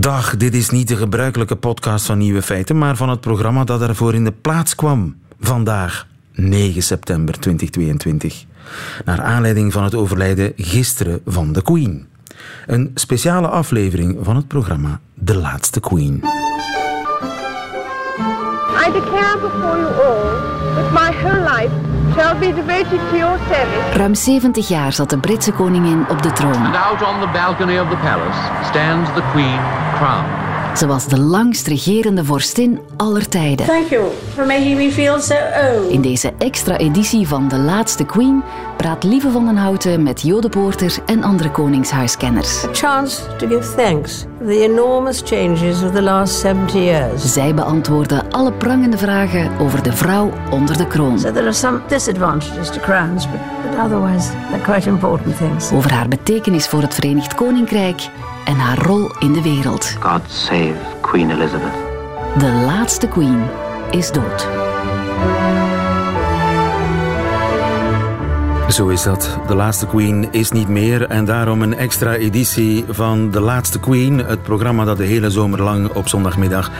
Dag, 0.00 0.36
dit 0.36 0.54
is 0.54 0.70
niet 0.70 0.88
de 0.88 0.96
gebruikelijke 0.96 1.56
podcast 1.56 2.06
van 2.06 2.18
Nieuwe 2.18 2.42
Feiten, 2.42 2.78
maar 2.78 2.96
van 2.96 3.08
het 3.08 3.20
programma 3.20 3.64
dat 3.64 3.82
ervoor 3.82 4.14
in 4.14 4.24
de 4.24 4.32
plaats 4.32 4.74
kwam. 4.74 5.16
Vandaag, 5.40 6.06
9 6.32 6.82
september 6.82 7.38
2022. 7.38 8.44
Naar 9.04 9.22
aanleiding 9.22 9.72
van 9.72 9.84
het 9.84 9.94
overlijden 9.94 10.52
gisteren 10.56 11.20
van 11.26 11.52
de 11.52 11.62
Queen. 11.62 12.06
Een 12.66 12.90
speciale 12.94 13.48
aflevering 13.48 14.16
van 14.22 14.36
het 14.36 14.48
programma 14.48 15.00
De 15.14 15.36
Laatste 15.36 15.80
Queen. 15.80 16.22
I 18.86 18.92
declare 18.92 19.38
before 19.40 19.78
you 19.78 19.94
all 19.94 20.34
that 20.74 20.92
my 20.92 21.12
whole 21.22 21.95
shall 22.16 22.38
be 22.38 22.52
devoted 22.52 23.00
to 23.10 23.16
your 23.16 23.38
service. 23.38 23.96
Ruim 23.96 24.14
70 24.14 24.68
jaar 24.68 24.92
zat 24.92 25.10
de 25.10 25.18
Britse 25.18 25.52
koningin 25.52 26.06
op 26.08 26.22
de 26.22 26.32
troon. 26.32 26.64
And 26.64 26.76
out 26.76 27.02
on 27.02 27.20
the 27.20 27.28
balcony 27.32 27.78
of 27.78 27.88
the 27.88 27.96
palace 27.96 28.66
stands 28.68 29.12
the 29.14 29.22
Queen 29.32 29.60
crowned. 29.98 30.45
Ze 30.76 30.86
was 30.86 31.06
de 31.06 31.20
langst 31.20 31.66
regerende 31.66 32.24
vorstin 32.24 32.80
aller 32.96 33.28
tijden. 33.28 33.66
Thank 33.66 33.88
you 33.88 34.10
for 34.34 34.46
making 34.46 34.76
me 34.76 34.92
feel 34.92 35.20
so 35.20 35.34
old. 35.34 35.90
In 35.90 36.00
deze 36.00 36.32
extra 36.38 36.76
editie 36.76 37.28
van 37.28 37.48
De 37.48 37.58
Laatste 37.58 38.04
Queen 38.04 38.42
praat 38.76 39.04
Lieve 39.04 39.30
van 39.30 39.44
den 39.44 39.56
Houten 39.56 40.02
met 40.02 40.22
Jode 40.22 40.48
Poorter 40.48 40.98
en 41.06 41.22
andere 41.22 41.50
koningshuiskenners. 41.50 42.64
A 42.64 42.68
chance 42.72 43.22
to 43.36 43.48
give 43.48 43.74
thanks 43.76 44.24
for 44.38 44.46
the 44.46 44.62
enormous 44.62 45.22
changes 45.24 45.82
of 45.82 45.92
the 45.92 46.02
last 46.02 46.40
70 46.40 46.72
years. 46.72 47.32
Zij 47.32 47.54
beantwoorden 47.54 48.32
alle 48.32 48.52
prangende 48.52 48.98
vragen 48.98 49.58
over 49.58 49.82
de 49.82 49.92
vrouw 49.92 50.32
onder 50.50 50.76
de 50.76 50.86
kroon. 50.86 51.18
So 51.18 51.32
there 51.32 51.44
are 51.44 51.52
some 51.52 51.80
disadvantages 51.88 52.70
to 52.70 52.80
crowns, 52.80 53.30
but, 53.30 53.40
but 53.70 53.80
otherwise 53.84 54.30
they're 54.50 54.72
quite 54.72 54.88
important 54.88 55.36
things. 55.36 55.70
Over 55.72 55.92
haar 55.92 56.08
betekenis 56.08 56.66
voor 56.66 56.82
het 56.82 56.94
Verenigd 56.94 57.34
Koninkrijk 57.34 58.08
en 58.46 58.56
haar 58.56 58.78
rol 58.78 59.10
in 59.18 59.32
de 59.32 59.42
wereld. 59.42 59.96
God 60.00 60.20
save 60.26 60.74
Queen 61.00 61.30
Elizabeth. 61.30 61.72
De 62.38 62.62
laatste 62.66 63.08
queen 63.08 63.42
is 63.90 64.10
dood. 64.10 64.48
Zo 68.68 68.88
is 68.88 69.02
dat. 69.02 69.38
De 69.46 69.54
laatste 69.54 69.86
Queen 69.86 70.28
is 70.30 70.50
niet 70.50 70.68
meer 70.68 71.06
en 71.06 71.24
daarom 71.24 71.62
een 71.62 71.74
extra 71.74 72.14
editie 72.14 72.84
van 72.88 73.30
De 73.30 73.40
Laatste 73.40 73.80
Queen, 73.80 74.18
het 74.18 74.42
programma 74.42 74.84
dat 74.84 74.96
de 74.96 75.04
hele 75.04 75.30
zomer 75.30 75.62
lang 75.62 75.88
op 75.88 76.08
zondagmiddag 76.08 76.70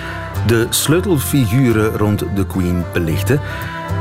de 0.47 0.67
sleutelfiguren 0.71 1.97
rond 1.97 2.25
de 2.35 2.47
Queen 2.47 2.85
belichtte. 2.93 3.39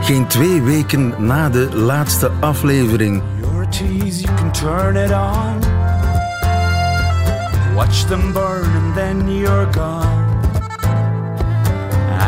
Geen 0.02 0.28
twee 0.28 0.62
weken 0.62 1.14
na 1.18 1.50
de 1.50 1.70
laatste 1.74 2.32
aflevering. 2.40 3.22
Your 3.42 3.70
tease, 3.70 4.22
you 4.22 4.36
can 4.36 4.52
turn 4.52 4.96
it 4.96 5.12
on. 5.12 5.85
Watch 7.76 8.06
them 8.06 8.32
burn 8.32 8.64
and 8.64 8.96
then 8.96 9.28
you're 9.28 9.70
gone. 9.74 10.42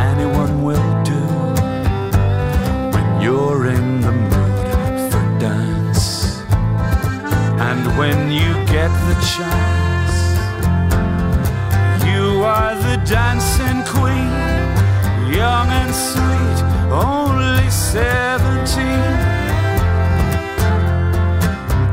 Anyone 0.10 0.62
will 0.62 1.04
do 1.04 1.24
when 2.94 3.22
you're 3.22 3.68
in 3.68 4.02
the 4.02 4.12
mood 4.12 5.12
for 5.12 5.40
dance. 5.40 6.42
And 7.70 7.98
when 7.98 8.30
you 8.30 8.54
get 8.66 8.92
the 9.08 9.16
chance, 9.34 10.16
you 12.06 12.44
are 12.44 12.76
the 12.76 12.98
dancing 13.06 13.84
queen, 13.86 14.34
young 15.34 15.70
and 15.82 15.94
sweet, 15.96 16.58
only 16.92 17.70
seventeen. 17.70 19.16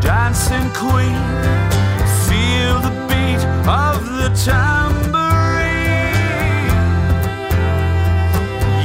Dancing 0.01 0.71
queen 0.73 1.45
of 3.67 4.05
the 4.19 4.29
tambourine. 4.45 5.15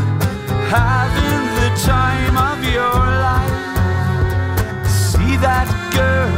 having 0.69 1.43
the 1.61 1.69
time 1.85 2.35
of 2.51 2.57
your 2.77 2.99
life. 3.27 4.87
See 4.87 5.37
that 5.37 5.69
girl, 5.95 6.31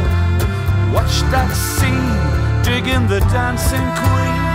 watch 0.94 1.22
that 1.32 1.50
scene, 1.54 2.16
digging 2.62 3.08
the 3.08 3.20
dancing 3.32 3.88
queen. 3.94 4.46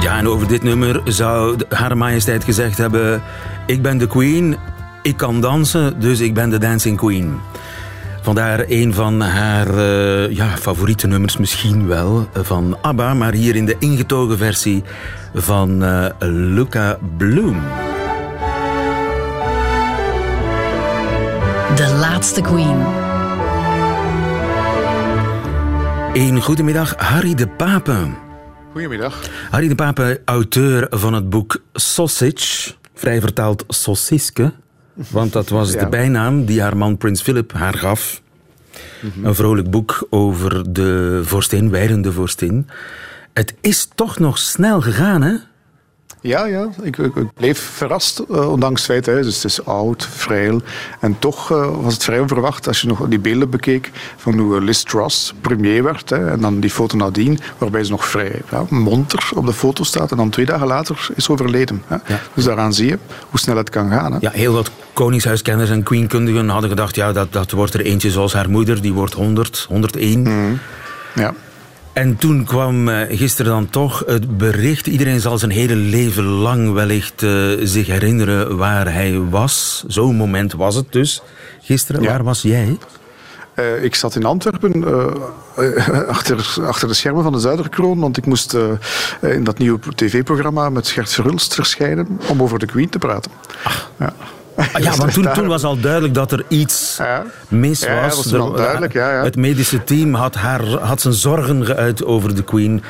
Ja, 0.00 0.18
en 0.18 0.28
over 0.28 0.48
dit 0.48 0.62
nummer 0.62 1.00
zou 1.04 1.56
Haar 1.68 1.96
Majesteit 1.96 2.44
gezegd 2.44 2.78
hebben: 2.78 3.22
Ik 3.66 3.82
ben 3.82 3.98
de 3.98 4.06
Queen, 4.06 4.56
ik 5.06 5.16
kan 5.16 5.40
dansen, 5.40 6.00
dus 6.00 6.20
ik 6.20 6.34
ben 6.34 6.50
de 6.50 6.58
Dancing 6.58 6.96
Queen. 6.96 7.40
Vandaar 8.22 8.64
een 8.68 8.94
van 8.94 9.20
haar 9.20 9.74
uh, 9.74 10.30
ja, 10.30 10.56
favoriete 10.56 11.06
nummers 11.06 11.36
misschien 11.36 11.86
wel 11.86 12.28
van 12.34 12.78
ABBA, 12.82 13.14
maar 13.14 13.32
hier 13.32 13.56
in 13.56 13.66
de 13.66 13.76
ingetogen 13.78 14.38
versie 14.38 14.82
van 15.34 15.82
uh, 15.82 16.06
Luca 16.18 16.98
Bloom. 17.16 17.60
De 21.76 21.96
laatste 21.98 22.40
Queen. 22.40 22.84
Een 26.12 26.42
goedemiddag, 26.42 26.94
Harry 26.96 27.34
de 27.34 27.48
Pape. 27.48 27.96
Goedemiddag. 28.72 29.20
Harry 29.50 29.68
de 29.68 29.74
Pape, 29.74 30.20
auteur 30.24 30.86
van 30.90 31.12
het 31.12 31.30
boek 31.30 31.62
Sausage, 31.72 32.72
vrij 32.94 33.20
vertaald 33.20 33.64
Sauciske. 33.68 34.52
Want 35.10 35.32
dat 35.32 35.48
was 35.48 35.72
de 35.72 35.88
bijnaam 35.88 36.44
die 36.44 36.62
haar 36.62 36.76
man 36.76 36.96
Prins 36.96 37.22
Philip 37.22 37.52
haar 37.52 37.74
gaf. 37.74 38.22
Een 39.22 39.34
vrolijk 39.34 39.70
boek 39.70 40.06
over 40.10 40.72
de 40.72 41.20
vorstin, 41.24 41.70
wijdende 41.70 42.12
vorstin. 42.12 42.68
Het 43.32 43.54
is 43.60 43.88
toch 43.94 44.18
nog 44.18 44.38
snel 44.38 44.80
gegaan, 44.80 45.22
hè? 45.22 45.34
Ja, 46.20 46.44
ja. 46.46 46.68
Ik, 46.82 46.96
ik 46.98 47.32
bleef 47.34 47.58
verrast, 47.58 48.22
uh, 48.30 48.50
ondanks 48.50 48.80
het 48.80 48.90
feit. 48.90 49.06
Hè. 49.06 49.22
Dus 49.22 49.34
het 49.34 49.44
is 49.44 49.64
oud, 49.64 50.08
frail. 50.10 50.60
En 51.00 51.18
toch 51.18 51.52
uh, 51.52 51.82
was 51.82 51.94
het 51.94 52.04
vrij 52.04 52.20
onverwacht 52.20 52.68
als 52.68 52.80
je 52.80 52.86
nog 52.86 53.08
die 53.08 53.18
beelden 53.18 53.50
bekeek 53.50 53.90
van 54.16 54.38
hoe 54.38 54.60
Liz 54.60 54.82
Truss 54.82 55.34
premier 55.40 55.82
werd. 55.82 56.10
Hè. 56.10 56.30
En 56.30 56.40
dan 56.40 56.60
die 56.60 56.70
foto 56.70 56.96
nadien, 56.96 57.38
waarbij 57.58 57.84
ze 57.84 57.90
nog 57.90 58.06
vrij 58.06 58.42
ja, 58.50 58.64
monter 58.68 59.28
op 59.34 59.46
de 59.46 59.52
foto 59.52 59.84
staat. 59.84 60.10
En 60.10 60.16
dan 60.16 60.30
twee 60.30 60.46
dagen 60.46 60.66
later 60.66 61.08
is 61.14 61.28
overleden. 61.28 61.82
Hè. 61.86 61.96
Ja. 62.06 62.20
Dus 62.34 62.44
daaraan 62.44 62.74
zie 62.74 62.88
je 62.88 62.98
hoe 63.30 63.38
snel 63.38 63.56
het 63.56 63.70
kan 63.70 63.90
gaan. 63.90 64.12
Hè. 64.12 64.18
Ja, 64.20 64.30
heel 64.30 64.52
wat 64.52 64.70
koningshuiskenners 64.92 65.70
en 65.70 65.82
queenkundigen 65.82 66.48
hadden 66.48 66.70
gedacht... 66.70 66.94
ja, 66.94 67.12
dat, 67.12 67.32
dat 67.32 67.50
wordt 67.50 67.74
er 67.74 67.80
eentje 67.80 68.10
zoals 68.10 68.32
haar 68.32 68.50
moeder, 68.50 68.82
die 68.82 68.92
wordt 68.92 69.14
100, 69.14 69.66
101. 69.68 70.22
Mm. 70.22 70.58
Ja. 71.14 71.34
En 71.96 72.16
toen 72.16 72.44
kwam 72.44 72.88
eh, 72.88 73.18
gisteren 73.18 73.52
dan 73.52 73.70
toch 73.70 74.02
het 74.06 74.38
bericht. 74.38 74.86
Iedereen 74.86 75.20
zal 75.20 75.38
zijn 75.38 75.50
hele 75.50 75.74
leven 75.74 76.24
lang 76.24 76.72
wellicht 76.72 77.22
uh, 77.22 77.52
zich 77.62 77.86
herinneren 77.86 78.56
waar 78.56 78.92
hij 78.92 79.20
was. 79.30 79.84
Zo'n 79.86 80.16
moment 80.16 80.52
was 80.52 80.74
het 80.74 80.92
dus. 80.92 81.22
Gisteren, 81.60 82.04
waar 82.04 82.24
was 82.24 82.42
jij? 82.42 82.78
Uh, 83.54 83.84
ik 83.84 83.94
zat 83.94 84.14
in 84.14 84.24
Antwerpen 84.24 84.76
uh, 85.58 86.08
achter, 86.08 86.56
achter 86.62 86.88
de 86.88 86.94
schermen 86.94 87.22
van 87.22 87.32
de 87.32 87.38
Zuiderkroon, 87.38 87.98
want 87.98 88.16
ik 88.16 88.26
moest 88.26 88.56
in 89.20 89.44
dat 89.44 89.58
nieuwe 89.58 89.78
tv-programma 89.94 90.70
met 90.70 90.88
Gert 90.88 91.12
Verhulst 91.12 91.54
verschijnen 91.54 92.20
om 92.28 92.42
over 92.42 92.58
de 92.58 92.66
Queen 92.66 92.88
te 92.88 92.98
praten. 92.98 93.30
Ach. 93.62 93.90
Ja. 93.98 94.12
Ah, 94.56 94.82
ja, 94.82 94.96
want 94.96 95.12
toen, 95.12 95.32
toen, 95.32 95.46
was 95.46 95.64
al 95.64 95.80
duidelijk 95.80 96.14
dat 96.14 96.32
er 96.32 96.44
iets 96.48 97.00
mis 97.48 97.88
was. 97.88 98.32
Er, 98.32 98.88
ja. 98.92 99.22
Het 99.22 99.36
medische 99.36 99.84
team 99.84 100.14
had, 100.14 100.34
haar, 100.34 100.64
had 100.64 101.00
zijn 101.00 101.14
zorgen 101.14 101.66
geuit 101.66 102.04
over 102.04 102.34
de 102.34 102.42
Queen. 102.42 102.82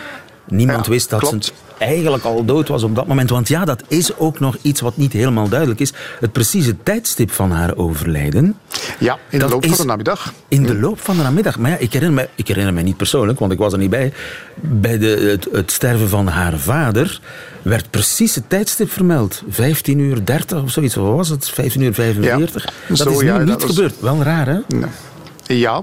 Niemand 0.48 0.86
wist 0.86 1.10
dat 1.10 1.34
ze 1.38 1.52
eigenlijk 1.78 2.24
al 2.24 2.44
dood 2.44 2.68
was 2.68 2.82
op 2.82 2.94
dat 2.94 3.06
moment. 3.06 3.30
Want 3.30 3.48
ja, 3.48 3.64
dat 3.64 3.82
is 3.88 4.16
ook 4.16 4.40
nog 4.40 4.56
iets 4.62 4.80
wat 4.80 4.96
niet 4.96 5.12
helemaal 5.12 5.48
duidelijk 5.48 5.80
is. 5.80 5.92
Het 6.20 6.32
precieze 6.32 6.76
tijdstip 6.82 7.30
van 7.30 7.50
haar 7.50 7.76
overlijden. 7.76 8.58
Ja, 8.98 9.18
in 9.30 9.38
de 9.38 9.48
loop 9.48 9.66
van 9.66 9.76
de 9.76 9.84
namiddag. 9.84 10.32
In 10.48 10.62
de 10.62 10.74
loop 10.74 11.00
van 11.00 11.16
de 11.16 11.22
namiddag. 11.22 11.58
Maar 11.58 11.70
ja, 11.70 11.76
ik 11.76 11.92
herinner, 11.92 12.22
me, 12.22 12.28
ik 12.34 12.48
herinner 12.48 12.74
me 12.74 12.82
niet 12.82 12.96
persoonlijk, 12.96 13.38
want 13.38 13.52
ik 13.52 13.58
was 13.58 13.72
er 13.72 13.78
niet 13.78 13.90
bij. 13.90 14.12
Bij 14.54 14.98
de, 14.98 15.06
het, 15.06 15.48
het 15.52 15.72
sterven 15.72 16.08
van 16.08 16.26
haar 16.26 16.58
vader 16.58 17.20
werd 17.62 17.90
precies 17.90 18.34
het 18.34 18.48
tijdstip 18.48 18.90
vermeld. 18.90 19.42
15 19.48 19.98
uur 19.98 20.24
30 20.24 20.62
of 20.62 20.70
zoiets. 20.70 20.94
Wat 20.94 21.16
was 21.16 21.28
het? 21.28 21.48
15 21.48 21.82
uur 21.82 21.94
45? 21.94 22.64
dat 22.88 23.10
is 23.10 23.20
nu 23.20 23.44
niet 23.44 23.62
gebeurd. 23.62 24.00
Wel 24.00 24.22
raar, 24.22 24.46
hè? 24.46 24.58
Nee. 24.68 24.90
Ja, 25.46 25.82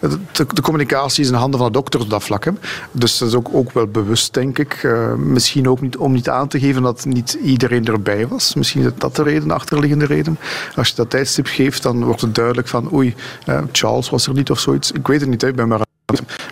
de, 0.00 0.18
de, 0.52 0.62
communicatie 0.62 1.22
is 1.22 1.28
in 1.28 1.34
handen 1.34 1.58
van 1.58 1.68
de 1.68 1.78
dokter 1.78 2.00
op 2.00 2.10
dat 2.10 2.22
vlak. 2.22 2.44
Hè. 2.44 2.50
Dus 2.90 3.18
dat 3.18 3.28
is 3.28 3.34
ook, 3.34 3.48
ook 3.52 3.72
wel 3.72 3.86
bewust, 3.86 4.34
denk 4.34 4.58
ik. 4.58 4.82
Uh, 4.82 5.14
misschien 5.14 5.68
ook 5.68 5.80
niet 5.80 5.96
om 5.96 6.12
niet 6.12 6.28
aan 6.28 6.48
te 6.48 6.60
geven 6.60 6.82
dat 6.82 7.04
niet 7.04 7.38
iedereen 7.42 7.86
erbij 7.86 8.26
was. 8.26 8.54
Misschien 8.54 8.84
is 8.84 8.90
dat 8.96 9.16
de 9.16 9.22
reden, 9.22 9.48
de 9.48 9.54
achterliggende 9.54 10.06
reden. 10.06 10.38
Als 10.76 10.88
je 10.88 10.94
dat 10.94 11.10
tijdstip 11.10 11.46
geeft, 11.46 11.82
dan 11.82 12.04
wordt 12.04 12.20
het 12.20 12.34
duidelijk 12.34 12.68
van 12.68 12.92
oei, 12.92 13.14
uh, 13.46 13.58
Charles 13.72 14.10
was 14.10 14.26
er 14.26 14.34
niet 14.34 14.50
of 14.50 14.60
zoiets. 14.60 14.92
Ik 14.92 15.06
weet 15.06 15.20
het 15.20 15.28
niet, 15.28 15.42
hè. 15.42 15.48
ik 15.48 15.56
ben 15.56 15.68
maar 15.68 15.80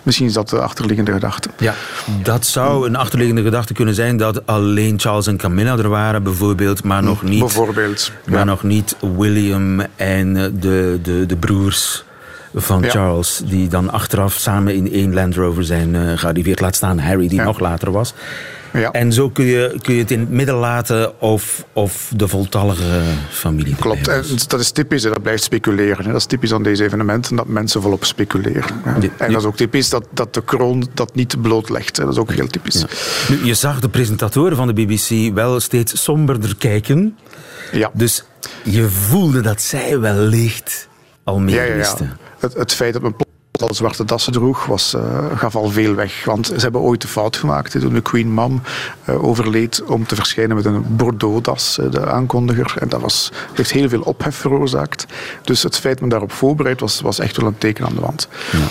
Misschien 0.03 0.27
is 0.27 0.33
dat 0.33 0.49
de 0.49 0.59
achterliggende 0.59 1.11
gedachte. 1.11 1.49
Ja, 1.57 1.73
dat 2.23 2.45
zou 2.45 2.87
een 2.87 2.95
achterliggende 2.95 3.41
gedachte 3.41 3.73
kunnen 3.73 3.95
zijn 3.95 4.17
dat 4.17 4.45
alleen 4.45 4.99
Charles 4.99 5.27
en 5.27 5.37
Camilla 5.37 5.77
er 5.77 5.89
waren, 5.89 6.23
bijvoorbeeld, 6.23 6.83
maar 6.83 7.03
nog 7.03 7.23
niet. 7.23 7.39
Bijvoorbeeld. 7.39 8.11
Maar 8.25 8.45
nog 8.45 8.63
niet 8.63 8.95
William 9.17 9.81
en 9.95 10.33
de, 10.33 10.99
de, 11.01 11.25
de 11.25 11.37
broers 11.37 12.03
van 12.53 12.83
Charles, 12.83 13.41
die 13.45 13.67
dan 13.67 13.91
achteraf 13.91 14.33
samen 14.33 14.75
in 14.75 14.91
één 14.91 15.13
Land 15.13 15.35
Rover 15.35 15.63
zijn 15.63 15.93
uh, 15.93 16.17
gearriveerd. 16.17 16.59
Laat 16.59 16.75
staan 16.75 16.99
Harry, 16.99 17.27
die 17.27 17.41
nog 17.41 17.59
later 17.59 17.91
was. 17.91 18.13
Ja. 18.73 18.91
En 18.91 19.13
zo 19.13 19.29
kun 19.29 19.45
je, 19.45 19.75
kun 19.81 19.93
je 19.93 19.99
het 19.99 20.11
in 20.11 20.19
het 20.19 20.29
midden 20.29 20.55
laten 20.55 21.21
of, 21.21 21.65
of 21.73 22.11
de 22.15 22.27
voltallige 22.27 23.01
familie. 23.29 23.75
Klopt, 23.75 24.07
en 24.07 24.23
dat 24.47 24.59
is 24.59 24.71
typisch, 24.71 25.01
dat 25.01 25.21
blijft 25.21 25.43
speculeren. 25.43 26.05
Dat 26.05 26.15
is 26.15 26.25
typisch 26.25 26.53
aan 26.53 26.63
deze 26.63 26.83
evenementen, 26.83 27.35
dat 27.35 27.47
mensen 27.47 27.81
volop 27.81 28.05
speculeren. 28.05 28.83
En 29.17 29.31
dat 29.31 29.41
is 29.41 29.47
ook 29.47 29.55
typisch 29.55 29.89
dat, 29.89 30.07
dat 30.13 30.33
de 30.33 30.43
kroon 30.43 30.87
dat 30.93 31.15
niet 31.15 31.41
blootlegt. 31.41 31.95
Dat 31.95 32.09
is 32.09 32.17
ook 32.17 32.31
heel 32.31 32.47
typisch. 32.47 32.85
Nu, 33.29 33.45
je 33.45 33.53
zag 33.53 33.79
de 33.79 33.89
presentatoren 33.89 34.57
van 34.57 34.67
de 34.67 34.73
BBC 34.73 35.33
wel 35.33 35.59
steeds 35.59 36.03
somberder 36.03 36.55
kijken. 36.55 37.17
Ja. 37.71 37.91
Dus 37.93 38.23
je 38.63 38.89
voelde 38.89 39.41
dat 39.41 39.61
zij 39.61 39.99
wellicht 39.99 40.87
al 41.23 41.39
meer 41.39 41.75
wisten. 41.75 42.17
Het, 42.41 42.53
het 42.53 42.73
feit 42.73 42.93
dat 42.93 43.01
men 43.01 43.15
al 43.51 43.73
zwarte 43.73 44.05
dassen 44.05 44.33
droeg, 44.33 44.65
was, 44.65 44.93
uh, 44.93 45.25
gaf 45.35 45.55
al 45.55 45.69
veel 45.69 45.95
weg. 45.95 46.25
Want 46.25 46.47
ze 46.47 46.59
hebben 46.59 46.81
ooit 46.81 47.01
de 47.01 47.07
fout 47.07 47.37
gemaakt 47.37 47.79
toen 47.79 47.93
de 47.93 48.01
Queen 48.01 48.31
Mom 48.31 48.61
uh, 49.09 49.23
overleed 49.23 49.83
om 49.83 50.05
te 50.05 50.15
verschijnen 50.15 50.55
met 50.55 50.65
een 50.65 50.85
Bordeaux-das, 50.95 51.79
de 51.91 52.05
aankondiger. 52.05 52.73
En 52.79 52.89
dat 52.89 53.01
was, 53.01 53.31
heeft 53.53 53.71
heel 53.71 53.89
veel 53.89 54.01
ophef 54.01 54.35
veroorzaakt. 54.35 55.05
Dus 55.43 55.63
het 55.63 55.79
feit 55.79 55.93
dat 55.93 56.01
men 56.01 56.09
daarop 56.09 56.31
voorbereid 56.31 56.79
was, 56.79 57.01
was 57.01 57.19
echt 57.19 57.37
wel 57.37 57.47
een 57.47 57.57
teken 57.57 57.85
aan 57.85 57.95
de 57.95 58.01
wand. 58.01 58.27
Ja. 58.51 58.67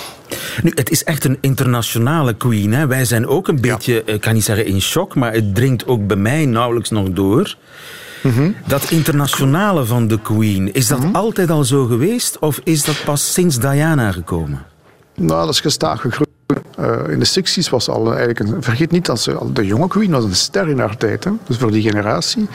Nu, 0.62 0.73
het 0.75 0.90
is 0.90 1.05
echt 1.05 1.25
een 1.25 1.38
internationale 1.40 2.34
queen. 2.34 2.73
Hè? 2.73 2.87
Wij 2.87 3.05
zijn 3.05 3.26
ook 3.26 3.49
een 3.49 3.61
beetje, 3.61 4.02
ik 4.05 4.20
kan 4.20 4.34
niet 4.34 4.44
zeggen 4.44 4.66
in 4.66 4.81
shock, 4.81 5.14
maar 5.14 5.32
het 5.32 5.55
dringt 5.55 5.87
ook 5.87 6.06
bij 6.06 6.16
mij 6.16 6.44
nauwelijks 6.44 6.90
nog 6.90 7.11
door. 7.11 7.56
Dat 8.67 8.90
internationale 8.90 9.84
van 9.84 10.06
de 10.06 10.20
Queen, 10.20 10.72
is 10.72 10.87
dat 10.87 10.99
mhm. 10.99 11.14
altijd 11.14 11.50
al 11.50 11.64
zo 11.64 11.87
geweest 11.87 12.38
of 12.38 12.61
is 12.64 12.84
dat 12.84 13.02
pas 13.05 13.32
sinds 13.32 13.58
Diana 13.58 14.12
gekomen? 14.12 14.67
Nou, 15.14 15.40
dat 15.40 15.55
is 15.55 15.61
gestaag 15.61 16.00
gegroeid. 16.00 16.30
Uh, 16.81 17.12
in 17.12 17.19
de 17.19 17.29
60s 17.29 17.71
was 17.71 17.88
al 17.88 18.06
eigenlijk 18.06 18.38
een, 18.38 18.62
vergeet 18.62 18.91
niet 18.91 19.06
dat 19.06 19.21
ze 19.21 19.37
de 19.53 19.67
jonge 19.67 19.88
queen 19.88 20.11
was 20.11 20.25
een 20.25 20.35
ster 20.35 20.69
in 20.69 20.79
haar 20.79 20.97
tijd. 20.97 21.25
Hè. 21.25 21.31
Dus 21.47 21.56
voor 21.56 21.71
die 21.71 21.82
generatie 21.82 22.49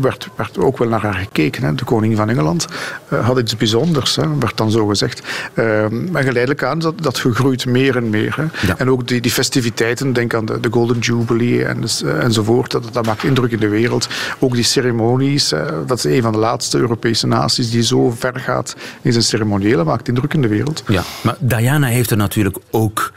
werd, 0.00 0.28
werd 0.36 0.58
ook 0.58 0.78
wel 0.78 0.88
naar 0.88 1.00
haar 1.00 1.14
gekeken. 1.14 1.62
Hè. 1.62 1.74
De 1.74 1.84
koning 1.84 2.16
van 2.16 2.28
Engeland 2.28 2.66
uh, 3.12 3.26
had 3.26 3.38
iets 3.38 3.56
bijzonders, 3.56 4.16
hè, 4.16 4.38
werd 4.38 4.56
dan 4.56 4.70
zo 4.70 4.86
gezegd. 4.86 5.22
Uh, 5.54 5.88
maar 6.10 6.22
geleidelijk 6.22 6.62
aan 6.62 6.78
dat, 6.78 7.02
dat 7.02 7.18
gegroeid 7.18 7.66
meer 7.66 7.96
en 7.96 8.10
meer. 8.10 8.36
Hè. 8.36 8.72
En 8.76 8.90
ook 8.90 9.08
die, 9.08 9.20
die 9.20 9.30
festiviteiten, 9.30 10.12
denk 10.12 10.34
aan 10.34 10.44
de, 10.44 10.60
de 10.60 10.68
Golden 10.70 10.98
Jubilee 10.98 11.64
en, 11.64 11.80
dus, 11.80 12.02
enzovoort, 12.02 12.70
dat, 12.70 12.88
dat 12.92 13.06
maakt 13.06 13.24
indruk 13.24 13.50
in 13.50 13.60
de 13.60 13.68
wereld. 13.68 14.08
Ook 14.38 14.54
die 14.54 14.64
ceremonies, 14.64 15.48
dat 15.86 15.98
is 15.98 16.04
een 16.04 16.22
van 16.22 16.32
de 16.32 16.38
laatste 16.38 16.78
Europese 16.78 17.26
naties 17.26 17.70
die 17.70 17.82
zo 17.82 18.10
ver 18.10 18.40
gaat 18.40 18.76
in 19.02 19.12
zijn 19.12 19.24
ceremoniële, 19.24 19.84
maakt 19.84 20.08
indruk 20.08 20.34
in 20.34 20.42
de 20.42 20.48
wereld. 20.48 20.82
Ja, 20.86 21.02
maar 21.22 21.36
Diana 21.38 21.86
heeft 21.86 22.10
er 22.10 22.16
natuurlijk 22.16 22.56
ook 22.70 23.12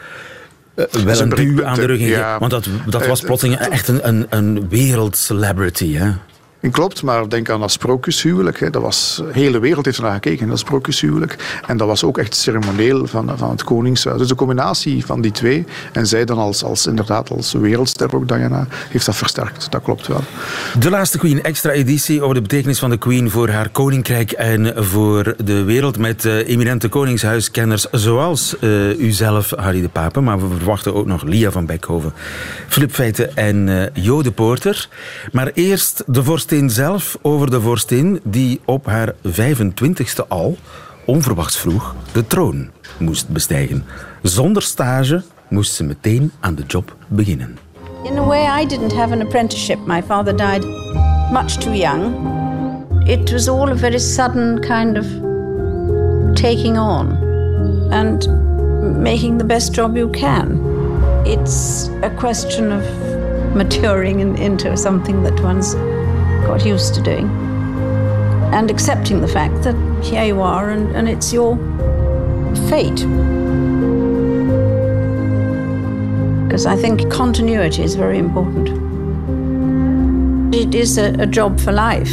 uh, 0.76 0.86
wel 0.86 1.22
een 1.22 1.30
duw 1.30 1.66
aan 1.66 1.76
de 1.76 1.86
rug. 1.86 2.00
Ja, 2.00 2.40
want 2.40 2.52
dat, 2.52 2.68
dat 2.86 3.08
was 3.08 3.22
plotseling 3.22 3.60
echt 3.60 3.88
een, 3.88 4.08
een, 4.08 4.26
een 4.30 4.70
wereldcelebrity. 4.70 5.94
Hè? 5.94 6.12
Klopt, 6.72 7.04
maar 7.04 7.30
denk 7.30 7.50
aan 7.50 7.60
dat 7.60 7.72
sprookjeshuwelijk. 7.72 8.60
Hè. 8.60 8.70
Dat 8.70 8.82
was, 8.82 9.22
de 9.26 9.40
hele 9.40 9.60
wereld 9.60 9.86
heeft 9.86 10.02
naar 10.02 10.14
gekeken, 10.14 10.48
dat 10.48 10.60
sprookjeshuwelijk. 10.60 11.60
En 11.68 11.78
dat 11.78 11.88
was 11.88 12.04
ook 12.04 12.18
echt 12.18 12.36
ceremonieel 12.36 13.08
van, 13.08 13.38
van 13.38 13.50
het 13.50 13.64
Koningshuis. 13.64 14.18
Dus 14.18 14.28
de 14.28 14.36
combinatie 14.36 15.06
van 15.06 15.22
die 15.22 15.32
twee, 15.32 15.66
en 15.92 16.08
zij 16.08 16.26
dan 16.26 16.38
als, 16.38 16.64
als, 16.64 16.88
inderdaad 16.88 17.30
als 17.30 17.54
wereldster 17.54 18.16
ook, 18.16 18.28
Diana, 18.28 18.68
heeft 18.90 19.06
dat 19.06 19.16
versterkt. 19.16 19.72
Dat 19.72 19.82
klopt 19.82 20.08
wel. 20.08 20.24
De 20.80 20.90
laatste 20.90 21.18
Queen 21.18 21.44
extra 21.44 21.72
editie 21.72 22.22
over 22.22 22.36
de 22.36 22.42
betekenis 22.42 22.80
van 22.80 22.90
de 22.90 22.98
Queen 22.98 23.30
voor 23.30 23.50
haar 23.50 23.70
koninkrijk 23.70 24.32
en 24.32 24.74
voor 24.86 25.36
de 25.44 25.64
wereld. 25.64 25.98
Met 25.98 26.26
uh, 26.26 26.48
eminente 26.48 26.88
koningshuiskenners 26.88 27.88
zoals 27.92 28.56
uh, 28.60 28.90
eh, 28.92 29.00
uzelf, 29.00 29.50
Harry 29.56 29.82
de 29.82 29.90
Pape. 29.90 30.22
Maar 30.22 30.50
we 30.50 30.56
verwachten 30.56 30.94
ook 30.94 31.06
nog 31.06 31.24
Lia 31.24 31.52
van 31.52 31.66
Beckhoven, 31.66 32.14
Flip 32.68 32.92
Feiten 32.92 33.36
en 33.36 33.68
uh, 33.68 33.84
Jo 33.94 34.22
de 34.22 34.32
Poorter. 34.32 34.88
Maar 35.32 35.52
eerst 35.54 36.04
de 36.06 36.24
vorst 36.24 36.52
zelf 36.62 37.18
over 37.22 37.50
de 37.50 37.62
vorstin 37.62 38.20
die 38.24 38.62
op 38.66 38.86
haar 38.86 39.14
25ste 39.28 40.28
al, 40.28 40.58
onverwachts 41.06 41.58
vroeg, 41.58 41.96
de 42.12 42.28
troon 42.28 42.70
moest 43.00 43.30
bestijgen. 43.30 43.84
Zonder 44.22 44.62
stage 44.62 45.24
moest 45.50 45.74
ze 45.74 45.84
meteen 45.84 46.32
aan 46.40 46.56
de 46.56 46.64
job 46.68 46.96
beginnen. 47.08 47.58
In 48.04 48.18
a 48.18 48.26
way 48.26 48.64
I 48.64 48.68
didn't 48.68 48.94
have 48.94 49.14
an 49.14 49.22
apprenticeship. 49.22 49.80
My 49.86 50.04
father 50.04 50.36
died 50.36 50.66
much 51.32 51.58
too 51.58 51.74
young. 51.74 52.16
It 53.08 53.32
was 53.32 53.48
all 53.48 53.70
a 53.70 53.76
very 53.76 54.00
sudden 54.00 54.60
kind 54.60 54.98
of 54.98 55.06
taking 56.34 56.78
on 56.78 57.18
and 57.92 58.28
making 59.02 59.38
the 59.38 59.46
best 59.46 59.74
job 59.74 59.96
you 59.96 60.10
can. 60.10 60.60
It's 61.26 61.90
a 62.02 62.10
question 62.10 62.72
of 62.72 62.84
maturing 63.56 64.38
into 64.38 64.78
something 64.78 65.24
that 65.24 65.44
one's 65.44 65.76
got 66.46 66.66
used 66.66 66.94
to 66.96 67.02
doing. 67.02 67.30
And 68.52 68.70
accepting 68.70 69.22
the 69.22 69.28
fact 69.28 69.64
that 69.64 69.76
here 70.04 70.26
you 70.26 70.42
are 70.42 70.70
and, 70.70 70.96
and 70.96 71.08
it's 71.08 71.34
your 71.34 71.58
fate. 72.70 73.06
Because 76.48 76.66
I 76.66 76.76
think 76.76 77.10
continuity 77.10 77.84
is 77.84 77.96
very 77.96 78.18
important. 78.18 78.70
It 80.54 80.76
is 80.76 80.98
a, 80.98 81.26
job 81.26 81.60
for 81.60 81.72
life. 81.72 82.12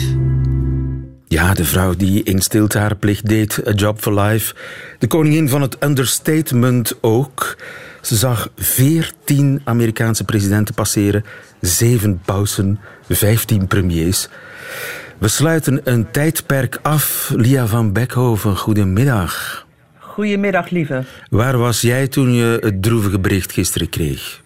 Ja, 1.26 1.55
de 1.55 1.65
vrouw 1.65 1.94
die 1.94 2.23
in 2.23 2.41
stilte 2.41 2.79
haar 2.79 2.97
plicht 2.97 3.29
deed, 3.29 3.61
a 3.69 3.73
job 3.73 4.00
for 4.00 4.21
life. 4.21 4.55
De 4.99 5.06
koningin 5.06 5.49
van 5.49 5.62
het 5.62 5.76
understatement 5.81 6.99
ook. 7.00 7.56
Ze 8.00 8.17
zag 8.17 8.49
veertien 8.56 9.61
Amerikaanse 9.64 10.25
presidenten 10.25 10.75
passeren, 10.75 11.25
zeven 11.61 12.20
pausen, 12.25 12.81
vijftien 13.08 13.67
premiers. 13.67 14.29
We 15.19 15.29
sluiten 15.29 15.81
een 15.85 16.11
tijdperk 16.11 16.79
af. 16.82 17.32
Lia 17.37 17.67
van 17.67 17.93
Beckhoven, 17.93 18.56
goedemiddag. 18.56 19.67
Goedemiddag, 19.99 20.70
lieve. 20.70 21.05
Waar 21.31 21.58
was 21.58 21.81
jij 21.81 22.08
toen 22.08 22.32
je 22.32 22.58
het 22.61 22.82
droevige 22.82 23.19
bericht 23.19 23.52
gisteren 23.52 23.88
kreeg? 23.88 24.40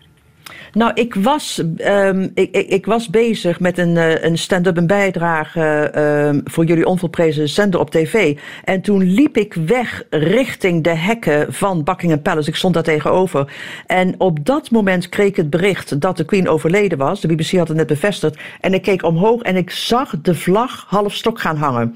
Nou, 0.75 0.93
ik 0.95 1.15
was, 1.15 1.63
um, 1.77 2.31
ik, 2.35 2.57
ik, 2.57 2.69
ik, 2.69 2.87
was 2.87 3.09
bezig 3.09 3.61
met 3.61 3.79
een, 3.79 3.97
uh, 3.97 4.23
een 4.23 4.39
stand-up 4.39 4.77
en 4.77 4.87
bijdrage 4.87 5.93
um, 6.29 6.41
voor 6.45 6.65
jullie 6.65 6.87
onvolprezen 6.87 7.49
zender 7.49 7.81
op 7.81 7.91
tv. 7.91 8.39
En 8.65 8.81
toen 8.81 9.03
liep 9.03 9.37
ik 9.37 9.55
weg 9.55 10.03
richting 10.11 10.85
de 10.85 10.95
hekken 10.95 11.53
van 11.53 11.85
Buckingham 11.85 12.23
Palace. 12.23 12.49
Ik 12.49 12.57
stond 12.57 12.75
daar 12.75 12.83
tegenover. 12.83 13.53
En 13.87 14.15
op 14.19 14.45
dat 14.45 14.71
moment 14.71 15.09
kreeg 15.09 15.27
ik 15.27 15.37
het 15.37 15.51
bericht 15.51 16.01
dat 16.01 16.17
de 16.17 16.25
Queen 16.25 16.49
overleden 16.49 16.99
was. 16.99 17.21
De 17.21 17.29
BBC 17.29 17.51
had 17.51 17.69
het 17.69 17.77
net 17.77 17.87
bevestigd. 17.87 18.39
En 18.61 18.75
ik 18.75 18.83
keek 18.83 19.03
omhoog 19.03 19.43
en 19.43 19.57
ik 19.57 19.71
zag 19.71 20.15
de 20.23 20.35
vlag 20.35 20.85
half 20.89 21.15
stok 21.15 21.41
gaan 21.41 21.57
hangen. 21.57 21.93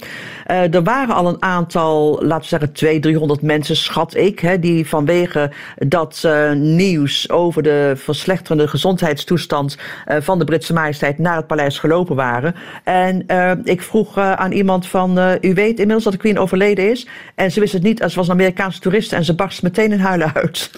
Uh, 0.51 0.75
er 0.75 0.83
waren 0.83 1.15
al 1.15 1.29
een 1.29 1.43
aantal, 1.43 2.21
laten 2.23 2.43
we 2.43 2.49
zeggen, 2.49 2.73
200, 2.73 3.03
300 3.03 3.43
mensen, 3.43 3.77
schat 3.77 4.17
ik, 4.17 4.39
hè, 4.39 4.59
die 4.59 4.89
vanwege 4.89 5.51
dat 5.77 6.23
uh, 6.27 6.53
nieuws 6.53 7.31
over 7.31 7.63
de 7.63 7.93
verslechterende 7.97 8.68
gezondheidstoestand 8.69 9.79
uh, 10.09 10.17
van 10.21 10.39
de 10.39 10.45
Britse 10.45 10.73
majesteit 10.73 11.19
naar 11.19 11.37
het 11.37 11.47
paleis 11.47 11.79
gelopen 11.79 12.17
waren. 12.17 12.55
En 12.85 13.25
uh, 13.27 13.53
ik 13.65 13.83
vroeg 13.83 14.19
uh, 14.19 14.33
aan 14.33 14.53
iemand 14.53 14.87
van, 14.87 15.19
u 15.41 15.55
weet 15.55 15.79
inmiddels 15.79 16.05
dat 16.05 16.13
de 16.13 16.19
queen 16.19 16.39
overleden 16.39 16.91
is? 16.91 17.07
En 17.35 17.51
ze 17.51 17.61
wist 17.61 17.73
het 17.73 17.83
niet, 17.83 17.99
ze 17.99 18.15
was 18.15 18.27
een 18.27 18.33
Amerikaanse 18.33 18.81
toerist 18.81 19.13
en 19.13 19.25
ze 19.25 19.35
barst 19.35 19.63
meteen 19.63 19.93
in 19.93 19.99
huilen 19.99 20.35
uit. 20.35 20.71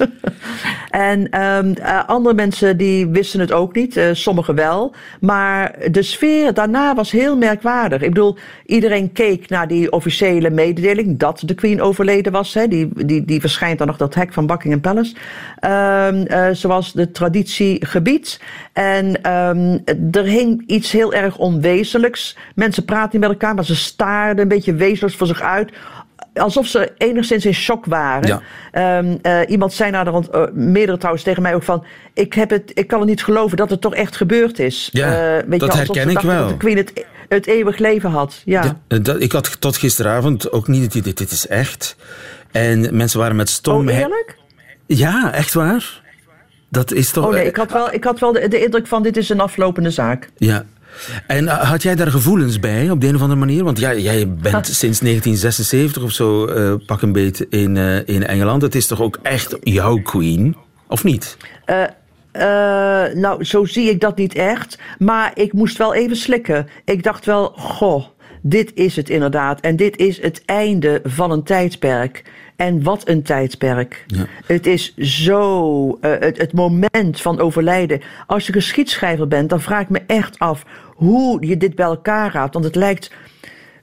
en 0.90 1.42
um, 1.42 1.74
andere 2.06 2.34
mensen 2.34 2.76
die 2.76 3.06
wisten 3.06 3.40
het 3.40 3.52
ook 3.52 3.74
niet, 3.74 4.00
sommigen 4.12 4.54
wel. 4.54 4.94
Maar 5.20 5.74
de 5.90 6.02
sfeer 6.02 6.54
daarna 6.54 6.94
was 6.94 7.10
heel 7.10 7.36
merkwaardig. 7.36 8.02
Ik 8.02 8.08
bedoel, 8.08 8.36
iedereen 8.66 9.12
keek 9.12 9.48
naar 9.48 9.68
die 9.68 9.92
officiële 9.92 10.50
mededeling 10.50 11.18
dat 11.18 11.42
de 11.44 11.54
queen 11.54 11.82
overleden 11.82 12.32
was. 12.32 12.54
Hè. 12.54 12.68
Die, 12.68 13.06
die, 13.06 13.24
die 13.24 13.40
verschijnt 13.40 13.78
dan 13.78 13.86
nog 13.86 13.96
dat 13.96 14.14
hek 14.14 14.32
van 14.32 14.46
Buckingham 14.46 14.80
Palace. 14.80 15.14
Um, 15.60 16.54
zoals 16.54 16.92
de 16.92 17.10
traditie 17.10 17.79
gebied. 17.86 18.40
En 18.72 19.32
um, 19.32 19.82
er 20.12 20.24
hing 20.24 20.62
iets 20.66 20.92
heel 20.92 21.12
erg 21.12 21.36
onwezenlijks. 21.36 22.36
Mensen 22.54 22.84
praten 22.84 23.10
niet 23.12 23.20
met 23.20 23.30
elkaar, 23.30 23.54
maar 23.54 23.64
ze 23.64 23.76
staarden 23.76 24.42
een 24.42 24.48
beetje 24.48 24.74
wezenloos 24.74 25.16
voor 25.16 25.26
zich 25.26 25.40
uit 25.40 25.72
alsof 26.34 26.66
ze 26.66 26.92
enigszins 26.98 27.46
in 27.46 27.54
shock 27.54 27.84
waren. 27.84 28.40
Ja. 28.72 28.98
Um, 28.98 29.18
uh, 29.22 29.40
iemand 29.46 29.72
zei 29.72 29.90
naar 29.90 30.04
de 30.04 30.22
uh, 30.34 30.42
meerdere 30.52 30.98
trouwens 30.98 31.24
tegen 31.24 31.42
mij 31.42 31.54
ook 31.54 31.62
van... 31.62 31.84
Ik, 32.14 32.34
heb 32.34 32.50
het, 32.50 32.70
ik 32.74 32.86
kan 32.86 32.98
het 32.98 33.08
niet 33.08 33.24
geloven 33.24 33.56
dat 33.56 33.70
het 33.70 33.80
toch 33.80 33.94
echt 33.94 34.16
gebeurd 34.16 34.58
is. 34.58 34.88
Ja, 34.92 35.36
uh, 35.38 35.42
weet 35.48 35.60
dat 35.60 35.72
je, 35.72 35.78
herken 35.78 36.08
ik 36.08 36.18
wel. 36.18 36.38
Dat 36.38 36.48
de 36.48 36.56
Queen 36.56 36.76
het, 36.76 37.06
het 37.28 37.46
eeuwig 37.46 37.78
leven 37.78 38.10
had. 38.10 38.42
Ja. 38.44 38.80
dat, 38.86 39.20
ik 39.20 39.32
had 39.32 39.60
tot 39.60 39.76
gisteravond 39.76 40.52
ook 40.52 40.68
niet 40.68 40.82
het 40.82 40.94
idee, 40.94 41.12
dit 41.12 41.30
is 41.30 41.46
echt. 41.46 41.96
En 42.50 42.96
mensen 42.96 43.18
waren 43.18 43.36
met 43.36 43.48
stom... 43.48 43.88
Oh, 43.88 43.94
eerlijk? 43.94 44.36
Ja, 44.86 45.32
echt 45.32 45.54
waar? 45.54 45.99
Dat 46.70 46.92
is 46.92 47.10
toch... 47.10 47.26
Oh 47.26 47.32
nee, 47.32 47.46
ik 47.46 47.56
had 47.56 47.72
wel, 47.72 47.92
ik 47.92 48.04
had 48.04 48.18
wel 48.18 48.32
de, 48.32 48.48
de 48.48 48.64
indruk 48.64 48.86
van 48.86 49.02
dit 49.02 49.16
is 49.16 49.28
een 49.28 49.40
aflopende 49.40 49.90
zaak. 49.90 50.30
Ja, 50.36 50.64
en 51.26 51.48
eh, 51.48 51.70
had 51.70 51.82
jij 51.82 51.94
daar 51.94 52.10
gevoelens 52.10 52.58
bij 52.58 52.90
op 52.90 53.00
de 53.00 53.06
een 53.06 53.14
of 53.14 53.20
andere 53.20 53.40
manier? 53.40 53.64
Want 53.64 53.78
ja, 53.78 53.94
jij 53.94 54.28
bent 54.28 54.66
sinds 54.66 54.98
1976 55.00 56.02
of 56.02 56.12
zo 56.12 56.46
uh, 56.46 56.74
pak 56.86 57.02
een 57.02 57.12
beet 57.12 57.46
in, 57.50 57.76
uh, 57.76 58.08
in 58.08 58.26
Engeland. 58.26 58.62
Het 58.62 58.74
is 58.74 58.86
toch 58.86 59.00
ook 59.00 59.18
echt 59.22 59.56
jouw 59.60 60.02
queen, 60.02 60.56
of 60.86 61.04
niet? 61.04 61.36
nou, 63.14 63.44
zo 63.44 63.64
zie 63.64 63.90
ik 63.90 64.00
dat 64.00 64.16
niet 64.16 64.34
echt. 64.34 64.78
Maar 64.98 65.30
ik 65.34 65.52
moest 65.52 65.78
wel 65.78 65.94
even 65.94 66.16
slikken. 66.16 66.68
Ik 66.84 67.02
dacht 67.02 67.24
wel, 67.24 67.52
goh, 67.56 68.04
dit 68.42 68.70
is 68.74 68.96
het 68.96 69.10
inderdaad. 69.10 69.60
En 69.60 69.76
dit 69.76 69.96
is 69.96 70.22
het 70.22 70.42
einde 70.44 71.00
van 71.04 71.30
een 71.30 71.42
tijdperk. 71.42 72.24
En 72.60 72.82
wat 72.82 73.08
een 73.08 73.22
tijdperk. 73.22 74.04
Ja. 74.06 74.26
Het 74.46 74.66
is 74.66 74.96
zo, 74.96 75.86
uh, 75.88 76.10
het, 76.18 76.38
het, 76.38 76.52
moment 76.52 77.20
van 77.20 77.40
overlijden. 77.40 78.00
Als 78.26 78.46
je 78.46 78.52
geschiedschrijver 78.52 79.28
bent, 79.28 79.48
dan 79.48 79.60
vraag 79.60 79.82
ik 79.82 79.88
me 79.88 80.02
echt 80.06 80.38
af 80.38 80.64
hoe 80.86 81.46
je 81.46 81.56
dit 81.56 81.74
bij 81.74 81.86
elkaar 81.86 82.32
raadt. 82.32 82.52
Want 82.52 82.64
het 82.64 82.74
lijkt, 82.74 83.10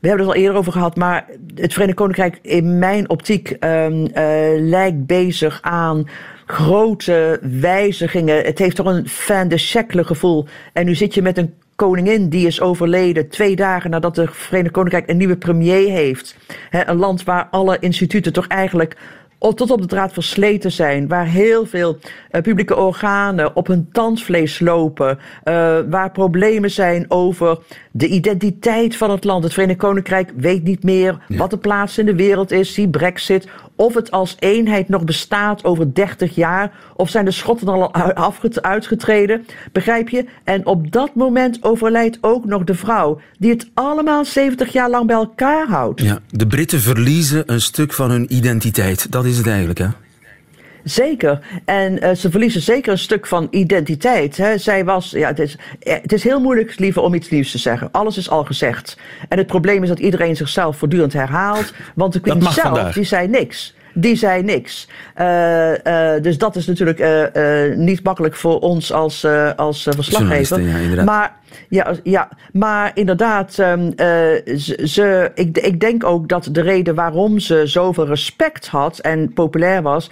we 0.01 0.07
hebben 0.07 0.25
het 0.25 0.35
al 0.35 0.41
eerder 0.41 0.57
over 0.57 0.71
gehad, 0.71 0.95
maar 0.95 1.25
het 1.55 1.73
Verenigd 1.73 1.97
Koninkrijk 1.97 2.39
in 2.41 2.79
mijn 2.79 3.09
optiek 3.09 3.55
um, 3.59 4.01
uh, 4.01 4.09
lijkt 4.57 5.05
bezig 5.05 5.59
aan 5.61 6.07
grote 6.45 7.39
wijzigingen. 7.41 8.43
Het 8.43 8.59
heeft 8.59 8.75
toch 8.75 8.87
een 8.87 9.07
fan 9.07 9.47
de 9.47 10.03
gevoel. 10.03 10.45
En 10.73 10.85
nu 10.85 10.95
zit 10.95 11.13
je 11.13 11.21
met 11.21 11.37
een 11.37 11.53
koningin 11.77 12.29
die 12.29 12.47
is 12.47 12.61
overleden 12.61 13.29
twee 13.29 13.55
dagen 13.55 13.89
nadat 13.89 14.15
de 14.15 14.27
Verenigd 14.27 14.73
Koninkrijk 14.73 15.09
een 15.09 15.17
nieuwe 15.17 15.37
premier 15.37 15.91
heeft. 15.91 16.35
een 16.71 16.95
land 16.95 17.23
waar 17.23 17.47
alle 17.51 17.77
instituten 17.79 18.33
toch 18.33 18.47
eigenlijk 18.47 18.97
tot 19.39 19.71
op 19.71 19.81
de 19.81 19.87
draad 19.87 20.13
versleten 20.13 20.71
zijn, 20.71 21.07
waar 21.07 21.25
heel 21.25 21.65
veel 21.65 21.97
uh, 22.31 22.41
publieke 22.41 22.75
organen 22.75 23.55
op 23.55 23.67
hun 23.67 23.89
tandvlees 23.91 24.59
lopen, 24.59 25.19
uh, 25.43 25.79
waar 25.89 26.11
problemen 26.11 26.71
zijn 26.71 27.05
over 27.07 27.59
de 27.97 28.07
identiteit 28.07 28.95
van 28.95 29.11
het 29.11 29.23
land. 29.23 29.43
Het 29.43 29.53
Verenigd 29.53 29.79
Koninkrijk 29.79 30.31
weet 30.35 30.63
niet 30.63 30.83
meer 30.83 31.17
wat 31.27 31.49
de 31.49 31.57
plaats 31.57 31.97
in 31.97 32.05
de 32.05 32.15
wereld 32.15 32.51
is, 32.51 32.73
zie 32.73 32.89
Brexit, 32.89 33.47
of 33.75 33.93
het 33.93 34.11
als 34.11 34.35
eenheid 34.39 34.89
nog 34.89 35.03
bestaat 35.03 35.63
over 35.63 35.93
30 35.93 36.35
jaar, 36.35 36.71
of 36.95 37.09
zijn 37.09 37.25
de 37.25 37.31
Schotten 37.31 37.67
al 37.67 37.93
uitgetreden, 38.61 39.45
begrijp 39.71 40.09
je? 40.09 40.25
En 40.43 40.65
op 40.65 40.91
dat 40.91 41.15
moment 41.15 41.63
overlijdt 41.63 42.17
ook 42.21 42.45
nog 42.45 42.63
de 42.63 42.75
vrouw, 42.75 43.19
die 43.39 43.51
het 43.51 43.69
allemaal 43.73 44.25
70 44.25 44.73
jaar 44.73 44.89
lang 44.89 45.07
bij 45.07 45.15
elkaar 45.15 45.67
houdt. 45.67 46.01
Ja, 46.01 46.19
de 46.29 46.47
Britten 46.47 46.79
verliezen 46.79 47.43
een 47.51 47.61
stuk 47.61 47.93
van 47.93 48.09
hun 48.09 48.35
identiteit. 48.35 49.11
Dat 49.11 49.25
is 49.25 49.37
het 49.37 49.47
eigenlijk, 49.47 49.79
hè? 49.79 49.87
Zeker. 50.89 51.39
En 51.65 52.03
uh, 52.03 52.11
ze 52.11 52.31
verliezen 52.31 52.61
zeker 52.61 52.91
een 52.91 52.97
stuk 52.97 53.27
van 53.27 53.47
identiteit. 53.51 54.37
Hè. 54.37 54.57
Zij 54.57 54.85
was, 54.85 55.11
ja, 55.11 55.27
het, 55.27 55.39
is, 55.39 55.57
eh, 55.79 55.95
het 56.01 56.13
is 56.13 56.23
heel 56.23 56.39
moeilijk, 56.39 56.79
liever, 56.79 57.01
om 57.01 57.13
iets 57.13 57.29
nieuws 57.29 57.51
te 57.51 57.57
zeggen. 57.57 57.91
Alles 57.91 58.17
is 58.17 58.29
al 58.29 58.43
gezegd. 58.43 58.97
En 59.29 59.37
het 59.37 59.47
probleem 59.47 59.83
is 59.83 59.89
dat 59.89 59.99
iedereen 59.99 60.35
zichzelf 60.35 60.77
voortdurend 60.77 61.13
herhaalt. 61.13 61.73
Want 61.95 62.13
de 62.13 62.19
Queen 62.19 62.41
zelf, 62.41 62.93
die 62.93 63.03
zei 63.03 63.27
niks 63.27 63.75
die 63.99 64.15
zei 64.15 64.43
niks. 64.43 64.87
Uh, 65.19 65.69
uh, 65.71 66.21
dus 66.21 66.37
dat 66.37 66.55
is 66.55 66.65
natuurlijk 66.65 66.99
uh, 66.99 67.75
niet 67.75 68.03
makkelijk 68.03 68.35
voor 68.35 68.59
ons 68.59 68.91
als, 68.91 69.25
als 69.55 69.83
verslaggever. 69.83 70.61
Ja, 70.61 71.03
maar, 71.03 71.35
ja, 71.69 71.93
ja, 72.03 72.29
maar 72.53 72.91
inderdaad, 72.93 73.57
um, 73.57 73.93
ze, 74.83 75.31
ik, 75.35 75.57
ik 75.57 75.79
denk 75.79 76.03
ook 76.03 76.29
dat 76.29 76.49
de 76.51 76.61
reden 76.61 76.95
waarom 76.95 77.39
ze 77.39 77.61
zoveel 77.65 78.07
respect 78.07 78.67
had 78.67 78.99
en 78.99 79.33
populair 79.33 79.81
was 79.81 80.11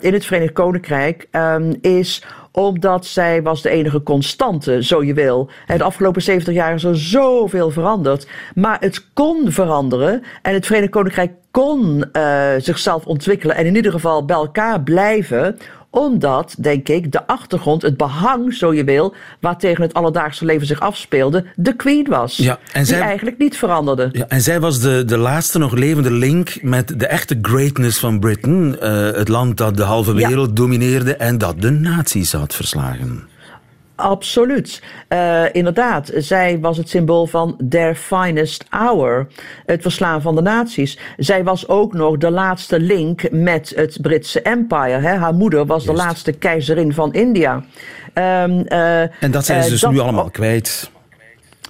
in 0.00 0.12
het 0.12 0.24
Verenigd 0.24 0.52
Koninkrijk 0.52 1.28
um, 1.32 1.74
is 1.80 2.22
omdat 2.52 3.06
zij 3.06 3.42
was 3.42 3.62
de 3.62 3.70
enige 3.70 4.02
constante, 4.02 4.82
zo 4.82 5.04
je 5.04 5.14
wil. 5.14 5.50
En 5.66 5.78
de 5.78 5.84
afgelopen 5.84 6.22
70 6.22 6.54
jaar 6.54 6.74
is 6.74 6.84
er 6.84 6.98
zoveel 6.98 7.70
veranderd. 7.70 8.26
Maar 8.54 8.76
het 8.80 9.06
kon 9.12 9.52
veranderen. 9.52 10.22
En 10.42 10.54
het 10.54 10.66
Verenigd 10.66 10.92
Koninkrijk 10.92 11.32
kon 11.50 12.04
uh, 12.12 12.50
zichzelf 12.58 13.06
ontwikkelen. 13.06 13.56
En 13.56 13.66
in 13.66 13.76
ieder 13.76 13.92
geval 13.92 14.24
bij 14.24 14.36
elkaar 14.36 14.82
blijven 14.82 15.58
omdat, 15.94 16.54
denk 16.58 16.88
ik, 16.88 17.12
de 17.12 17.26
achtergrond, 17.26 17.82
het 17.82 17.96
behang, 17.96 18.54
zo 18.54 18.74
je 18.74 18.84
wil, 18.84 19.14
wat 19.40 19.60
tegen 19.60 19.82
het 19.82 19.94
alledaagse 19.94 20.44
leven 20.44 20.66
zich 20.66 20.80
afspeelde, 20.80 21.44
de 21.56 21.76
Queen 21.76 22.06
was. 22.08 22.36
Ja, 22.36 22.58
en 22.72 22.84
die 22.84 22.94
eigenlijk 22.94 23.38
niet 23.38 23.56
veranderde. 23.56 24.08
Ja, 24.12 24.24
en 24.28 24.40
zij 24.40 24.60
was 24.60 24.80
de, 24.80 25.04
de 25.04 25.16
laatste 25.16 25.58
nog 25.58 25.72
levende 25.72 26.10
link 26.10 26.62
met 26.62 27.00
de 27.00 27.06
echte 27.06 27.38
greatness 27.42 27.98
van 27.98 28.20
Britain. 28.20 28.76
Uh, 28.82 29.10
het 29.10 29.28
land 29.28 29.56
dat 29.56 29.76
de 29.76 29.82
halve 29.82 30.12
wereld 30.12 30.56
domineerde 30.56 31.16
en 31.16 31.38
dat 31.38 31.62
de 31.62 31.70
nazi's 31.70 32.32
had 32.32 32.54
verslagen. 32.54 33.30
Absoluut. 34.02 34.82
Uh, 35.08 35.44
inderdaad, 35.52 36.10
zij 36.16 36.58
was 36.60 36.76
het 36.76 36.88
symbool 36.88 37.26
van 37.26 37.56
their 37.68 37.94
finest 37.94 38.64
hour. 38.70 39.26
Het 39.66 39.82
verslaan 39.82 40.22
van 40.22 40.34
de 40.34 40.42
naties. 40.42 40.98
Zij 41.16 41.44
was 41.44 41.68
ook 41.68 41.92
nog 41.92 42.16
de 42.16 42.30
laatste 42.30 42.80
link 42.80 43.30
met 43.30 43.72
het 43.76 43.98
Britse 44.00 44.42
Empire. 44.42 44.98
Hè? 44.98 45.16
Haar 45.16 45.34
moeder 45.34 45.66
was 45.66 45.84
de 45.84 45.92
laatste 45.92 46.32
keizerin 46.32 46.92
van 46.92 47.12
India. 47.12 47.54
Um, 47.54 47.64
uh, 48.68 49.00
en 49.00 49.30
dat 49.30 49.44
zijn 49.44 49.62
ze 49.62 49.64
uh, 49.64 49.80
dus 49.80 49.90
nu 49.90 49.98
allemaal 49.98 50.30
kwijt. 50.30 50.90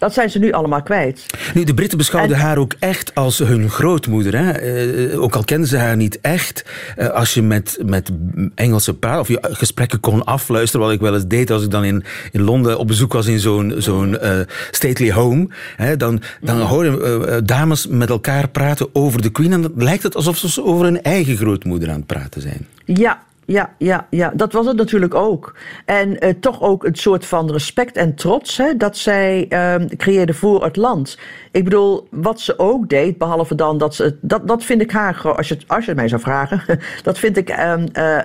Dat 0.02 0.14
zijn 0.14 0.30
ze 0.30 0.38
nu 0.38 0.52
allemaal 0.52 0.82
kwijt. 0.82 1.26
Nu, 1.54 1.64
de 1.64 1.74
Britten 1.74 1.98
beschouwden 1.98 2.36
haar 2.36 2.58
ook 2.58 2.74
echt 2.78 3.14
als 3.14 3.38
hun 3.38 3.70
grootmoeder. 3.70 4.38
Hè? 4.38 4.62
Uh, 5.10 5.22
ook 5.22 5.34
al 5.34 5.44
kenden 5.44 5.68
ze 5.68 5.76
haar 5.76 5.96
niet 5.96 6.20
echt. 6.20 6.64
Uh, 6.98 7.08
als 7.08 7.34
je 7.34 7.42
met, 7.42 7.78
met 7.84 8.10
Engelse 8.54 8.94
praat, 8.94 9.20
of 9.20 9.28
je 9.28 9.38
gesprekken 9.40 10.00
kon 10.00 10.24
afluisteren, 10.24 10.86
wat 10.86 10.94
ik 10.94 11.00
wel 11.00 11.14
eens 11.14 11.26
deed 11.26 11.50
als 11.50 11.62
ik 11.62 11.70
dan 11.70 11.84
in, 11.84 12.04
in 12.32 12.42
Londen 12.42 12.78
op 12.78 12.86
bezoek 12.86 13.12
was 13.12 13.26
in 13.26 13.38
zo'n 13.38 13.74
zo'n 13.76 14.18
uh, 14.22 14.40
stately 14.70 15.12
home, 15.12 15.48
hè, 15.76 15.96
dan, 15.96 16.22
dan 16.40 16.60
horen 16.60 17.46
dames 17.46 17.86
met 17.86 18.10
elkaar 18.10 18.48
praten 18.48 18.88
over 18.92 19.22
de 19.22 19.30
Queen. 19.30 19.52
En 19.52 19.62
dan 19.62 19.72
lijkt 19.76 20.02
het 20.02 20.16
alsof 20.16 20.36
ze 20.36 20.64
over 20.64 20.84
hun 20.84 21.02
eigen 21.02 21.36
grootmoeder 21.36 21.88
aan 21.88 21.96
het 21.96 22.06
praten 22.06 22.40
zijn. 22.40 22.66
Ja, 22.84 23.22
ja, 23.46 23.74
ja, 23.78 24.06
ja, 24.10 24.32
dat 24.34 24.52
was 24.52 24.66
het 24.66 24.76
natuurlijk 24.76 25.14
ook. 25.14 25.56
En 25.84 26.24
uh, 26.24 26.30
toch 26.40 26.60
ook 26.60 26.84
een 26.84 26.94
soort 26.94 27.26
van 27.26 27.50
respect 27.50 27.96
en 27.96 28.14
trots 28.14 28.56
hè, 28.56 28.76
dat 28.76 28.96
zij 28.96 29.46
uh, 29.48 29.74
creëerde 29.96 30.34
voor 30.34 30.64
het 30.64 30.76
land. 30.76 31.18
Ik 31.52 31.64
bedoel, 31.64 32.08
wat 32.10 32.40
ze 32.40 32.58
ook 32.58 32.88
deed, 32.88 33.18
behalve 33.18 33.54
dan 33.54 33.78
dat 33.78 33.94
ze. 33.94 34.16
Dat, 34.20 34.48
dat 34.48 34.64
vind 34.64 34.80
ik 34.80 34.90
haar, 34.90 35.34
als 35.36 35.48
je, 35.48 35.58
als 35.66 35.84
je 35.84 35.90
het 35.90 35.98
mij 35.98 36.08
zou 36.08 36.20
vragen, 36.20 36.78
dat 37.02 37.18
vind 37.18 37.36
ik 37.36 37.50
uh, 37.50 37.74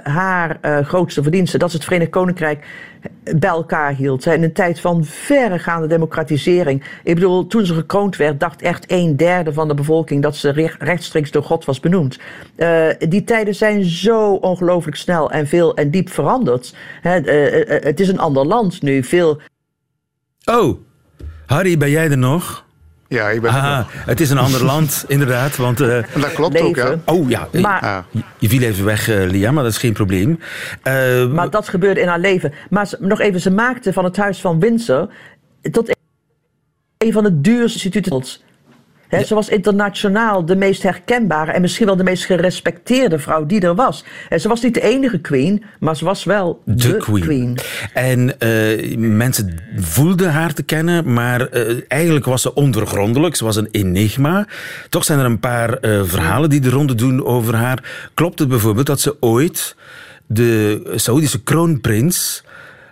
haar 0.04 0.58
uh, 0.62 0.80
grootste 0.80 1.22
verdienste. 1.22 1.58
Dat 1.58 1.70
ze 1.70 1.76
het 1.76 1.86
Verenigd 1.86 2.12
Koninkrijk 2.12 2.66
bij 3.38 3.50
elkaar 3.50 3.94
hield. 3.94 4.26
In 4.26 4.44
een 4.44 4.54
tijd 4.54 4.80
van 4.80 5.06
verregaande 5.06 5.88
democratisering. 5.88 6.84
Ik 7.04 7.14
bedoel, 7.14 7.48
toen 7.48 7.66
ze 7.66 7.74
gekroond 7.74 8.16
werd, 8.16 8.40
dacht 8.40 8.62
echt 8.62 8.92
een 8.92 9.18
derde 9.18 9.54
van 9.54 9.68
de 9.68 9.74
bevolking 9.74 10.22
dat 10.22 10.36
ze 10.36 10.72
rechtstreeks 10.80 11.32
door 11.32 11.44
God 11.44 11.66
was 11.66 11.80
benoemd. 11.80 12.20
Uh, 12.58 12.88
die 13.00 13.24
tijden 13.24 13.56
zijn 13.56 13.84
zo 13.84 14.34
ongelooflijk 14.34 14.98
snel 14.98 15.32
en 15.32 15.48
veel 15.48 15.76
en 15.76 15.92
diep 15.92 16.10
veranderd. 16.10 16.76
He, 17.02 17.10
het 17.82 18.00
is 18.00 18.08
een 18.08 18.20
ander 18.20 18.46
land 18.46 18.82
nu. 18.82 19.04
Veel. 19.04 19.42
Oh, 20.46 20.78
Harry, 21.46 21.78
ben 21.78 21.90
jij 21.90 22.10
er 22.10 22.18
nog? 22.18 22.66
Ja, 23.08 23.30
ik 23.30 23.42
ben 23.42 23.52
ah, 23.52 23.88
Het 23.90 24.20
is 24.20 24.30
een 24.30 24.38
ander 24.38 24.66
land, 24.66 25.04
inderdaad. 25.08 25.56
Want, 25.56 25.82
uh, 25.82 26.04
dat 26.14 26.34
klopt 26.34 26.62
ook, 26.62 26.76
ja. 26.76 26.96
Oh 27.06 27.30
ja, 27.30 27.48
maar, 27.62 28.06
je 28.38 28.50
viel 28.50 28.62
even 28.62 28.86
weg, 28.86 29.10
uh, 29.10 29.30
Lia, 29.30 29.52
maar 29.52 29.64
dat 29.64 29.72
is 29.72 29.78
geen 29.78 29.94
probleem. 29.94 30.40
Uh, 30.84 31.28
maar 31.28 31.50
dat 31.50 31.68
gebeurde 31.68 32.02
in 32.02 32.08
haar 32.08 32.20
leven. 32.20 32.54
Maar 32.70 32.90
nog 33.00 33.20
even, 33.20 33.42
ze 33.42 33.52
maakte 33.52 33.94
van 33.94 34.04
het 34.04 34.18
huis 34.18 34.42
van 34.42 34.60
Windsor 34.60 35.14
tot 35.72 35.96
een 36.98 37.14
van 37.14 37.24
de 37.24 37.42
duurste 37.42 37.74
instituten 37.74 38.12
ze 39.10 39.34
was 39.34 39.50
internationaal 39.50 40.46
de 40.46 40.56
meest 40.56 40.84
herkenbare 40.84 41.52
en 41.52 41.62
misschien 41.62 41.86
wel 41.86 41.96
de 41.96 42.04
meest 42.04 42.26
gerespecteerde 42.26 43.20
vrouw 43.20 43.46
die 43.46 43.62
er 43.62 43.76
was. 43.76 44.04
En 44.30 44.42
ze 44.42 44.48
was 44.48 44.62
niet 44.62 44.74
de 44.74 44.82
enige 44.82 45.20
queen, 45.20 45.64
maar 45.80 45.96
ze 45.96 46.06
was 46.06 46.24
wel 46.24 46.62
de, 46.66 46.98
queen. 46.98 47.58
En 47.94 48.34
uh, 48.40 48.98
mensen 48.98 49.60
voelden 49.76 50.32
haar 50.32 50.54
te 50.54 50.64
kennen, 50.64 51.14
maar 51.14 51.56
uh, 51.56 51.82
eigenlijk 51.88 52.26
was 52.26 52.42
ze 52.42 52.54
ondergrondelijk. 52.54 53.36
Ze 53.36 53.44
was 53.44 53.56
een 53.56 53.70
enigma. 53.72 54.48
Toch 54.90 55.04
zijn 55.04 55.20
er 55.20 55.26
een 55.26 55.40
paar 55.40 55.78
uh, 55.82 56.02
verhalen 56.04 56.50
die 56.50 56.60
de 56.60 56.70
ronde 56.70 56.96
doen 56.96 57.26
over 57.26 57.56
haar. 57.56 58.10
Klopt 58.14 58.40
het 58.40 58.48
bijvoorbeeld 58.48 58.86
dat 58.86 59.00
ze 59.00 59.18
ooit 59.20 59.76
de 60.26 60.82
Saoedische 60.96 61.44
kroonprins 61.44 62.44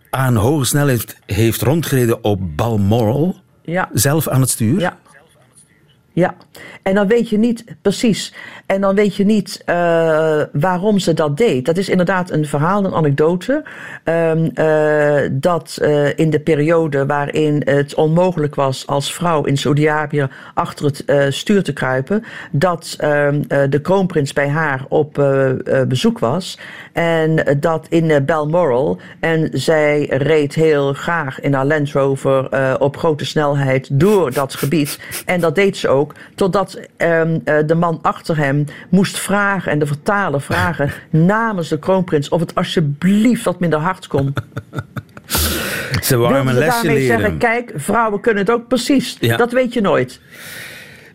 aan 0.09 0.35
hoge 0.35 0.65
snelheid 0.65 1.17
heeft 1.25 1.61
rondgereden 1.61 2.23
op 2.23 2.39
Balmoral? 2.55 3.35
Ja. 3.61 3.89
Zelf 3.93 4.27
aan 4.27 4.41
het 4.41 4.49
stuur? 4.49 4.79
Ja. 4.79 4.97
Ja, 6.15 6.35
en 6.81 6.95
dan 6.95 7.07
weet 7.07 7.29
je 7.29 7.37
niet 7.37 7.63
precies. 7.81 8.33
En 8.65 8.81
dan 8.81 8.95
weet 8.95 9.15
je 9.15 9.25
niet 9.25 9.63
uh, 9.65 9.75
waarom 10.51 10.99
ze 10.99 11.13
dat 11.13 11.37
deed. 11.37 11.65
Dat 11.65 11.77
is 11.77 11.89
inderdaad 11.89 12.31
een 12.31 12.45
verhaal, 12.45 12.85
een 12.85 12.93
anekdote. 12.93 13.63
Um, 14.03 14.51
uh, 14.55 15.29
dat 15.31 15.77
uh, 15.81 16.17
in 16.17 16.29
de 16.29 16.39
periode 16.39 17.05
waarin 17.05 17.61
het 17.65 17.93
onmogelijk 17.93 18.55
was 18.55 18.87
als 18.87 19.13
vrouw 19.13 19.43
in 19.43 19.57
Saudi-Arabië 19.57 20.27
achter 20.53 20.85
het 20.85 21.33
stuur 21.33 21.63
te 21.63 21.73
kruipen, 21.73 22.23
dat 22.51 22.95
ehm, 22.97 23.41
de 23.69 23.81
kroonprins 23.81 24.33
bij 24.33 24.49
haar 24.49 24.85
op 24.89 25.13
bezoek 25.87 26.19
was. 26.19 26.59
En 26.93 27.57
dat 27.59 27.85
in 27.89 28.25
Balmoral. 28.25 28.99
En 29.19 29.49
zij 29.51 30.05
reed 30.09 30.55
heel 30.55 30.93
graag 30.93 31.39
in 31.41 31.53
haar 31.53 31.65
Land 31.65 31.91
Rover 31.91 32.79
op 32.79 32.97
grote 32.97 33.25
snelheid 33.25 33.89
door 33.91 34.33
dat 34.33 34.55
gebied. 34.55 34.99
En 35.25 35.39
dat 35.39 35.55
deed 35.55 35.77
ze 35.77 35.87
ook 35.87 36.04
totdat 36.35 36.79
um, 36.97 37.41
de 37.43 37.75
man 37.75 37.99
achter 38.01 38.37
hem 38.37 38.65
moest 38.89 39.17
vragen 39.19 39.71
en 39.71 39.79
de 39.79 39.85
vertaler 39.85 40.41
vragen 40.41 40.91
namens 41.09 41.67
de 41.67 41.79
kroonprins 41.79 42.29
of 42.29 42.39
het 42.39 42.55
alsjeblieft 42.55 43.43
wat 43.43 43.59
minder 43.59 43.79
hard 43.79 44.07
kon. 44.07 44.33
Ze 46.01 46.17
waren 46.17 46.47
een 46.47 46.57
lesje 46.57 46.87
leren. 46.87 47.05
zeggen, 47.05 47.37
kijk, 47.37 47.71
vrouwen 47.75 48.21
kunnen 48.21 48.43
het 48.43 48.53
ook 48.53 48.67
precies. 48.67 49.19
Dat 49.19 49.51
weet 49.51 49.73
je 49.73 49.81
nooit. 49.81 50.19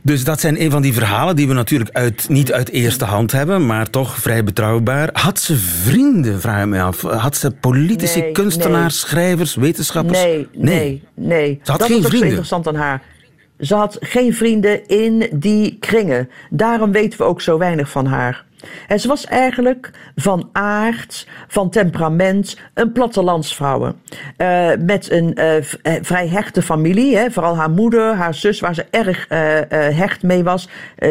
Dus 0.02 0.24
dat 0.24 0.40
zijn 0.40 0.62
een 0.62 0.70
van 0.70 0.82
die 0.82 0.92
verhalen 0.92 1.36
die 1.36 1.48
we 1.48 1.54
natuurlijk 1.54 1.90
uit, 1.90 2.28
niet 2.28 2.52
uit 2.52 2.68
eerste 2.68 3.04
hand 3.04 3.32
hebben, 3.32 3.66
maar 3.66 3.90
toch 3.90 4.16
vrij 4.16 4.44
betrouwbaar. 4.44 5.08
Had 5.12 5.38
ze 5.38 5.56
vrienden, 5.56 6.40
vraag 6.40 6.62
ik 6.62 6.68
me 6.68 6.80
af? 6.82 7.00
Had 7.02 7.36
ze 7.36 7.50
politici, 7.50 8.32
kunstenaars, 8.32 9.00
schrijvers, 9.00 9.54
wetenschappers? 9.54 10.18
Nee, 10.22 10.48
nee, 10.52 11.02
nee. 11.14 11.60
Ze 11.62 11.70
had 11.70 11.80
dat 11.80 11.88
geen 11.88 11.98
is 11.98 12.06
vrienden. 12.06 12.28
interessant 12.28 12.68
aan 12.68 12.74
haar. 12.74 13.02
Ze 13.60 13.74
had 13.74 13.96
geen 14.00 14.34
vrienden 14.34 14.86
in 14.86 15.28
die 15.32 15.76
kringen. 15.78 16.30
Daarom 16.50 16.92
weten 16.92 17.18
we 17.18 17.24
ook 17.24 17.40
zo 17.40 17.58
weinig 17.58 17.90
van 17.90 18.06
haar. 18.06 18.44
En 18.88 19.00
ze 19.00 19.08
was 19.08 19.24
eigenlijk 19.26 19.90
van 20.16 20.48
aard, 20.52 21.26
van 21.48 21.70
temperament, 21.70 22.56
een 22.74 22.92
plattelandsvrouw. 22.92 23.68
Uh, 23.80 24.70
met 24.78 25.10
een 25.10 25.38
uh, 25.38 25.54
vrij 26.02 26.28
hechte 26.28 26.62
familie. 26.62 27.16
Hè. 27.16 27.30
Vooral 27.30 27.56
haar 27.56 27.70
moeder, 27.70 28.14
haar 28.14 28.34
zus, 28.34 28.60
waar 28.60 28.74
ze 28.74 28.86
erg 28.90 29.26
hecht 29.94 30.22
mee 30.22 30.44
was. 30.44 30.68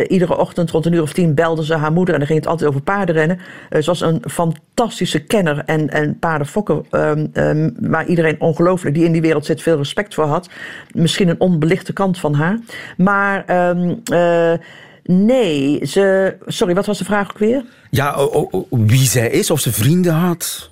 iedere 0.08 0.38
ochtend 0.38 0.72
rond 0.72 0.86
een 0.86 0.94
uur 0.94 1.02
of 1.02 1.14
tien 1.14 1.36
belde 1.36 1.66
ze 1.66 1.76
haar 1.76 1.92
moeder 1.92 2.14
en 2.14 2.20
dan 2.20 2.28
ging 2.28 2.40
het 2.40 2.50
altijd 2.50 2.70
over 2.70 2.82
paardenrennen. 2.82 3.40
ze 3.70 3.86
was 3.86 4.02
een 4.02 4.24
fantastische 4.30 5.20
kenner 5.20 5.64
en, 5.66 5.90
en 5.90 6.20
paardenfokker. 6.20 6.82
Um, 6.92 7.32
waar 7.80 8.06
iedereen 8.06 8.42
ongelooflijk 8.42 8.96
die 8.96 9.06
in 9.06 9.12
die 9.12 9.22
wereld 9.22 9.46
zit 9.46 9.62
veel 9.62 9.78
respect 9.78 10.14
voor 10.14 10.26
had. 10.26 10.50
Misschien 10.92 11.30
een 11.30 11.40
onbelichte 11.40 11.94
kant 11.94 12.20
van 12.20 12.34
haar. 12.34 12.60
Maar. 12.98 13.70
Um, 13.70 14.02
Nee, 15.12 15.86
ze. 15.86 16.36
Sorry, 16.46 16.74
wat 16.74 16.86
was 16.86 16.98
de 16.98 17.06
vraag 17.06 17.30
ook 17.30 17.38
weer? 17.38 17.64
Ja, 17.90 18.28
wie 18.70 19.06
zij 19.06 19.30
is, 19.30 19.52
of 19.52 19.60
ze 19.60 19.72
vrienden 19.72 20.14
had. 20.14 20.70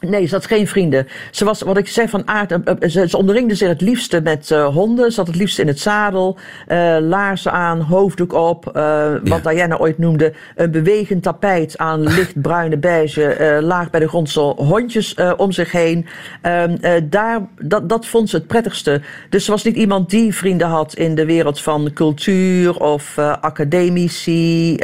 Nee, 0.00 0.26
ze 0.26 0.34
had 0.34 0.46
geen 0.46 0.66
vrienden. 0.68 1.06
Ze 1.30 1.44
was, 1.44 1.62
wat 1.62 1.76
ik 1.76 1.88
zei, 1.88 2.08
van 2.08 2.28
aard. 2.28 2.52
Eh, 2.52 2.58
eh, 2.64 2.90
ze, 2.90 3.08
ze 3.08 3.16
omringde 3.16 3.54
zich 3.54 3.68
het 3.68 3.80
liefste 3.80 4.20
met 4.20 4.50
uh, 4.50 4.66
honden. 4.66 5.12
Ze 5.12 5.18
had 5.18 5.26
het 5.26 5.36
liefst 5.36 5.58
in 5.58 5.66
het 5.66 5.80
zadel. 5.80 6.38
Uh, 6.68 6.96
laarzen 7.00 7.52
aan, 7.52 7.80
hoofddoek 7.80 8.32
op. 8.32 8.70
Uh, 8.76 9.12
wat 9.24 9.40
ja. 9.44 9.50
Diana 9.50 9.78
ooit 9.78 9.98
noemde. 9.98 10.32
Een 10.54 10.70
bewegend 10.70 11.22
tapijt 11.22 11.78
aan 11.78 12.02
lichtbruine 12.18 12.78
beige. 12.78 13.58
laag 13.62 13.90
bij 13.90 14.00
de 14.00 14.08
grond 14.08 14.30
zo 14.30 14.54
hondjes 14.56 15.14
om 15.36 15.52
zich 15.52 15.72
heen. 15.72 16.06
Ehm, 16.42 17.00
daar, 17.04 17.40
dat, 17.60 17.88
dat 17.88 18.06
vond 18.06 18.30
ze 18.30 18.36
het 18.36 18.46
prettigste. 18.46 19.00
Dus 19.30 19.44
ze 19.44 19.50
was 19.50 19.64
niet 19.64 19.76
iemand 19.76 20.10
die 20.10 20.34
vrienden 20.34 20.68
had 20.68 20.94
in 20.94 21.14
de 21.14 21.24
wereld 21.24 21.60
van 21.60 21.90
cultuur 21.92 22.80
of 22.80 23.18
academici. 23.40 24.78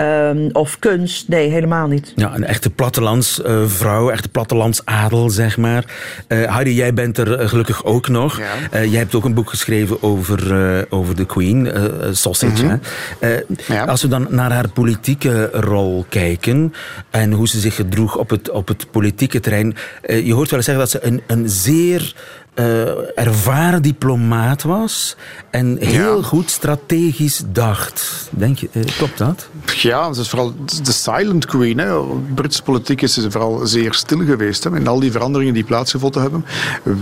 Um, 0.00 0.48
of 0.52 0.78
kunst. 0.78 1.28
Nee, 1.28 1.48
helemaal 1.50 1.86
niet. 1.86 2.12
Ja, 2.16 2.34
een 2.34 2.44
echte 2.44 2.70
plattelandsvrouw, 2.70 4.06
uh, 4.06 4.12
echte 4.12 4.28
plattelandsadel, 4.34 5.30
zeg 5.30 5.56
maar. 5.56 5.84
Uh, 6.28 6.44
Harry, 6.44 6.76
jij 6.76 6.94
bent 6.94 7.18
er 7.18 7.40
uh, 7.40 7.48
gelukkig 7.48 7.84
ook 7.84 8.08
nog. 8.08 8.38
Ja. 8.38 8.84
jij 8.84 8.98
hebt 8.98 9.14
ook 9.14 9.24
een 9.24 9.34
boek 9.34 9.50
geschreven 9.50 10.02
over, 10.02 10.86
over 10.90 11.16
de 11.16 11.26
Queen, 11.26 11.72
Sausage. 12.10 12.64
Mm 12.64 12.80
-hmm. 13.20 13.42
ja. 13.66 13.84
Als 13.84 14.02
we 14.02 14.08
dan 14.08 14.26
naar 14.30 14.52
haar 14.52 14.68
politieke 14.68 15.50
rol 15.52 16.06
kijken 16.08 16.74
en 17.10 17.32
hoe 17.32 17.48
ze 17.48 17.60
zich 17.60 17.74
gedroeg 17.74 18.16
op 18.16 18.30
het, 18.30 18.50
op 18.50 18.68
het 18.68 18.90
politieke 18.90 19.40
terrein. 19.40 19.76
je 20.02 20.34
hoort 20.34 20.50
wel 20.50 20.58
eens 20.58 20.64
zeggen 20.64 20.84
dat 20.84 20.90
ze 20.90 21.06
een, 21.06 21.22
een 21.26 21.48
zeer 21.48 22.14
uh, 22.54 23.18
ervaren 23.18 23.82
diplomaat 23.82 24.62
was 24.62 25.16
en 25.50 25.76
heel 25.80 26.16
ja. 26.16 26.22
goed 26.22 26.50
strategisch 26.50 27.42
dacht. 27.46 28.28
Denk 28.30 28.58
je, 28.58 28.68
uh, 28.72 28.84
klopt 28.96 29.18
dat? 29.18 29.48
Ja, 29.76 30.12
ze 30.12 30.20
is 30.20 30.28
vooral 30.28 30.54
de 30.82 30.92
silent 30.92 31.46
queen. 31.46 31.78
Hè. 31.78 32.00
Britse 32.34 32.62
politiek 32.62 33.02
is 33.02 33.14
ze 33.14 33.30
vooral 33.30 33.66
zeer 33.66 33.94
stil 33.94 34.24
geweest. 34.24 34.64
Hè. 34.64 34.76
In 34.76 34.88
al 34.88 35.00
die 35.00 35.12
veranderingen 35.12 35.54
die 35.54 35.64
plaatsgevonden 35.64 36.22
hebben, 36.22 36.44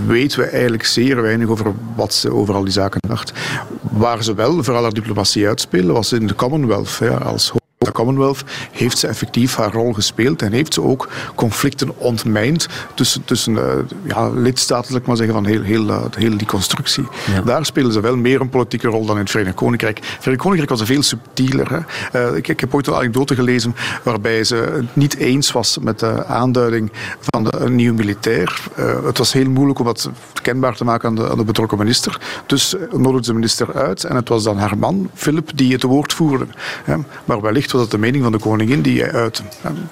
weten 0.06 0.38
we 0.38 0.46
eigenlijk 0.46 0.84
zeer 0.84 1.22
weinig 1.22 1.48
over 1.48 1.72
wat 1.96 2.14
ze 2.14 2.32
over 2.32 2.54
al 2.54 2.64
die 2.64 2.72
zaken 2.72 3.00
dacht. 3.08 3.32
Waar 3.80 4.22
ze 4.22 4.34
wel 4.34 4.62
vooral 4.62 4.82
haar 4.82 4.92
diplomatie 4.92 5.48
uitspelen, 5.48 5.94
was 5.94 6.12
in 6.12 6.26
de 6.26 6.34
Commonwealth. 6.34 6.98
Ja, 7.00 7.16
als 7.16 7.52
de 7.84 7.92
Commonwealth 7.92 8.42
heeft 8.70 8.98
ze 8.98 9.06
effectief 9.06 9.56
haar 9.56 9.72
rol 9.72 9.92
gespeeld 9.92 10.42
en 10.42 10.52
heeft 10.52 10.74
ze 10.74 10.82
ook 10.82 11.08
conflicten 11.34 11.98
ontmijnd 11.98 12.68
tussen, 12.94 13.24
tussen 13.24 13.52
uh, 13.52 13.62
ja, 14.02 14.28
lidstaten, 14.28 14.96
ik 14.96 15.06
maar 15.06 15.16
zeggen, 15.16 15.34
van 15.34 15.46
heel, 15.46 15.62
heel, 15.62 15.86
uh, 15.88 16.04
heel 16.16 16.36
die 16.36 16.46
constructie. 16.46 17.04
Ja. 17.34 17.40
Daar 17.40 17.66
spelen 17.66 17.92
ze 17.92 18.00
wel 18.00 18.16
meer 18.16 18.40
een 18.40 18.48
politieke 18.48 18.88
rol 18.88 19.06
dan 19.06 19.14
in 19.14 19.22
het 19.22 19.30
Verenigd 19.30 19.56
Koninkrijk. 19.56 19.98
Het 19.98 20.06
Verenigd 20.08 20.42
Koninkrijk 20.42 20.70
was 20.78 20.82
veel 20.88 21.02
subtieler. 21.02 21.84
Hè. 22.12 22.30
Uh, 22.30 22.36
ik, 22.36 22.48
ik, 22.48 22.60
heb 22.60 22.74
ooit 22.74 22.86
een 22.86 22.94
anekdote 22.94 23.34
gelezen 23.34 23.74
waarbij 24.02 24.44
ze 24.44 24.54
het 24.54 24.96
niet 24.96 25.16
eens 25.16 25.52
was 25.52 25.78
met 25.80 25.98
de 25.98 26.26
aanduiding 26.26 26.92
van 27.32 27.44
de, 27.44 27.52
een 27.56 27.74
nieuw 27.74 27.94
militair. 27.94 28.60
het 29.04 29.18
was 29.18 29.32
heel 29.32 29.48
moeilijk 29.48 29.78
om 29.78 29.84
dat 29.84 30.10
kenbaar 30.42 30.76
te 30.76 30.84
maken 30.84 31.08
aan 31.08 31.14
de, 31.14 31.30
aan 31.30 31.36
de 31.36 31.44
betrokken 31.44 31.78
minister. 31.78 32.20
Dus 32.46 32.76
nodigde 32.90 33.26
de 33.26 33.34
minister 33.34 33.74
uit 33.74 34.04
en 34.04 34.16
het 34.16 34.28
was 34.28 34.42
dan 34.42 34.58
haar 34.58 34.78
man, 34.78 35.10
Philip, 35.14 35.50
die 35.54 35.72
het 35.72 35.82
woord 35.82 36.12
voerde. 36.12 36.46
Hè. 36.84 36.96
Maar 37.24 37.40
wellicht 37.40 37.71
was 37.72 37.80
het 37.80 37.90
de 37.90 37.98
mening 37.98 38.22
van 38.22 38.32
de 38.32 38.38
koningin 38.38 38.82
die 38.82 39.02
hij 39.02 39.12
uitte. 39.12 39.42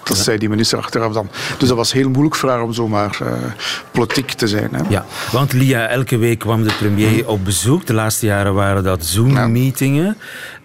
Dat 0.04 0.16
zei 0.16 0.38
die 0.38 0.48
minister 0.48 0.78
achteraf 0.78 1.12
dan. 1.12 1.28
Dus 1.58 1.68
dat 1.68 1.76
was 1.76 1.92
heel 1.92 2.08
moeilijk 2.08 2.34
voor 2.36 2.48
haar 2.48 2.62
om 2.62 2.72
zomaar 2.72 3.18
uh, 3.22 3.32
politiek 3.90 4.32
te 4.32 4.48
zijn. 4.48 4.68
Hè. 4.72 4.82
Ja, 4.88 5.04
want 5.32 5.52
Lia, 5.52 5.86
elke 5.86 6.16
week 6.16 6.38
kwam 6.38 6.62
de 6.62 6.72
premier 6.78 7.28
op 7.28 7.44
bezoek. 7.44 7.86
De 7.86 7.94
laatste 7.94 8.26
jaren 8.26 8.54
waren 8.54 8.82
dat 8.84 9.04
Zoom-meetingen. 9.04 10.16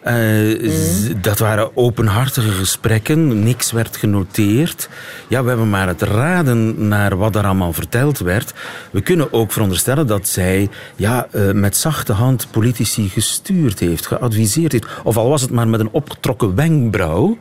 Uh, 0.06 0.14
mm. 0.62 1.22
Dat 1.22 1.40
waren 1.40 1.78
openhartige 1.78 2.52
gesprekken, 2.52 3.44
niks 3.44 3.72
werd 3.72 3.98
genoteerd. 3.98 4.90
Ja, 5.28 5.42
we 5.42 5.48
hebben 5.48 5.70
maar 5.70 5.88
het 5.88 6.02
raden 6.02 6.88
naar 6.88 7.18
wat 7.18 7.36
er 7.36 7.44
allemaal 7.44 7.74
verteld 7.74 8.20
werd. 8.20 8.54
We 8.92 9.02
kunnen 9.02 9.34
ook 9.34 9.52
veronderstellen 9.52 10.08
dat 10.08 10.28
zij 10.28 10.70
ja, 10.96 11.28
uh, 11.32 11.52
met 11.52 11.78
zachte 11.78 12.14
hand 12.14 12.48
politici 12.52 13.10
gestuurd 13.10 13.80
heeft, 13.80 14.06
geadviseerd 14.06 14.72
heeft. 14.72 14.88
Of 15.04 15.18
al 15.18 15.30
was 15.30 15.42
het 15.42 15.52
maar 15.52 15.68
met 15.68 15.80
een 15.80 15.92
opgetrokken 15.92 16.56
wenkbrauw. 16.56 17.38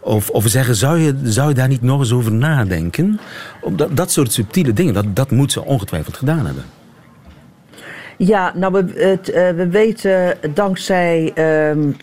Of, 0.00 0.30
of 0.30 0.44
zeggen, 0.46 0.74
zou 0.74 0.98
je, 0.98 1.14
zou 1.22 1.48
je 1.48 1.54
daar 1.54 1.68
niet 1.68 1.82
nog 1.82 1.98
eens 1.98 2.12
over 2.12 2.32
nadenken? 2.32 3.20
Dat, 3.72 3.96
dat 3.96 4.10
soort 4.10 4.32
subtiele 4.32 4.72
dingen, 4.72 4.94
dat, 4.94 5.16
dat 5.16 5.30
moet 5.30 5.52
ze 5.52 5.64
ongetwijfeld 5.64 6.16
gedaan 6.16 6.46
hebben. 6.46 6.64
Ja, 8.18 8.52
nou, 8.54 8.72
we, 8.72 9.00
het, 9.00 9.28
uh, 9.28 9.34
we 9.34 9.68
weten 9.68 10.36
dankzij 10.54 11.32
um, 11.70 11.96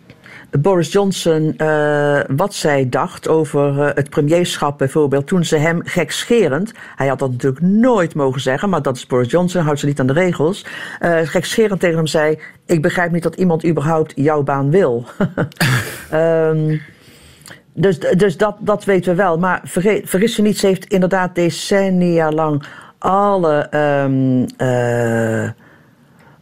Boris 0.59 0.91
Johnson 0.91 1.53
uh, 1.57 2.19
wat 2.35 2.53
zij 2.53 2.89
dacht 2.89 3.27
over 3.27 3.77
uh, 3.77 3.89
het 3.93 4.09
premierschap 4.09 4.77
bijvoorbeeld. 4.77 5.27
Toen 5.27 5.45
ze 5.45 5.55
hem 5.55 5.81
gekscherend, 5.83 6.71
hij 6.95 7.07
had 7.07 7.19
dat 7.19 7.31
natuurlijk 7.31 7.61
nooit 7.61 8.15
mogen 8.15 8.41
zeggen, 8.41 8.69
maar 8.69 8.81
dat 8.81 8.95
is 8.95 9.05
Boris 9.05 9.31
Johnson, 9.31 9.63
houdt 9.63 9.79
ze 9.79 9.85
niet 9.85 9.99
aan 9.99 10.07
de 10.07 10.13
regels. 10.13 10.65
gekscherend 11.23 11.79
tegen 11.79 11.97
hem 11.97 12.07
zei: 12.07 12.39
Ik 12.65 12.81
begrijp 12.81 13.11
niet 13.11 13.23
dat 13.23 13.35
iemand 13.35 13.65
überhaupt 13.65 14.13
jouw 14.15 14.43
baan 14.43 14.71
wil. 14.71 15.05
um, 16.13 16.81
dus 17.73 17.99
dus 17.99 18.37
dat, 18.37 18.55
dat 18.59 18.83
weten 18.83 19.11
we 19.11 19.21
wel. 19.21 19.37
Maar 19.37 19.61
vergeet, 19.63 20.09
vergis 20.09 20.35
je 20.35 20.41
niet, 20.41 20.57
ze 20.57 20.67
heeft 20.67 20.85
inderdaad 20.85 21.35
decennia 21.35 22.31
lang 22.31 22.63
alle. 22.97 23.67
Um, 24.03 24.45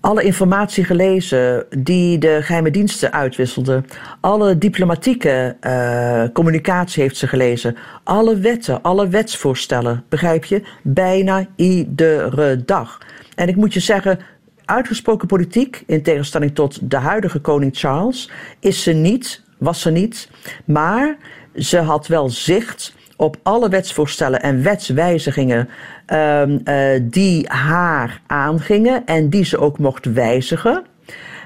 alle 0.02 0.24
informatie 0.24 0.84
gelezen 0.84 1.66
die 1.78 2.18
de 2.18 2.40
geheime 2.42 2.72
diensten 2.72 3.12
uitwisselden. 3.12 3.86
Alle 4.20 4.58
diplomatieke 4.58 5.56
uh, 5.62 6.24
communicatie 6.34 7.02
heeft 7.02 7.18
ze 7.18 7.28
gelezen. 7.28 7.76
Alle 8.04 8.38
wetten, 8.38 8.82
alle 8.82 9.08
wetsvoorstellen, 9.08 10.04
begrijp 10.10 10.46
je? 10.46 10.62
Bijna 10.82 11.46
iedere 11.56 12.66
dag. 12.66 12.98
En 13.36 13.48
ik 13.48 13.56
moet 13.56 13.74
je 13.74 13.80
zeggen, 13.80 14.20
uitgesproken 14.66 15.28
politiek, 15.28 15.84
in 15.88 16.02
tegenstelling 16.02 16.56
tot 16.56 16.90
de 16.90 16.98
huidige 16.98 17.40
koning 17.40 17.78
Charles, 17.78 18.32
is 18.60 18.84
ze 18.84 18.92
niet, 18.92 19.44
was 19.58 19.82
ze 19.82 19.92
niet. 19.92 20.30
Maar 20.66 21.18
ze 21.56 21.78
had 21.78 22.08
wel 22.08 22.30
zicht 22.30 22.94
op 23.16 23.38
alle 23.44 23.70
wetsvoorstellen 23.70 24.42
en 24.42 24.64
wetswijzigingen 24.64 25.70
um, 26.14 26.62
uh, 26.66 27.00
die 27.02 27.46
haar 27.48 28.22
aangingen 28.28 29.06
en 29.06 29.30
die 29.30 29.46
ze 29.46 29.58
ook 29.58 29.78
mocht 29.78 30.14
wijzigen. 30.14 30.84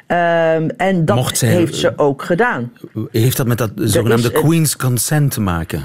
Ehm, 0.07 0.69
en 0.77 1.05
dat 1.05 1.39
heeft 1.39 1.75
ze 1.75 1.93
ook 1.95 2.23
gedaan. 2.23 2.71
Heeft 3.11 3.37
dat 3.37 3.47
met 3.47 3.57
dat 3.57 3.71
zogenaamde 3.75 4.31
Queen's 4.31 4.75
Consent 4.75 5.31
te 5.31 5.41
maken? 5.41 5.83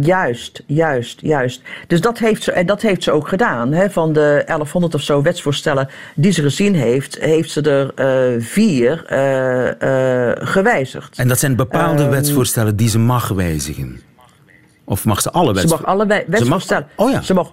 Juist, 0.00 0.62
juist, 0.66 1.20
juist. 1.20 1.62
Dus 1.86 2.00
dat 2.00 2.18
heeft 2.18 2.42
ze, 2.42 2.52
en 2.52 2.66
dat 2.66 2.82
heeft 2.82 3.02
ze 3.02 3.10
ook 3.10 3.28
gedaan. 3.28 3.72
Hè. 3.72 3.90
Van 3.90 4.12
de 4.12 4.42
1100 4.46 4.94
of 4.94 5.00
zo 5.00 5.22
wetsvoorstellen 5.22 5.88
die 6.14 6.32
ze 6.32 6.42
gezien 6.42 6.74
heeft, 6.74 7.18
heeft 7.20 7.50
ze 7.50 7.60
er 7.60 7.92
uh, 8.34 8.42
vier 8.42 9.06
uh, 9.10 9.64
uh, 9.64 10.32
gewijzigd. 10.34 11.18
En 11.18 11.28
dat 11.28 11.38
zijn 11.38 11.56
bepaalde 11.56 12.02
um, 12.02 12.10
wetsvoorstellen 12.10 12.76
die 12.76 12.88
ze 12.88 12.98
mag 12.98 13.28
wijzigen? 13.28 14.00
Of 14.84 15.04
mag 15.04 15.22
ze 15.22 15.30
alle 15.30 15.52
wetsvoorstellen? 15.52 15.98
Ze 15.98 16.06
mag 16.06 16.16
alle 16.16 16.24
wetsvoorstellen. 16.28 16.86
oh 16.96 17.10
ja. 17.10 17.22
Ze 17.22 17.34
mag 17.34 17.52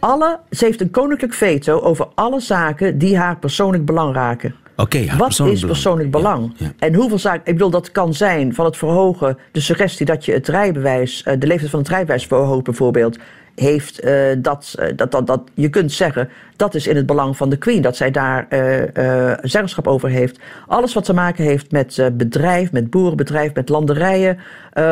alle, 0.00 0.38
ze 0.50 0.64
heeft 0.64 0.80
een 0.80 0.90
koninklijk 0.90 1.32
veto 1.32 1.80
over 1.80 2.08
alle 2.14 2.40
zaken 2.40 2.98
die 2.98 3.18
haar 3.18 3.38
persoonlijk 3.38 3.84
belang 3.84 4.14
raken. 4.14 4.54
Okay, 4.76 5.10
Wat 5.18 5.40
is 5.40 5.64
persoonlijk 5.64 6.10
belang? 6.10 6.56
En 6.78 6.94
hoeveel 6.94 7.18
zaken. 7.18 7.40
Ik 7.44 7.52
bedoel, 7.52 7.70
dat 7.70 7.90
kan 7.90 8.14
zijn 8.14 8.54
van 8.54 8.64
het 8.64 8.76
verhogen. 8.76 9.38
De 9.52 9.60
suggestie 9.60 10.06
dat 10.06 10.24
je 10.24 10.32
het 10.32 10.48
rijbewijs. 10.48 11.22
Eh, 11.22 11.34
de 11.38 11.46
leeftijd 11.46 11.70
van 11.70 11.78
het 11.78 11.88
rijbewijs 11.88 12.26
verhoogt, 12.26 12.64
bijvoorbeeld 12.64 13.18
heeft 13.54 14.04
uh, 14.04 14.26
dat, 14.38 14.74
uh, 14.80 14.86
dat, 14.96 15.10
dat, 15.10 15.26
dat, 15.26 15.42
je 15.54 15.68
kunt 15.68 15.92
zeggen, 15.92 16.28
dat 16.60 16.74
is 16.74 16.86
in 16.86 16.96
het 16.96 17.06
belang 17.06 17.36
van 17.36 17.50
de 17.50 17.56
Queen, 17.56 17.82
dat 17.82 17.96
zij 17.96 18.10
daar 18.10 18.46
uh, 18.50 19.32
zeggenschap 19.42 19.86
over 19.86 20.08
heeft. 20.08 20.38
Alles 20.66 20.94
wat 20.94 21.04
te 21.04 21.12
maken 21.12 21.44
heeft 21.44 21.70
met 21.70 22.10
bedrijf, 22.12 22.72
met 22.72 22.90
boerenbedrijf, 22.90 23.54
met 23.54 23.68
landerijen, 23.68 24.38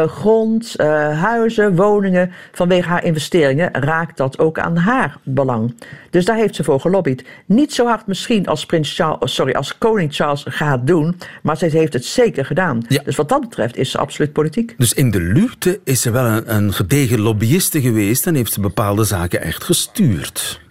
grond, 0.07 0.75
huizen, 1.13 1.77
woningen, 1.77 2.31
vanwege 2.53 2.89
haar 2.89 3.05
investeringen, 3.05 3.69
raakt 3.73 4.17
dat 4.17 4.39
ook 4.39 4.59
aan 4.59 4.77
haar 4.77 5.17
belang. 5.23 5.75
Dus 6.11 6.25
daar 6.25 6.37
heeft 6.37 6.55
ze 6.55 6.65
voor 6.65 6.81
gelobbyd. 6.81 7.25
Niet 7.47 7.73
zo 7.73 7.87
hard 7.87 8.07
misschien 8.07 8.47
als, 8.47 8.67
prins 8.67 8.95
Charles, 8.95 9.35
sorry, 9.35 9.53
als 9.53 9.79
koning 9.79 10.15
Charles 10.15 10.45
gaat 10.49 10.87
doen, 10.87 11.17
maar 11.43 11.57
zij 11.57 11.69
heeft 11.69 11.93
het 11.93 12.05
zeker 12.05 12.45
gedaan. 12.45 12.85
Ja. 12.89 13.03
Dus 13.05 13.17
wat 13.17 13.29
dat 13.29 13.41
betreft 13.41 13.77
is 13.77 13.91
ze 13.91 13.99
absoluut 13.99 14.33
politiek. 14.33 14.75
Dus 14.79 14.93
in 14.93 15.11
de 15.11 15.21
luwte 15.21 15.81
is 15.85 16.01
ze 16.01 16.11
wel 16.11 16.25
een, 16.25 16.55
een 16.55 16.73
gedegen 16.73 17.21
lobbyiste 17.21 17.81
geweest 17.81 18.27
en 18.27 18.35
heeft 18.35 18.61
bepaalde 18.61 19.05
zaken 19.05 19.43
echt 19.43 19.65
gestuurd. 19.65 20.67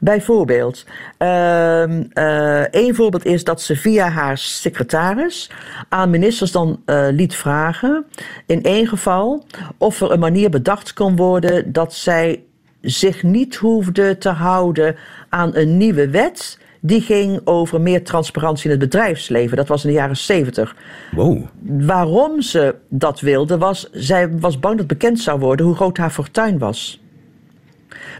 Bijvoorbeeld, 0.00 0.84
uh, 1.18 1.82
uh, 2.14 2.74
één 2.74 2.94
voorbeeld 2.94 3.24
is 3.24 3.44
dat 3.44 3.62
ze 3.62 3.76
via 3.76 4.08
haar 4.08 4.38
secretaris 4.38 5.50
aan 5.88 6.10
ministers 6.10 6.52
dan 6.52 6.82
uh, 6.86 7.06
liet 7.10 7.34
vragen, 7.34 8.04
in 8.46 8.62
één 8.62 8.86
geval, 8.86 9.44
of 9.78 10.00
er 10.00 10.10
een 10.10 10.20
manier 10.20 10.50
bedacht 10.50 10.92
kon 10.92 11.16
worden 11.16 11.72
dat 11.72 11.94
zij 11.94 12.42
zich 12.80 13.22
niet 13.22 13.56
hoefde 13.56 14.18
te 14.18 14.28
houden 14.28 14.96
aan 15.28 15.56
een 15.56 15.76
nieuwe 15.76 16.10
wet 16.10 16.58
die 16.80 17.00
ging 17.00 17.40
over 17.44 17.80
meer 17.80 18.04
transparantie 18.04 18.64
in 18.64 18.70
het 18.70 18.90
bedrijfsleven. 18.90 19.56
Dat 19.56 19.68
was 19.68 19.84
in 19.84 19.90
de 19.90 19.96
jaren 19.96 20.16
70. 20.16 20.76
Wow. 21.12 21.44
Waarom 21.62 22.42
ze 22.42 22.74
dat 22.88 23.20
wilde, 23.20 23.58
was 23.58 23.88
zij 23.92 24.38
was 24.38 24.58
bang 24.58 24.76
dat 24.76 24.86
bekend 24.86 25.20
zou 25.20 25.38
worden 25.38 25.66
hoe 25.66 25.74
groot 25.74 25.96
haar 25.96 26.10
fortuin 26.10 26.58
was. 26.58 27.00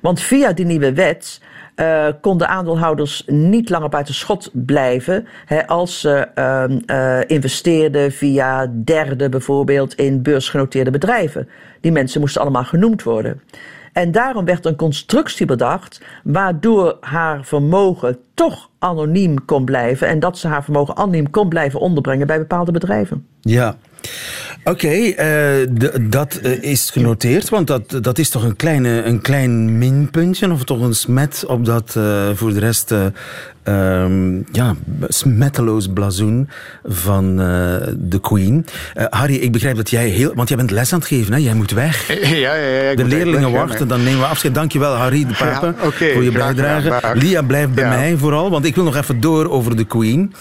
Want 0.03 0.21
via 0.21 0.53
die 0.53 0.65
nieuwe 0.65 0.93
wet 0.93 1.41
uh, 1.81 2.07
konden 2.21 2.49
aandeelhouders 2.49 3.25
niet 3.27 3.71
langer 3.71 3.89
buiten 3.89 4.15
schot 4.15 4.51
blijven 4.53 5.27
hè, 5.45 5.67
als 5.67 6.01
ze 6.01 6.29
uh, 6.35 6.65
uh, 6.87 7.21
investeerden 7.27 8.13
via 8.13 8.73
derden 8.85 9.31
bijvoorbeeld 9.31 9.95
in 9.95 10.23
beursgenoteerde 10.23 10.91
bedrijven. 10.91 11.49
Die 11.81 11.93
mensen 11.93 12.21
moesten 12.21 12.41
allemaal 12.41 12.65
genoemd 12.65 13.03
worden. 13.03 13.41
En 13.93 14.13
daarom 14.13 14.45
werd 14.45 14.67
een 14.67 14.77
constructie 14.77 15.47
bedacht 15.47 16.01
waardoor 16.25 16.97
haar 17.01 17.45
vermogen 17.45 18.19
toch 18.35 18.71
anoniem 18.79 19.45
kon 19.45 19.65
blijven 19.65 20.09
en 20.09 20.21
dat 20.21 20.39
ze 20.39 20.49
haar 20.49 20.65
vermogen 20.65 20.97
anoniem 20.97 21.31
kon 21.31 21.49
blijven 21.49 21.81
onderbrengen 21.81 22.27
bij 22.27 22.39
bepaalde 22.39 22.73
bedrijven. 22.73 23.27
Ja. 23.41 23.77
Oké, 24.65 24.89
uh, 24.89 25.67
dat 26.01 26.41
uh, 26.43 26.63
is 26.63 26.91
genoteerd, 26.91 27.49
want 27.49 27.67
dat, 27.67 27.99
dat 28.01 28.19
is 28.19 28.31
toch 28.31 28.43
een, 28.43 28.57
kleine, 28.57 29.03
een 29.03 29.21
klein 29.21 29.79
minpuntje, 29.79 30.51
of 30.51 30.65
toch 30.65 30.81
een 30.81 30.95
smet 30.95 31.45
op 31.47 31.65
dat 31.65 31.95
uh, 31.99 32.31
voor 32.35 32.53
de 32.53 32.59
rest 32.59 32.95
um, 33.65 34.45
ja, 34.53 34.75
smetteloos 35.09 35.89
blazoen 35.89 36.49
van 36.85 37.41
uh, 37.41 37.77
de 37.97 38.21
Queen. 38.21 38.67
Uh, 38.97 39.05
Harry, 39.09 39.35
ik 39.35 39.53
begrijp 39.53 39.77
dat 39.77 39.91
jij 39.91 40.09
heel... 40.09 40.33
Want 40.35 40.49
jij 40.49 40.57
bent 40.57 40.71
les 40.71 40.93
aan 40.93 40.99
het 40.99 41.09
geven, 41.09 41.33
hè? 41.33 41.39
Jij 41.39 41.55
moet 41.55 41.71
weg. 41.71 42.09
Ja, 42.41 42.55
ja, 42.55 42.81
ja. 42.83 42.95
De 42.95 43.05
leerlingen 43.05 43.53
weg, 43.53 43.61
wachten, 43.61 43.89
dan 43.89 44.03
nemen 44.03 44.21
we 44.21 44.27
afscheid. 44.27 44.55
Dankjewel, 44.55 44.95
Harry 44.95 45.27
de 45.27 45.35
Pape, 45.39 45.67
ja, 45.67 45.87
okay, 45.87 46.13
voor 46.13 46.23
je 46.23 46.33
bijdrage. 46.33 47.19
Lia 47.19 47.43
blijft 47.43 47.75
bij 47.75 47.89
mij 47.89 48.17
vooral, 48.17 48.51
want 48.51 48.65
ik 48.65 48.75
wil 48.75 48.85
nog 48.85 48.97
even 48.97 49.21
door 49.21 49.51
over 49.51 49.77
de 49.77 49.85
Queen. 49.85 50.33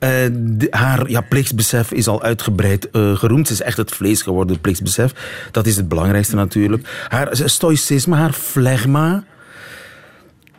Uh, 0.00 0.10
de, 0.32 0.66
haar 0.70 1.10
ja, 1.10 1.20
plichtsbesef 1.20 1.92
is 1.92 2.08
al 2.08 2.22
uitgebreid 2.22 2.88
geroemd. 2.92 3.46
Ze 3.46 3.52
is 3.52 3.60
echt 3.60 3.76
het 3.76 3.90
vlees 3.90 4.22
geworden, 4.22 4.60
plichtsbesef. 4.60 5.12
Dat 5.50 5.66
is 5.66 5.76
het 5.76 5.88
belangrijkste 5.88 6.36
natuurlijk. 6.36 6.88
Haar 7.08 7.28
stoïcisme, 7.32 8.16
haar 8.16 8.32
flegma 8.32 9.24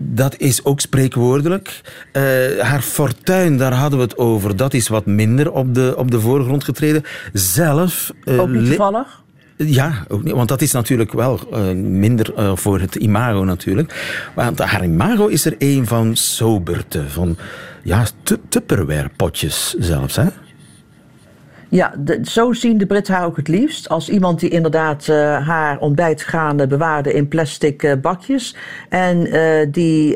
dat 0.01 0.37
is 0.37 0.63
ook 0.63 0.79
spreekwoordelijk. 0.79 1.81
Uh, 2.13 2.23
haar 2.59 2.81
fortuin, 2.81 3.57
daar 3.57 3.73
hadden 3.73 3.99
we 3.99 4.05
het 4.05 4.17
over. 4.17 4.55
Dat 4.55 4.73
is 4.73 4.87
wat 4.87 5.05
minder 5.05 5.51
op 5.51 5.73
de, 5.73 5.93
op 5.97 6.11
de 6.11 6.19
voorgrond 6.19 6.63
getreden. 6.63 7.03
Zelf... 7.33 8.13
Uh, 8.25 8.41
ook 8.41 8.49
niet 8.49 8.65
toevallig? 8.65 9.21
Ja, 9.55 10.05
ook 10.07 10.23
niet, 10.23 10.33
want 10.33 10.47
dat 10.49 10.61
is 10.61 10.71
natuurlijk 10.71 11.11
wel 11.11 11.39
uh, 11.53 11.71
minder 11.75 12.33
uh, 12.37 12.55
voor 12.55 12.79
het 12.79 12.95
imago 12.95 13.43
natuurlijk. 13.43 14.19
Want 14.35 14.59
haar 14.59 14.83
imago 14.83 15.27
is 15.27 15.45
er 15.45 15.55
een 15.57 15.87
van 15.87 16.15
soberte, 16.15 17.09
van 17.09 17.37
ja, 17.83 18.05
tupperware 18.49 19.09
potjes 19.15 19.75
zelfs. 19.77 20.15
Hè? 20.15 20.25
Ja, 21.69 21.93
de, 21.97 22.19
zo 22.23 22.53
zien 22.53 22.77
de 22.77 22.85
Britten 22.85 23.13
haar 23.13 23.25
ook 23.25 23.37
het 23.37 23.47
liefst. 23.47 23.89
Als 23.89 24.09
iemand 24.09 24.39
die 24.39 24.49
inderdaad 24.49 25.07
uh, 25.07 25.47
haar 25.47 25.79
ontbijt 25.79 26.23
gaande 26.23 26.67
bewaarde 26.67 27.13
in 27.13 27.27
plastic 27.27 27.83
uh, 27.83 27.93
bakjes. 28.01 28.55
En 28.89 29.27
uh, 29.27 29.67
die 29.71 30.15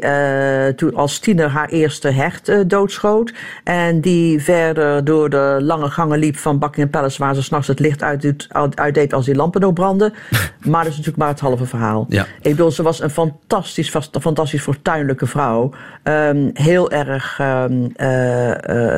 toen 0.76 0.96
als 0.96 1.20
tiener 1.20 1.50
haar 1.50 1.70
eerste 1.70 2.10
hecht 2.10 2.70
doodschoot. 2.70 3.34
En 3.64 4.02
die 4.02 4.42
verder 4.42 5.04
door 5.04 5.30
de 5.30 5.58
lange 5.62 5.90
gangen 5.90 6.20
liep 6.20 6.38
van 6.38 6.60
Buckingham 6.60 6.90
Palace... 6.90 7.24
waar 7.24 7.36
ze 7.36 7.44
s'nachts 7.44 7.68
het 7.68 7.80
licht 7.80 8.04
uitdeed, 8.04 8.48
uitdeed 8.76 9.14
als 9.14 9.26
die 9.26 9.36
lampen 9.36 9.62
nog 9.62 9.74
brandden. 9.74 10.14
maar 10.72 10.84
dat 10.84 10.92
is 10.92 10.98
natuurlijk 10.98 11.18
maar 11.18 11.28
het 11.28 11.40
halve 11.40 11.66
verhaal. 11.66 12.06
Ja. 12.10 12.26
Ik 12.42 12.52
bedoel, 12.52 12.72
ze 12.72 12.84
was 12.84 13.02
een 13.02 13.10
fantastisch, 13.10 13.90
fantastisch 14.22 14.62
fortuinlijke 14.62 15.26
vrouw. 15.26 15.72
Um, 16.04 16.50
heel 16.54 16.92
erg 16.92 17.40
um, 17.42 17.92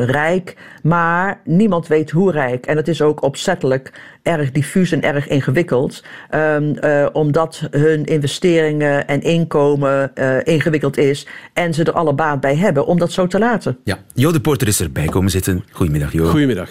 rijk. 0.05 0.57
Maar 0.81 1.39
niemand 1.43 1.87
weet 1.87 2.11
hoe 2.11 2.31
rijk 2.31 2.44
en 2.51 2.77
het 2.77 2.87
is 2.87 3.01
ook 3.01 3.23
opzettelijk 3.23 3.91
erg 4.23 4.51
diffuus 4.51 4.91
en 4.91 5.01
erg 5.01 5.27
ingewikkeld, 5.27 6.03
um, 6.35 6.75
uh, 6.81 7.07
omdat 7.13 7.67
hun 7.71 8.05
investeringen 8.05 9.07
en 9.07 9.21
inkomen 9.21 10.11
uh, 10.15 10.37
ingewikkeld 10.43 10.97
is 10.97 11.27
en 11.53 11.73
ze 11.73 11.83
er 11.83 11.93
alle 11.93 12.13
baat 12.13 12.39
bij 12.39 12.55
hebben 12.55 12.85
om 12.85 12.99
dat 12.99 13.11
zo 13.11 13.27
te 13.27 13.39
laten. 13.39 13.77
Ja, 13.83 13.97
Jo 14.13 14.31
de 14.31 14.41
Porter 14.41 14.67
is 14.67 14.79
erbij 14.79 15.07
komen 15.07 15.31
zitten. 15.31 15.63
Goedemiddag, 15.71 16.11
Jo. 16.11 16.25
Goedemiddag. 16.25 16.69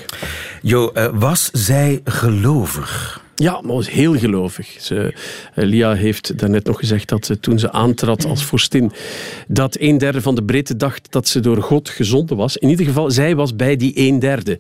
Jo, 0.63 0.91
uh, 0.95 1.07
was 1.13 1.51
zij 1.53 2.01
gelovig? 2.05 3.24
Ja, 3.37 3.61
maar 3.61 3.75
was 3.75 3.91
heel 3.91 4.19
gelovig. 4.19 4.77
Ze, 4.81 5.15
Lia 5.55 5.95
heeft 5.95 6.39
daarnet 6.39 6.65
nog 6.65 6.79
gezegd 6.79 7.09
dat 7.09 7.27
ze, 7.27 7.41
toen 7.41 7.59
ze 7.59 7.73
aantrad 7.73 8.27
als 8.27 8.45
vorstin, 8.45 8.93
dat 9.49 9.77
een 9.81 9.99
derde 9.99 10.21
van 10.21 10.35
de 10.35 10.45
Britten 10.45 10.79
dacht 10.79 11.13
dat 11.13 11.29
ze 11.29 11.41
door 11.41 11.63
God 11.63 11.89
gezonden 11.89 12.37
was. 12.37 12.57
In 12.57 12.69
ieder 12.69 12.87
geval, 12.87 13.11
zij 13.11 13.37
was 13.37 13.57
bij 13.57 13.77
die 13.77 13.93
een 13.95 14.19
derde. 14.19 14.59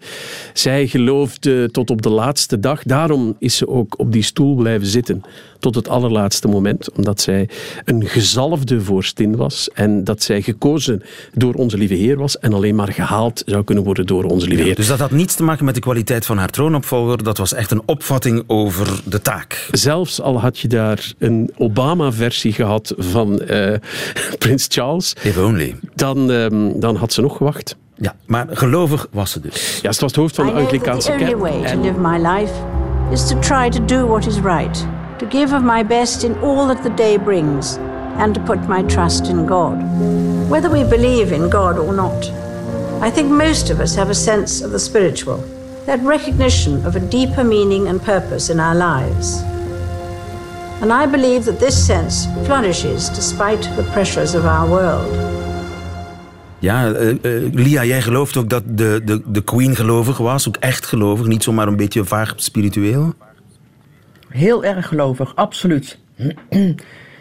Zij 0.52 0.86
geloofde 0.86 1.70
tot 1.70 1.90
op 1.90 2.02
de 2.02 2.10
laatste 2.10 2.60
dag. 2.60 2.82
Daarom 2.82 3.36
is 3.38 3.56
ze 3.56 3.68
ook 3.68 3.98
op 3.98 4.12
die 4.12 4.22
stoel 4.22 4.54
blijven 4.54 4.86
zitten 4.86 5.22
tot 5.64 5.74
het 5.74 5.88
allerlaatste 5.88 6.48
moment, 6.48 6.90
omdat 6.92 7.20
zij 7.20 7.48
een 7.84 8.06
gezalfde 8.06 8.80
vorstin 8.80 9.36
was 9.36 9.68
en 9.74 10.04
dat 10.04 10.22
zij 10.22 10.42
gekozen 10.42 11.02
door 11.32 11.54
onze 11.54 11.78
lieve 11.78 11.94
Heer 11.94 12.16
was 12.16 12.38
en 12.38 12.52
alleen 12.52 12.74
maar 12.74 12.92
gehaald 12.92 13.42
zou 13.46 13.64
kunnen 13.64 13.84
worden 13.84 14.06
door 14.06 14.24
onze 14.24 14.46
lieve 14.46 14.62
Heer. 14.62 14.74
dus 14.74 14.86
dat 14.86 14.98
had 14.98 15.10
niets 15.10 15.34
te 15.34 15.42
maken 15.42 15.64
met 15.64 15.74
de 15.74 15.80
kwaliteit 15.80 16.26
van 16.26 16.38
haar 16.38 16.48
troonopvolger, 16.48 17.22
dat 17.22 17.38
was 17.38 17.52
echt 17.52 17.70
een 17.70 17.82
opvatting 17.86 18.44
over 18.46 19.00
de 19.04 19.20
taak. 19.20 19.68
Zelfs 19.70 20.20
al 20.20 20.40
had 20.40 20.58
je 20.58 20.68
daar 20.68 21.12
een 21.18 21.50
Obama-versie 21.56 22.52
gehad 22.52 22.94
van 22.96 23.40
uh, 23.50 23.74
Prins 24.38 24.66
Charles, 24.68 25.16
If 25.22 25.38
only. 25.38 25.76
Dan, 25.94 26.30
um, 26.30 26.80
dan 26.80 26.96
had 26.96 27.12
ze 27.12 27.20
nog 27.20 27.36
gewacht. 27.36 27.76
Ja, 27.96 28.14
maar 28.26 28.46
gelovig 28.50 29.06
was 29.10 29.30
ze 29.30 29.40
dus. 29.40 29.78
Ja, 29.82 29.92
ze 29.92 30.00
was 30.00 30.10
het 30.10 30.20
hoofd 30.20 30.34
van 30.34 30.46
de 30.46 30.52
Anglikaanse 30.52 31.08
kerk. 31.08 31.28
The 31.28 31.36
only 31.36 31.50
way 31.50 31.72
to 31.72 31.80
live 31.80 31.98
my 31.98 32.18
life 32.18 32.52
is 33.10 33.26
to 33.28 33.38
try 33.38 33.70
to 33.70 33.84
do 33.84 34.06
what 34.06 34.26
is 34.26 34.34
right. 34.40 34.86
To 35.18 35.26
give 35.26 35.52
of 35.52 35.62
my 35.62 35.82
best 35.82 36.24
in 36.24 36.38
all 36.40 36.66
that 36.68 36.82
the 36.82 36.90
day 36.90 37.16
brings, 37.16 37.78
and 38.18 38.34
to 38.34 38.40
put 38.40 38.68
my 38.68 38.82
trust 38.82 39.26
in 39.26 39.46
God. 39.46 39.78
Whether 40.50 40.70
we 40.70 40.84
believe 40.84 41.32
in 41.32 41.50
God 41.50 41.78
or 41.78 41.92
not, 41.92 42.30
I 43.00 43.10
think 43.10 43.30
most 43.30 43.70
of 43.70 43.80
us 43.80 43.94
have 43.94 44.10
a 44.10 44.14
sense 44.14 44.64
of 44.64 44.70
the 44.70 44.78
spiritual, 44.78 45.38
that 45.86 46.00
recognition 46.02 46.86
of 46.86 46.96
a 46.96 47.00
deeper 47.00 47.44
meaning 47.44 47.88
and 47.88 48.02
purpose 48.02 48.52
in 48.52 48.60
our 48.60 48.74
lives. 48.74 49.42
And 50.80 50.92
I 50.92 51.06
believe 51.06 51.44
that 51.44 51.58
this 51.58 51.86
sense 51.86 52.26
flourishes 52.44 53.08
despite 53.08 53.62
the 53.76 53.82
pressures 53.92 54.34
of 54.34 54.44
our 54.44 54.68
world. 54.68 55.34
Ja, 56.58 56.92
eh, 56.92 57.10
eh, 57.10 57.52
Lia, 57.52 57.84
jij 57.84 58.02
gelooft 58.02 58.36
ook 58.36 58.48
dat 58.48 58.62
de, 58.66 59.00
de, 59.04 59.22
de 59.26 59.42
queen 59.42 59.76
gelovig 59.76 60.18
was, 60.18 60.48
ook 60.48 60.56
echt 60.56 60.86
gelovig, 60.86 61.26
niet 61.26 61.42
zomaar 61.42 61.68
een 61.68 61.76
beetje 61.76 62.04
vaag 62.04 62.32
spiritueel? 62.36 63.14
Heel 64.34 64.64
erg 64.64 64.88
gelovig, 64.88 65.36
absoluut. 65.36 65.98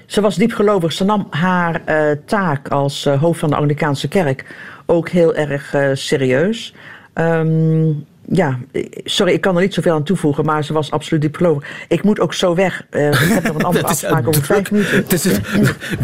Ze 0.05 0.21
was 0.21 0.35
diep 0.35 0.51
gelovig. 0.51 0.91
Ze 0.91 1.03
nam 1.03 1.27
haar 1.29 1.81
taak 2.25 2.67
als 2.67 3.05
hoofd 3.05 3.39
van 3.39 3.49
de 3.49 3.55
Anglikaanse 3.55 4.07
kerk 4.07 4.55
ook 4.85 5.09
heel 5.09 5.35
erg 5.35 5.75
serieus. 5.93 6.73
Um, 7.13 8.05
ja, 8.27 8.59
sorry, 9.03 9.33
ik 9.33 9.41
kan 9.41 9.55
er 9.55 9.61
niet 9.61 9.73
zoveel 9.73 9.93
aan 9.93 10.03
toevoegen, 10.03 10.45
maar 10.45 10.63
ze 10.63 10.73
was 10.73 10.91
absoluut 10.91 11.21
diep 11.21 11.61
Ik 11.87 12.03
moet 12.03 12.19
ook 12.19 12.33
zo 12.33 12.55
weg. 12.55 12.85
Uh, 12.91 13.07
ik 13.07 13.17
heb 13.17 13.43
nog 13.43 13.55
een 13.55 13.63
andere 13.71 13.85
afspraak 13.85 14.27
over 14.27 14.43
vijf 14.43 14.71
minuten. 14.71 15.19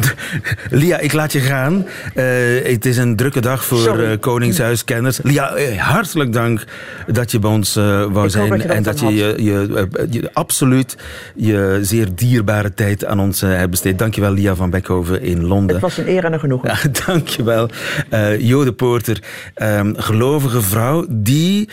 Lia, 0.79 0.97
ik 0.97 1.13
laat 1.13 1.31
je 1.31 1.39
gaan. 1.39 1.85
Uh, 2.15 2.23
het 2.63 2.85
is 2.85 2.97
een 2.97 3.15
drukke 3.15 3.41
dag 3.41 3.65
voor 3.65 3.99
uh, 3.99 4.19
Koningshuiskenners. 4.19 5.19
Lia, 5.23 5.57
hartelijk 5.77 6.33
dank 6.33 6.63
dat 7.07 7.31
je 7.31 7.39
bij 7.39 7.51
ons 7.51 7.73
wou 8.11 8.29
zijn. 8.29 8.61
en 8.61 8.83
dat 8.83 8.99
je 8.99 9.13
je, 9.13 9.43
je, 9.43 9.87
je, 10.09 10.29
absoluut 10.33 10.97
je 11.35 11.79
zeer 11.81 12.07
dierbare 12.15 12.73
tijd 12.73 13.05
aan 13.05 13.19
ons 13.19 13.41
hebt 13.41 13.69
besteed. 13.69 13.99
Dankjewel, 13.99 14.31
Lia 14.31 14.55
van 14.55 14.69
Beckhoven 14.69 15.21
in 15.21 15.45
Londen. 15.45 15.75
Het 15.75 15.81
was 15.81 15.97
een 15.97 16.09
eer 16.09 16.25
en 16.25 16.33
een 16.33 16.39
genoegen. 16.39 16.69
Ja, 16.79 17.05
dankjewel. 17.05 17.69
Jode 18.39 18.73
Poorter, 18.73 19.23
um, 19.61 19.93
gelovige 19.97 20.61
vrouw 20.61 21.05
die 21.09 21.69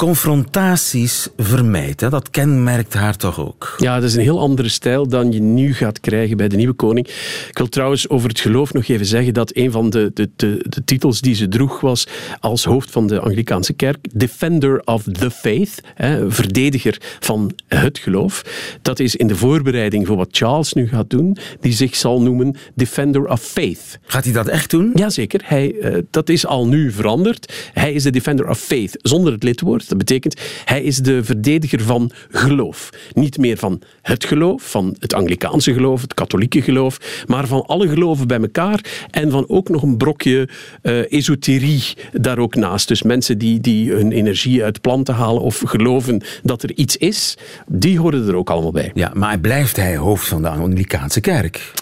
confrontaties 0.00 1.28
vermijdt. 1.36 2.00
Hè? 2.00 2.08
Dat 2.08 2.30
kenmerkt 2.30 2.94
haar 2.94 3.16
toch 3.16 3.40
ook? 3.40 3.74
Ja, 3.78 3.94
dat 3.94 4.08
is 4.08 4.14
een 4.14 4.22
heel 4.22 4.40
andere 4.40 4.68
stijl 4.68 5.08
dan 5.08 5.32
je 5.32 5.40
nu 5.40 5.74
gaat 5.74 6.00
krijgen 6.00 6.36
bij 6.36 6.48
de 6.48 6.56
nieuwe 6.56 6.72
koning. 6.72 7.06
Ik 7.48 7.58
wil 7.58 7.68
trouwens 7.68 8.08
over 8.08 8.28
het 8.28 8.40
geloof 8.40 8.72
nog 8.72 8.88
even 8.88 9.06
zeggen 9.06 9.34
dat 9.34 9.56
een 9.56 9.70
van 9.70 9.90
de, 9.90 10.10
de, 10.14 10.30
de, 10.36 10.64
de 10.68 10.84
titels 10.84 11.20
die 11.20 11.34
ze 11.34 11.48
droeg 11.48 11.80
was 11.80 12.06
als 12.40 12.64
hoofd 12.64 12.90
van 12.90 13.06
de 13.06 13.20
Anglikaanse 13.20 13.72
kerk 13.72 13.98
Defender 14.12 14.80
of 14.84 15.02
the 15.02 15.30
Faith, 15.30 15.80
hè, 15.94 16.30
verdediger 16.30 16.96
van 17.20 17.52
het 17.66 17.98
geloof. 17.98 18.44
Dat 18.82 18.98
is 18.98 19.16
in 19.16 19.26
de 19.26 19.36
voorbereiding 19.36 20.06
voor 20.06 20.16
wat 20.16 20.28
Charles 20.30 20.72
nu 20.72 20.88
gaat 20.88 21.10
doen, 21.10 21.36
die 21.60 21.72
zich 21.72 21.96
zal 21.96 22.22
noemen 22.22 22.56
Defender 22.74 23.28
of 23.28 23.40
Faith. 23.40 23.98
Gaat 24.02 24.24
hij 24.24 24.32
dat 24.32 24.48
echt 24.48 24.70
doen? 24.70 24.90
Jazeker. 24.94 25.40
Hij, 25.44 25.72
uh, 25.72 25.98
dat 26.10 26.28
is 26.28 26.46
al 26.46 26.66
nu 26.66 26.90
veranderd. 26.92 27.70
Hij 27.72 27.92
is 27.92 28.02
de 28.02 28.10
Defender 28.10 28.48
of 28.48 28.58
Faith 28.58 28.98
zonder 29.02 29.32
het 29.32 29.42
lidwoord. 29.42 29.88
Dat 29.90 29.98
betekent, 29.98 30.40
hij 30.64 30.82
is 30.82 30.96
de 30.96 31.24
verdediger 31.24 31.80
van 31.80 32.10
geloof. 32.30 32.90
Niet 33.12 33.38
meer 33.38 33.56
van 33.56 33.82
het 34.02 34.24
geloof, 34.24 34.70
van 34.70 34.96
het 34.98 35.14
Anglikaanse 35.14 35.72
geloof, 35.72 36.00
het 36.00 36.14
katholieke 36.14 36.62
geloof, 36.62 37.24
maar 37.26 37.46
van 37.46 37.66
alle 37.66 37.88
geloven 37.88 38.26
bij 38.26 38.40
elkaar 38.40 39.06
en 39.10 39.30
van 39.30 39.44
ook 39.48 39.68
nog 39.68 39.82
een 39.82 39.96
brokje 39.96 40.48
uh, 40.82 41.12
esoterie 41.12 41.82
daar 42.12 42.38
ook 42.38 42.54
naast. 42.54 42.88
Dus 42.88 43.02
mensen 43.02 43.38
die, 43.38 43.60
die 43.60 43.92
hun 43.92 44.12
energie 44.12 44.64
uit 44.64 44.80
planten 44.80 45.14
halen 45.14 45.42
of 45.42 45.62
geloven 45.66 46.22
dat 46.42 46.62
er 46.62 46.72
iets 46.74 46.96
is, 46.96 47.36
die 47.66 47.98
horen 47.98 48.28
er 48.28 48.34
ook 48.34 48.50
allemaal 48.50 48.72
bij. 48.72 48.90
Ja, 48.94 49.10
maar 49.14 49.38
blijft 49.38 49.76
hij 49.76 49.96
hoofd 49.96 50.28
van 50.28 50.42
de 50.42 50.48
Anglikaanse 50.48 51.20
kerk? 51.20 51.72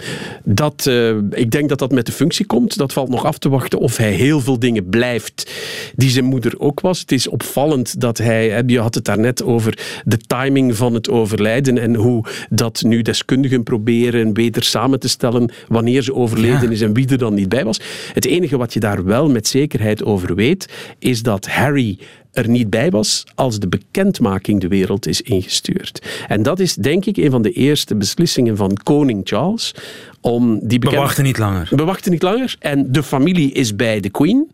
Dat, 0.44 0.86
uh, 0.88 1.16
ik 1.30 1.50
denk 1.50 1.68
dat 1.68 1.78
dat 1.78 1.92
met 1.92 2.06
de 2.06 2.12
functie 2.12 2.46
komt. 2.46 2.76
Dat 2.76 2.92
valt 2.92 3.08
nog 3.08 3.24
af 3.24 3.38
te 3.38 3.48
wachten 3.48 3.78
of 3.78 3.96
hij 3.96 4.12
heel 4.12 4.40
veel 4.40 4.58
dingen 4.58 4.88
blijft 4.88 5.50
die 5.96 6.10
zijn 6.10 6.24
moeder 6.24 6.60
ook 6.60 6.80
was. 6.80 7.00
Het 7.00 7.12
is 7.12 7.28
opvallend 7.28 7.97
dat 7.98 8.18
hij, 8.18 8.62
je 8.66 8.80
had 8.80 8.94
het 8.94 9.04
daarnet 9.04 9.42
over 9.42 9.78
de 10.04 10.16
timing 10.16 10.76
van 10.76 10.94
het 10.94 11.10
overlijden 11.10 11.78
en 11.78 11.94
hoe 11.94 12.24
dat 12.50 12.82
nu 12.82 13.02
deskundigen 13.02 13.62
proberen 13.62 14.32
beter 14.32 14.64
samen 14.64 15.00
te 15.00 15.08
stellen 15.08 15.50
wanneer 15.68 16.02
ze 16.02 16.14
overleden 16.14 16.72
is 16.72 16.80
en 16.80 16.94
wie 16.94 17.08
er 17.08 17.18
dan 17.18 17.34
niet 17.34 17.48
bij 17.48 17.64
was. 17.64 17.80
Het 18.12 18.24
enige 18.24 18.56
wat 18.56 18.72
je 18.72 18.80
daar 18.80 19.04
wel 19.04 19.30
met 19.30 19.46
zekerheid 19.46 20.04
over 20.04 20.34
weet, 20.34 20.94
is 20.98 21.22
dat 21.22 21.46
Harry 21.46 21.98
er 22.32 22.48
niet 22.48 22.70
bij 22.70 22.90
was 22.90 23.24
als 23.34 23.58
de 23.58 23.68
bekendmaking 23.68 24.60
de 24.60 24.68
wereld 24.68 25.06
is 25.06 25.22
ingestuurd. 25.22 26.24
En 26.28 26.42
dat 26.42 26.60
is 26.60 26.74
denk 26.74 27.04
ik 27.04 27.16
een 27.16 27.30
van 27.30 27.42
de 27.42 27.52
eerste 27.52 27.96
beslissingen 27.96 28.56
van 28.56 28.78
koning 28.82 29.20
Charles. 29.24 29.74
Om 30.20 30.58
die 30.62 30.78
bekend... 30.78 31.00
We 31.00 31.06
wachten 31.06 31.24
niet 31.24 31.38
langer. 31.38 31.68
We 31.70 31.84
wachten 31.84 32.12
niet 32.12 32.22
langer. 32.22 32.56
En 32.58 32.92
de 32.92 33.02
familie 33.02 33.52
is 33.52 33.76
bij 33.76 34.00
de 34.00 34.10
queen. 34.10 34.50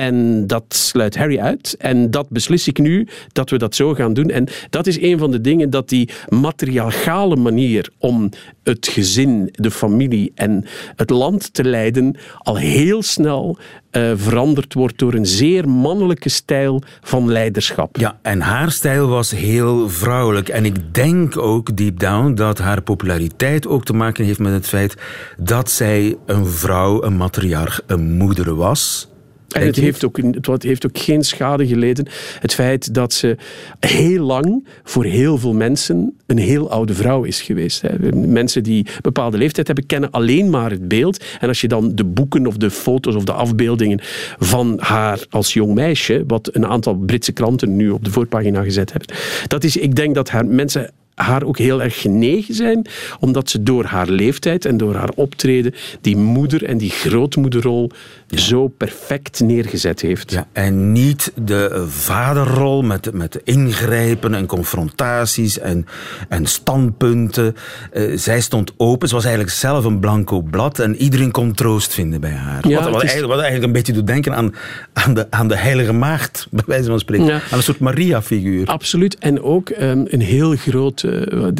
En 0.00 0.46
dat 0.46 0.64
sluit 0.68 1.16
Harry 1.16 1.38
uit. 1.38 1.74
En 1.78 2.10
dat 2.10 2.28
beslis 2.28 2.68
ik 2.68 2.78
nu 2.78 3.08
dat 3.32 3.50
we 3.50 3.58
dat 3.58 3.74
zo 3.74 3.94
gaan 3.94 4.12
doen. 4.12 4.30
En 4.30 4.46
dat 4.70 4.86
is 4.86 5.00
een 5.00 5.18
van 5.18 5.30
de 5.30 5.40
dingen 5.40 5.70
dat 5.70 5.88
die 5.88 6.08
matriarchale 6.28 7.36
manier 7.36 7.90
om 7.98 8.30
het 8.62 8.88
gezin, 8.88 9.48
de 9.52 9.70
familie 9.70 10.32
en 10.34 10.64
het 10.96 11.10
land 11.10 11.54
te 11.54 11.64
leiden 11.64 12.16
al 12.38 12.56
heel 12.56 13.02
snel 13.02 13.58
uh, 13.92 14.12
veranderd 14.14 14.74
wordt 14.74 14.98
door 14.98 15.14
een 15.14 15.26
zeer 15.26 15.68
mannelijke 15.68 16.28
stijl 16.28 16.82
van 17.00 17.32
leiderschap. 17.32 17.96
Ja, 17.96 18.18
en 18.22 18.40
haar 18.40 18.70
stijl 18.70 19.08
was 19.08 19.30
heel 19.30 19.88
vrouwelijk. 19.88 20.48
En 20.48 20.64
ik 20.64 20.94
denk 20.94 21.38
ook 21.38 21.76
deep 21.76 21.98
down 21.98 22.34
dat 22.34 22.58
haar 22.58 22.82
populariteit 22.82 23.66
ook 23.66 23.84
te 23.84 23.92
maken 23.92 24.24
heeft 24.24 24.38
met 24.38 24.52
het 24.52 24.66
feit 24.66 24.96
dat 25.38 25.70
zij 25.70 26.16
een 26.26 26.46
vrouw, 26.46 27.02
een 27.02 27.16
matriarch, 27.16 27.80
een 27.86 28.12
moeder 28.12 28.54
was. 28.54 29.09
En 29.52 29.66
het 29.66 29.76
heeft, 29.76 30.04
ook, 30.04 30.18
het 30.40 30.62
heeft 30.62 30.86
ook 30.86 30.98
geen 30.98 31.24
schade 31.24 31.66
geleden. 31.66 32.06
Het 32.38 32.54
feit 32.54 32.94
dat 32.94 33.12
ze 33.12 33.36
heel 33.78 34.24
lang 34.24 34.66
voor 34.82 35.04
heel 35.04 35.38
veel 35.38 35.52
mensen 35.52 36.16
een 36.26 36.38
heel 36.38 36.70
oude 36.70 36.94
vrouw 36.94 37.22
is 37.22 37.40
geweest. 37.42 37.82
Mensen 38.14 38.62
die 38.62 38.86
een 38.86 38.94
bepaalde 39.00 39.38
leeftijd 39.38 39.66
hebben, 39.66 39.86
kennen 39.86 40.10
alleen 40.10 40.50
maar 40.50 40.70
het 40.70 40.88
beeld. 40.88 41.24
En 41.40 41.48
als 41.48 41.60
je 41.60 41.68
dan 41.68 41.94
de 41.94 42.04
boeken 42.04 42.46
of 42.46 42.56
de 42.56 42.70
foto's 42.70 43.14
of 43.14 43.24
de 43.24 43.32
afbeeldingen 43.32 44.00
van 44.38 44.78
haar 44.80 45.24
als 45.30 45.52
jong 45.52 45.74
meisje, 45.74 46.24
wat 46.26 46.48
een 46.52 46.66
aantal 46.66 46.94
Britse 46.94 47.32
kranten 47.32 47.76
nu 47.76 47.90
op 47.90 48.04
de 48.04 48.10
voorpagina 48.10 48.62
gezet 48.62 48.92
hebben, 48.92 49.16
dat 49.46 49.64
is, 49.64 49.76
ik 49.76 49.96
denk 49.96 50.14
dat 50.14 50.30
haar 50.30 50.46
mensen 50.46 50.90
haar 51.20 51.42
ook 51.42 51.58
heel 51.58 51.82
erg 51.82 52.00
genegen 52.00 52.54
zijn, 52.54 52.86
omdat 53.20 53.50
ze 53.50 53.62
door 53.62 53.84
haar 53.84 54.08
leeftijd 54.08 54.64
en 54.64 54.76
door 54.76 54.94
haar 54.94 55.10
optreden 55.14 55.74
die 56.00 56.16
moeder- 56.16 56.64
en 56.64 56.78
die 56.78 56.90
grootmoederrol 56.90 57.90
zo 58.28 58.68
perfect 58.68 59.40
neergezet 59.40 60.00
heeft. 60.00 60.32
Ja, 60.32 60.46
en 60.52 60.92
niet 60.92 61.32
de 61.42 61.84
vaderrol 61.88 62.82
met, 62.82 63.12
met 63.12 63.40
ingrijpen 63.44 64.34
en 64.34 64.46
confrontaties 64.46 65.58
en, 65.58 65.86
en 66.28 66.46
standpunten. 66.46 67.56
Uh, 67.92 68.18
zij 68.18 68.40
stond 68.40 68.72
open, 68.76 69.08
ze 69.08 69.14
was 69.14 69.24
eigenlijk 69.24 69.54
zelf 69.54 69.84
een 69.84 70.00
blanco 70.00 70.40
blad 70.40 70.78
en 70.78 70.96
iedereen 70.96 71.30
kon 71.30 71.52
troost 71.52 71.94
vinden 71.94 72.20
bij 72.20 72.30
haar. 72.30 72.68
Ja, 72.68 72.74
wat, 72.74 72.90
wat, 72.90 73.00
eigenlijk, 73.00 73.32
wat, 73.32 73.40
eigenlijk, 73.40 73.66
een 73.66 73.72
beetje 73.72 73.92
doet 73.92 74.06
denken 74.06 74.34
aan, 74.34 74.54
aan, 74.92 75.14
de, 75.14 75.26
aan 75.30 75.48
de 75.48 75.56
heilige 75.56 75.92
maagd, 75.92 76.46
bij 76.50 76.64
wijze 76.66 76.88
van 76.88 76.98
spreken. 76.98 77.26
Ja. 77.26 77.34
Aan 77.34 77.58
een 77.58 77.62
soort 77.62 77.78
Maria-figuur. 77.78 78.66
Absoluut, 78.66 79.18
en 79.18 79.42
ook 79.42 79.68
um, 79.68 80.04
een 80.08 80.20
heel 80.20 80.56
groot 80.56 81.02
uh, 81.02 81.09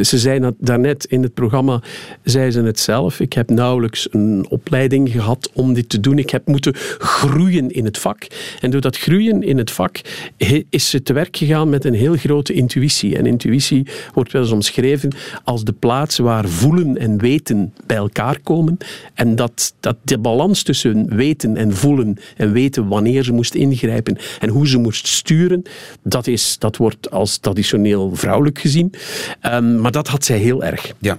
ze 0.01 0.19
zei 0.19 0.41
dat 0.41 0.55
daarnet 0.59 1.05
in 1.05 1.23
het 1.23 1.35
programma, 1.35 1.83
zei 2.23 2.51
ze 2.51 2.63
het 2.63 2.81
zelf. 2.81 3.21
Ik 3.21 3.33
heb 3.33 3.51
nauwelijks 3.51 4.09
een 4.11 4.47
opleiding 4.49 5.11
gehad 5.11 5.51
om 5.53 5.75
dit 5.75 5.89
te 5.89 6.01
doen. 6.01 6.19
Ik 6.19 6.31
heb 6.31 6.47
moeten 6.47 6.75
groeien 6.99 7.71
in 7.71 7.85
het 7.85 7.99
vak. 7.99 8.27
En 8.61 8.71
door 8.71 8.81
dat 8.81 8.97
groeien 8.97 9.43
in 9.43 9.59
het 9.59 9.71
vak 9.71 10.01
is 10.71 10.91
ze 10.91 11.03
te 11.03 11.13
werk 11.13 11.37
gegaan 11.37 11.69
met 11.69 11.85
een 11.85 11.95
heel 11.95 12.17
grote 12.17 12.53
intuïtie. 12.53 13.17
En 13.17 13.27
intuïtie 13.27 13.87
wordt 14.15 14.33
wel 14.33 14.43
eens 14.43 14.51
omschreven 14.51 15.15
als 15.45 15.65
de 15.65 15.73
plaats 15.73 16.19
waar 16.19 16.49
voelen 16.49 16.99
en 16.99 17.19
weten 17.19 17.73
bij 17.87 17.97
elkaar 17.97 18.41
komen. 18.41 18.77
En 19.15 19.37
dat, 19.37 19.75
dat 19.81 19.97
de 20.03 20.19
balans 20.19 20.63
tussen 20.63 21.17
weten 21.17 21.57
en 21.57 21.75
voelen 21.75 22.17
en 22.37 22.53
weten 22.53 22.89
wanneer 22.89 23.25
ze 23.25 23.33
moest 23.33 23.55
ingrijpen 23.55 24.17
en 24.41 24.49
hoe 24.49 24.69
ze 24.69 24.79
moest 24.79 25.07
sturen, 25.07 25.63
dat, 26.03 26.27
is, 26.27 26.57
dat 26.59 26.77
wordt 26.77 27.11
als 27.11 27.39
traditioneel 27.39 28.11
vrouwelijk 28.15 28.59
gezien. 28.59 28.93
Ehm, 29.41 29.81
maar 29.81 29.91
dat 29.91 30.09
had 30.09 30.25
zij 30.25 30.39
heel 30.39 30.65
erg. 30.65 30.93
Ja, 30.99 31.19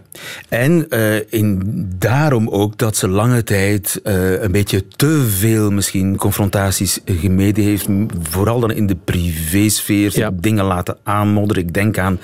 en 0.50 0.86
uh, 0.90 1.16
in, 1.30 1.62
daarom 1.98 2.50
ook 2.50 2.78
dat 2.78 2.96
ze 2.96 3.08
lange 3.08 3.44
tijd 3.44 4.02
uh, 4.04 4.42
een 4.42 4.52
beetje 4.52 4.88
te 4.88 5.26
veel 5.30 5.72
misschien 5.72 6.18
confrontaties 6.18 7.00
gemeden 7.06 7.64
heeft. 7.64 7.88
Vooral 8.22 8.60
dan 8.60 8.72
in 8.72 8.88
de 8.88 8.98
privésfeer. 9.04 10.12
Ja. 10.14 10.32
Dingen 10.34 10.66
laten 10.66 10.98
aanmodderen. 11.04 11.64
Ik 11.64 11.74
denk 11.74 11.98
aan 11.98 12.20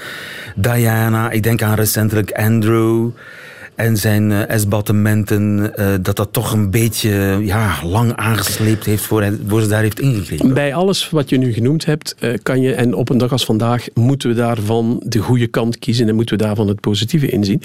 Diana, 0.56 1.32
ik 1.32 1.44
denk 1.44 1.62
aan 1.62 1.76
recentelijk 1.76 2.32
Andrew 2.32 3.10
en 3.78 3.98
zijn 3.98 4.30
uh, 4.30 4.50
esbattementen, 4.50 5.74
uh, 5.80 5.94
dat 6.02 6.16
dat 6.16 6.34
toch 6.34 6.54
een 6.54 6.72
beetje 6.72 7.40
ja, 7.42 7.76
lang 7.84 8.16
aangesleept 8.16 8.86
heeft 8.86 9.04
voor, 9.04 9.22
hij, 9.22 9.38
voor 9.48 9.62
ze 9.62 9.68
daar 9.68 9.82
heeft 9.82 10.00
ingegrepen. 10.00 10.54
Bij 10.54 10.74
alles 10.74 11.10
wat 11.10 11.30
je 11.30 11.38
nu 11.38 11.54
genoemd 11.54 11.86
hebt, 11.86 12.16
uh, 12.20 12.34
kan 12.44 12.62
je, 12.62 12.74
en 12.74 12.94
op 12.94 13.10
een 13.10 13.18
dag 13.18 13.32
als 13.32 13.46
vandaag, 13.46 13.86
moeten 13.94 14.30
we 14.30 14.36
daarvan 14.36 15.04
de 15.06 15.20
goede 15.20 15.48
kant 15.48 15.80
kiezen 15.80 16.08
en 16.08 16.16
moeten 16.16 16.38
we 16.38 16.44
daarvan 16.44 16.68
het 16.68 16.80
positieve 16.80 17.30
inzien. 17.30 17.62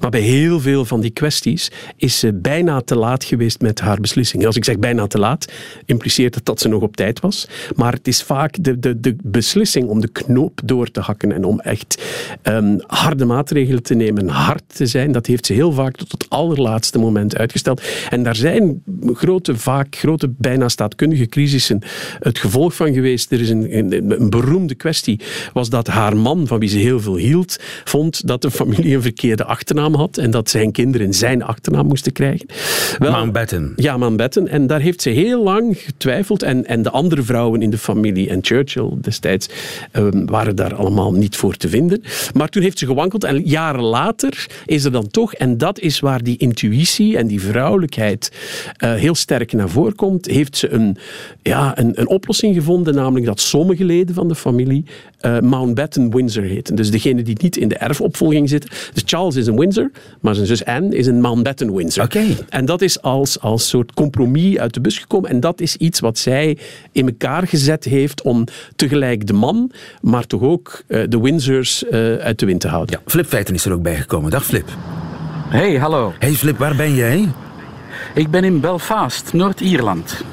Maar 0.00 0.10
bij 0.10 0.20
heel 0.20 0.60
veel 0.60 0.84
van 0.84 1.00
die 1.00 1.10
kwesties 1.10 1.70
is 1.96 2.18
ze 2.18 2.32
bijna 2.32 2.80
te 2.80 2.96
laat 2.96 3.24
geweest 3.24 3.60
met 3.60 3.80
haar 3.80 4.00
beslissingen. 4.00 4.46
Als 4.46 4.56
ik 4.56 4.64
zeg 4.64 4.78
bijna 4.78 5.06
te 5.06 5.18
laat, 5.18 5.52
impliceert 5.84 6.34
het 6.34 6.44
dat 6.44 6.60
ze 6.60 6.68
nog 6.68 6.82
op 6.82 6.96
tijd 6.96 7.20
was. 7.20 7.48
Maar 7.76 7.92
het 7.92 8.08
is 8.08 8.22
vaak 8.22 8.64
de, 8.64 8.78
de, 8.78 9.00
de 9.00 9.16
beslissing 9.22 9.88
om 9.88 10.00
de 10.00 10.08
knoop 10.08 10.60
door 10.64 10.90
te 10.90 11.00
hakken 11.00 11.32
en 11.32 11.44
om 11.44 11.60
echt 11.60 12.02
um, 12.42 12.80
harde 12.86 13.24
maatregelen 13.24 13.82
te 13.82 13.94
nemen, 13.94 14.28
hard 14.28 14.62
te 14.66 14.86
zijn, 14.86 15.12
dat 15.12 15.26
heeft 15.26 15.46
ze 15.46 15.54
heel 15.56 15.72
vaak 15.72 15.96
tot 15.96 16.12
het 16.12 16.26
allerlaatste 16.28 16.98
moment 16.98 17.36
uitgesteld. 17.36 17.82
En 18.10 18.22
daar 18.22 18.36
zijn 18.36 18.82
grote, 19.12 19.56
vaak 19.56 19.96
grote, 19.96 20.34
bijna 20.38 20.68
staatkundige 20.68 21.26
crisissen 21.26 21.82
het 22.20 22.38
gevolg 22.38 22.74
van 22.74 22.92
geweest. 22.92 23.32
Er 23.32 23.40
is 23.40 23.50
een, 23.50 23.76
een, 23.76 24.20
een 24.20 24.30
beroemde 24.30 24.74
kwestie, 24.74 25.20
was 25.52 25.70
dat 25.70 25.86
haar 25.86 26.16
man, 26.16 26.46
van 26.46 26.58
wie 26.58 26.68
ze 26.68 26.78
heel 26.78 27.00
veel 27.00 27.16
hield, 27.16 27.56
vond 27.84 28.26
dat 28.26 28.42
de 28.42 28.50
familie 28.50 28.94
een 28.94 29.02
verkeerde 29.02 29.44
achternaam 29.44 29.94
had 29.94 30.18
en 30.18 30.30
dat 30.30 30.50
zijn 30.50 30.72
kinderen 30.72 31.14
zijn 31.14 31.42
achternaam 31.42 31.86
moesten 31.86 32.12
krijgen. 32.12 32.46
Wel, 32.98 33.10
Mountbatten. 33.10 33.72
Ja, 33.76 33.96
Mountbatten. 33.96 34.48
En 34.48 34.66
daar 34.66 34.80
heeft 34.80 35.02
ze 35.02 35.10
heel 35.10 35.42
lang 35.42 35.78
getwijfeld. 35.78 36.42
En, 36.42 36.66
en 36.66 36.82
de 36.82 36.90
andere 36.90 37.22
vrouwen 37.22 37.62
in 37.62 37.70
de 37.70 37.78
familie 37.78 38.28
en 38.28 38.38
Churchill 38.42 38.90
destijds 39.00 39.48
ehm, 39.92 40.26
waren 40.26 40.56
daar 40.56 40.74
allemaal 40.74 41.12
niet 41.12 41.36
voor 41.36 41.56
te 41.56 41.68
vinden. 41.68 42.02
Maar 42.34 42.48
toen 42.48 42.62
heeft 42.62 42.78
ze 42.78 42.86
gewankeld 42.86 43.24
en 43.24 43.42
jaren 43.42 43.82
later 43.82 44.46
is 44.66 44.84
er 44.84 44.92
dan 44.92 45.08
toch, 45.08 45.32
en 45.46 45.58
dat 45.58 45.78
is 45.78 46.00
waar 46.00 46.22
die 46.22 46.36
intuïtie 46.36 47.16
en 47.16 47.26
die 47.26 47.40
vrouwelijkheid 47.40 48.32
uh, 48.84 48.94
heel 48.94 49.14
sterk 49.14 49.52
naar 49.52 49.68
voren 49.68 49.94
komt, 49.94 50.26
heeft 50.26 50.56
ze 50.56 50.68
een, 50.68 50.96
ja, 51.42 51.78
een, 51.78 52.00
een 52.00 52.08
oplossing 52.08 52.54
gevonden, 52.54 52.94
namelijk 52.94 53.26
dat 53.26 53.40
sommige 53.40 53.84
leden 53.84 54.14
van 54.14 54.28
de 54.28 54.34
familie 54.34 54.84
uh, 55.20 55.40
Mountbatten 55.40 56.14
Windsor 56.14 56.42
heten. 56.42 56.74
Dus 56.74 56.90
degene 56.90 57.22
die 57.22 57.36
niet 57.42 57.56
in 57.56 57.68
de 57.68 57.76
erfopvolging 57.76 58.48
zitten. 58.48 58.70
Dus 58.70 59.02
Charles 59.06 59.36
is 59.36 59.46
een 59.46 59.58
Windsor, 59.58 59.90
maar 60.20 60.34
zijn 60.34 60.46
zus 60.46 60.64
Anne 60.64 60.96
is 60.96 61.06
een 61.06 61.20
Mountbatten 61.20 61.74
Windsor. 61.74 62.04
Oké. 62.04 62.24
En 62.48 62.64
dat 62.64 62.82
is 62.82 63.02
als, 63.02 63.40
als 63.40 63.68
soort 63.68 63.92
compromis 63.92 64.58
uit 64.58 64.74
de 64.74 64.80
bus 64.80 64.98
gekomen. 64.98 65.30
En 65.30 65.40
dat 65.40 65.60
is 65.60 65.76
iets 65.76 66.00
wat 66.00 66.18
zij 66.18 66.58
in 66.92 67.06
elkaar 67.06 67.46
gezet 67.46 67.84
heeft 67.84 68.22
om 68.22 68.44
tegelijk 68.76 69.26
de 69.26 69.32
man, 69.32 69.70
maar 70.00 70.26
toch 70.26 70.42
ook 70.42 70.82
uh, 70.88 71.02
de 71.08 71.20
Windsors 71.20 71.84
uh, 71.90 71.90
uit 72.16 72.38
de 72.38 72.46
wind 72.46 72.60
te 72.60 72.68
houden. 72.68 72.98
Ja, 72.98 73.10
Flip 73.10 73.26
Feiten 73.26 73.54
is 73.54 73.64
er 73.64 73.72
ook 73.72 73.82
bijgekomen. 73.82 74.30
Dag 74.30 74.44
Flip. 74.44 74.68
Hey, 75.48 75.78
hallo. 75.78 76.12
Hey 76.18 76.32
Flip, 76.32 76.58
waar 76.58 76.76
ben 76.76 76.94
jij? 76.94 77.28
Ik 78.14 78.30
ben 78.30 78.44
in 78.44 78.60
Belfast, 78.60 79.32
Noord-Ierland. 79.32 80.24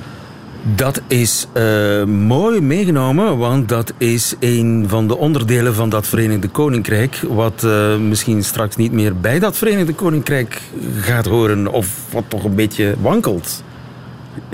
Dat 0.76 1.02
is 1.08 1.47
uh, 1.54 2.04
mooi 2.04 2.62
meegenomen, 2.62 3.38
want 3.38 3.69
dat 3.69 3.93
is 3.97 4.36
een 4.39 4.86
van 4.88 5.08
de 5.08 5.17
onderdelen 5.17 5.76
van 5.76 5.89
dat 5.89 6.08
Verenigde 6.08 6.47
Koninkrijk, 6.47 7.21
wat 7.30 7.63
uh, 7.65 7.97
misschien 7.97 8.43
straks 8.43 8.76
niet 8.76 8.91
meer 8.91 9.15
bij 9.19 9.39
dat 9.39 9.58
Verenigde 9.58 9.93
Koninkrijk 9.93 10.62
gaat 10.99 11.26
horen, 11.26 11.67
of 11.67 12.12
wat 12.12 12.23
toch 12.28 12.43
een 12.43 12.56
beetje 12.56 12.95
wankelt. 13.02 13.63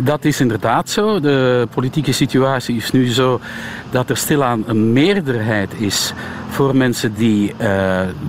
Dat 0.03 0.25
is 0.25 0.39
inderdaad 0.39 0.89
zo. 0.89 1.19
De 1.19 1.67
politieke 1.73 2.11
situatie 2.11 2.75
is 2.75 2.91
nu 2.91 3.07
zo 3.07 3.39
dat 3.89 4.09
er 4.09 4.17
stilaan 4.17 4.63
een 4.67 4.93
meerderheid 4.93 5.73
is 5.77 6.13
voor 6.49 6.75
mensen 6.75 7.13
die 7.13 7.49
uh, 7.49 7.57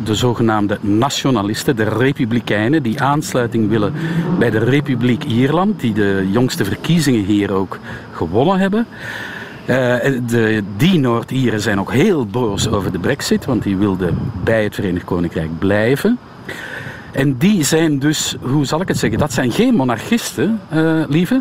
de 0.04 0.14
zogenaamde 0.14 0.78
nationalisten, 0.80 1.76
de 1.76 1.88
republikeinen, 1.88 2.82
die 2.82 3.00
aansluiting 3.00 3.68
willen 3.68 3.92
bij 4.38 4.50
de 4.50 4.58
Republiek 4.58 5.24
Ierland, 5.24 5.80
die 5.80 5.92
de 5.92 6.28
jongste 6.30 6.64
verkiezingen 6.64 7.24
hier 7.24 7.52
ook 7.52 7.78
gewonnen 8.12 8.58
hebben. 8.58 8.86
Uh, 9.60 9.76
de, 10.26 10.62
die 10.76 10.98
Noord-Ieren 10.98 11.60
zijn 11.60 11.80
ook 11.80 11.92
heel 11.92 12.26
boos 12.26 12.68
over 12.68 12.92
de 12.92 12.98
brexit, 12.98 13.44
want 13.44 13.62
die 13.62 13.76
wilden 13.76 14.18
bij 14.44 14.64
het 14.64 14.74
Verenigd 14.74 15.04
Koninkrijk 15.04 15.58
blijven. 15.58 16.18
En 17.12 17.36
die 17.36 17.64
zijn 17.64 17.98
dus, 17.98 18.36
hoe 18.40 18.64
zal 18.64 18.80
ik 18.80 18.88
het 18.88 18.98
zeggen, 18.98 19.18
dat 19.18 19.32
zijn 19.32 19.50
geen 19.50 19.74
monarchisten, 19.74 20.60
uh, 20.72 21.02
lieve. 21.08 21.40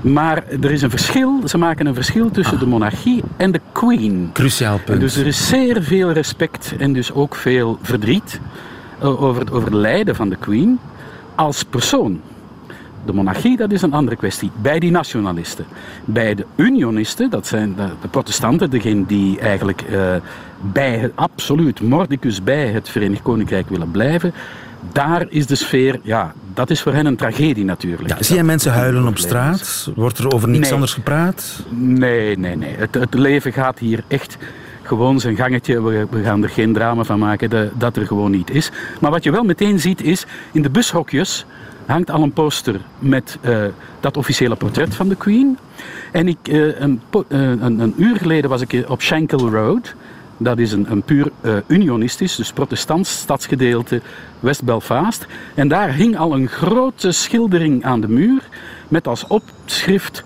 Maar 0.00 0.44
er 0.60 0.70
is 0.70 0.82
een 0.82 0.90
verschil, 0.90 1.40
ze 1.44 1.58
maken 1.58 1.86
een 1.86 1.94
verschil 1.94 2.30
tussen 2.30 2.58
de 2.58 2.66
monarchie 2.66 3.22
en 3.36 3.50
de 3.50 3.60
queen. 3.72 4.30
Cruciaal 4.32 4.80
punt. 4.84 5.00
dus 5.00 5.16
er 5.16 5.26
is 5.26 5.48
zeer 5.48 5.82
veel 5.82 6.12
respect 6.12 6.74
en 6.78 6.92
dus 6.92 7.12
ook 7.12 7.34
veel 7.34 7.78
verdriet 7.82 8.40
uh, 9.02 9.22
over 9.22 9.40
het 9.40 9.52
overlijden 9.52 10.14
van 10.14 10.28
de 10.28 10.36
queen 10.36 10.78
als 11.34 11.62
persoon. 11.62 12.20
De 13.04 13.12
monarchie, 13.12 13.56
dat 13.56 13.72
is 13.72 13.82
een 13.82 13.92
andere 13.92 14.16
kwestie. 14.16 14.50
Bij 14.62 14.78
die 14.78 14.90
nationalisten. 14.90 15.64
Bij 16.04 16.34
de 16.34 16.46
unionisten, 16.56 17.30
dat 17.30 17.46
zijn 17.46 17.74
de, 17.74 17.88
de 18.00 18.08
protestanten, 18.08 18.70
degenen 18.70 19.04
die 19.04 19.38
eigenlijk 19.38 19.82
uh, 19.90 20.14
bij 20.60 20.98
het, 20.98 21.12
absoluut 21.14 21.80
mordicus 21.80 22.42
bij 22.42 22.66
het 22.66 22.88
Verenigd 22.88 23.22
Koninkrijk 23.22 23.68
willen 23.68 23.90
blijven, 23.90 24.32
daar 24.92 25.26
is 25.28 25.46
de 25.46 25.54
sfeer, 25.54 26.00
ja, 26.02 26.34
dat 26.54 26.70
is 26.70 26.82
voor 26.82 26.92
hen 26.92 27.06
een 27.06 27.16
tragedie 27.16 27.64
natuurlijk. 27.64 28.08
Ja, 28.08 28.22
zie 28.22 28.36
je 28.36 28.42
mensen 28.42 28.72
huilen 28.72 29.06
op 29.06 29.18
straat? 29.18 29.90
Wordt 29.94 30.18
er 30.18 30.34
over 30.34 30.48
niks 30.48 30.64
nee. 30.64 30.72
anders 30.72 30.92
gepraat? 30.92 31.62
Nee, 31.70 32.38
nee, 32.38 32.56
nee. 32.56 32.74
Het, 32.76 32.94
het, 32.94 33.14
leven 33.14 33.52
gaat 33.52 33.78
hier 33.78 34.04
echt 34.08 34.36
gewoon 34.82 35.20
zijn 35.20 35.36
gangetje. 35.36 35.82
We, 35.82 36.06
we 36.10 36.22
gaan 36.22 36.42
er 36.42 36.48
geen 36.48 36.72
drama 36.72 37.04
van 37.04 37.18
maken 37.18 37.50
de, 37.50 37.70
dat 37.74 37.96
er 37.96 38.06
gewoon 38.06 38.30
niet 38.30 38.50
is. 38.50 38.70
Maar 39.00 39.10
wat 39.10 39.24
je 39.24 39.30
wel 39.30 39.44
meteen 39.44 39.80
ziet 39.80 40.02
is, 40.02 40.26
in 40.52 40.62
de 40.62 40.70
bushokjes 40.70 41.46
hangt 41.86 42.10
al 42.10 42.22
een 42.22 42.32
poster 42.32 42.80
met 42.98 43.38
uh, 43.42 43.64
dat 44.00 44.16
officiële 44.16 44.56
portret 44.56 44.94
van 44.94 45.08
de 45.08 45.14
Queen. 45.14 45.58
En 46.12 46.28
ik, 46.28 46.38
uh, 46.42 46.80
een, 46.80 47.00
uh, 47.28 47.50
een, 47.50 47.80
een, 47.80 47.94
uur 47.96 48.16
geleden 48.16 48.50
was 48.50 48.60
ik 48.60 48.84
op 48.88 49.02
Shankill 49.02 49.48
Road. 49.48 49.94
Dat 50.44 50.58
is 50.58 50.72
een, 50.72 50.86
een 50.90 51.02
puur 51.02 51.30
unionistisch, 51.66 52.36
dus 52.36 52.52
protestants 52.52 53.18
stadsgedeelte 53.18 54.00
West-Belfast. 54.40 55.26
En 55.54 55.68
daar 55.68 55.92
hing 55.92 56.18
al 56.18 56.34
een 56.34 56.48
grote 56.48 57.12
schildering 57.12 57.84
aan 57.84 58.00
de 58.00 58.08
muur 58.08 58.42
met 58.88 59.06
als 59.06 59.26
opschrift 59.26 60.22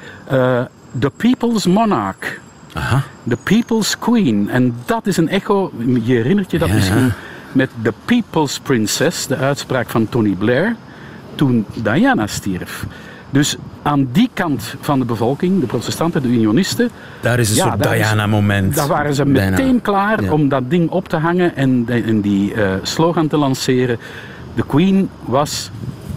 The 0.99 1.11
People's 1.17 1.67
Monarch. 1.67 2.39
Aha. 2.73 3.03
The 3.29 3.37
People's 3.37 3.99
Queen. 3.99 4.49
En 4.51 4.75
dat 4.87 5.07
is 5.07 5.17
een 5.17 5.29
echo, 5.29 5.73
je 6.03 6.13
herinnert 6.13 6.51
je 6.51 6.59
dat 6.59 6.69
ja. 6.69 6.75
misschien, 6.75 7.13
met 7.53 7.71
The 7.83 7.93
People's 8.05 8.59
Princess, 8.59 9.27
de 9.27 9.37
uitspraak 9.37 9.89
van 9.89 10.09
Tony 10.09 10.35
Blair 10.35 10.77
toen 11.35 11.67
Diana 11.75 12.27
stierf. 12.27 12.87
Dus 13.31 13.57
aan 13.89 14.09
die 14.13 14.31
kant 14.33 14.75
van 14.81 14.99
de 14.99 15.05
bevolking, 15.05 15.61
de 15.61 15.67
protestanten, 15.67 16.23
de 16.23 16.29
unionisten... 16.29 16.91
Daar 17.21 17.39
is 17.39 17.51
een 17.51 17.57
ja, 17.57 17.65
soort 17.65 17.83
Diana-moment. 17.83 18.75
Daar 18.75 18.87
waren 18.87 19.15
ze 19.15 19.25
meteen 19.25 19.57
Diana. 19.57 19.79
klaar 19.83 20.23
ja. 20.23 20.33
om 20.33 20.49
dat 20.49 20.71
ding 20.71 20.91
op 20.91 21.09
te 21.09 21.17
hangen 21.17 21.57
en, 21.57 21.85
en 21.87 22.21
die 22.21 22.55
uh, 22.55 22.71
slogan 22.83 23.29
te 23.29 23.37
lanceren. 23.37 23.99
The 24.55 24.63
Queen 24.67 25.09
was 25.25 25.71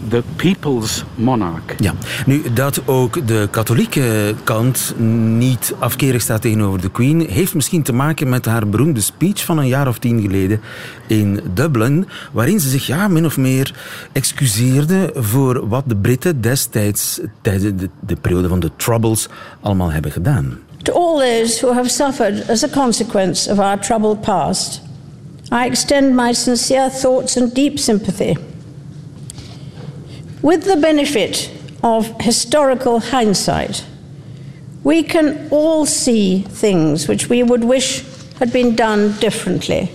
the 0.08 0.22
people's 0.36 1.04
monarch. 1.14 1.62
Ja, 1.78 1.94
nu 2.26 2.42
dat 2.54 2.82
ook 2.86 3.26
de 3.26 3.48
katholieke 3.50 4.34
kant 4.44 4.94
niet 5.38 5.74
afkerig 5.78 6.22
staat 6.22 6.42
tegenover 6.42 6.80
de 6.80 6.90
Queen, 6.90 7.26
heeft 7.28 7.54
misschien 7.54 7.82
te 7.82 7.92
maken 7.92 8.28
met 8.28 8.44
haar 8.44 8.68
beroemde 8.68 9.00
speech 9.00 9.44
van 9.44 9.58
een 9.58 9.68
jaar 9.68 9.88
of 9.88 9.98
tien 9.98 10.20
geleden 10.20 10.60
in 11.06 11.40
Dublin, 11.54 12.08
waarin 12.32 12.60
ze 12.60 12.68
zich 12.68 12.86
ja, 12.86 13.08
min 13.08 13.24
of 13.24 13.36
meer 13.36 13.74
excuseerde 14.12 15.10
voor 15.14 15.68
wat 15.68 15.84
de 15.86 15.96
Britten 15.96 16.40
destijds 16.40 17.20
tijdens 17.40 17.80
de, 17.80 17.88
de 18.00 18.16
periode 18.16 18.48
van 18.48 18.60
de 18.60 18.70
Troubles 18.76 19.28
allemaal 19.60 19.92
hebben 19.92 20.12
gedaan. 20.12 20.58
To 20.82 20.92
all 20.92 21.18
those 21.18 21.66
who 21.66 21.74
have 21.74 21.88
suffered 21.88 22.50
as 22.50 22.64
a 22.64 22.68
consequence 22.68 23.50
of 23.50 23.58
our 23.58 23.78
troubled 23.78 24.20
past, 24.20 24.82
I 25.52 25.66
extend 25.66 26.14
my 26.14 26.32
sincere 26.32 26.90
thoughts 26.90 27.36
and 27.36 27.54
deep 27.54 27.78
sympathy. 27.78 28.36
With 30.42 30.62
the 30.62 30.76
benefit 30.80 31.50
of 31.80 32.10
historical 32.18 33.00
hindsight, 33.00 33.84
we 34.82 35.02
can 35.02 35.36
all 35.50 35.86
see 35.86 36.44
things 36.60 37.06
which 37.06 37.28
we 37.28 37.44
would 37.44 37.64
wish 37.64 38.02
had 38.38 38.50
been 38.50 38.74
done 38.74 39.12
differently 39.18 39.88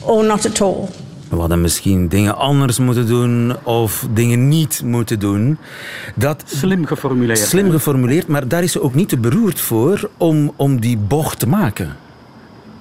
or 0.00 0.24
not 0.24 0.46
at 0.46 0.60
all. 0.60 0.88
We 1.28 1.36
hadden 1.36 1.60
misschien 1.60 2.08
dingen 2.08 2.36
anders 2.36 2.78
moeten 2.78 3.06
doen 3.06 3.56
of 3.62 4.06
dingen 4.14 4.48
niet 4.48 4.82
moeten 4.84 5.18
doen. 5.18 5.58
Dat, 6.14 6.42
slim 6.46 6.86
geformuleerd. 6.86 7.38
Slim 7.38 7.70
geformuleerd, 7.70 8.26
maar 8.26 8.48
daar 8.48 8.62
is 8.62 8.72
ze 8.72 8.82
ook 8.82 8.94
niet 8.94 9.08
te 9.08 9.18
beroerd 9.18 9.60
voor 9.60 10.10
om, 10.16 10.52
om 10.56 10.80
die 10.80 10.96
bocht 10.96 11.38
te 11.38 11.48
maken. 11.48 11.96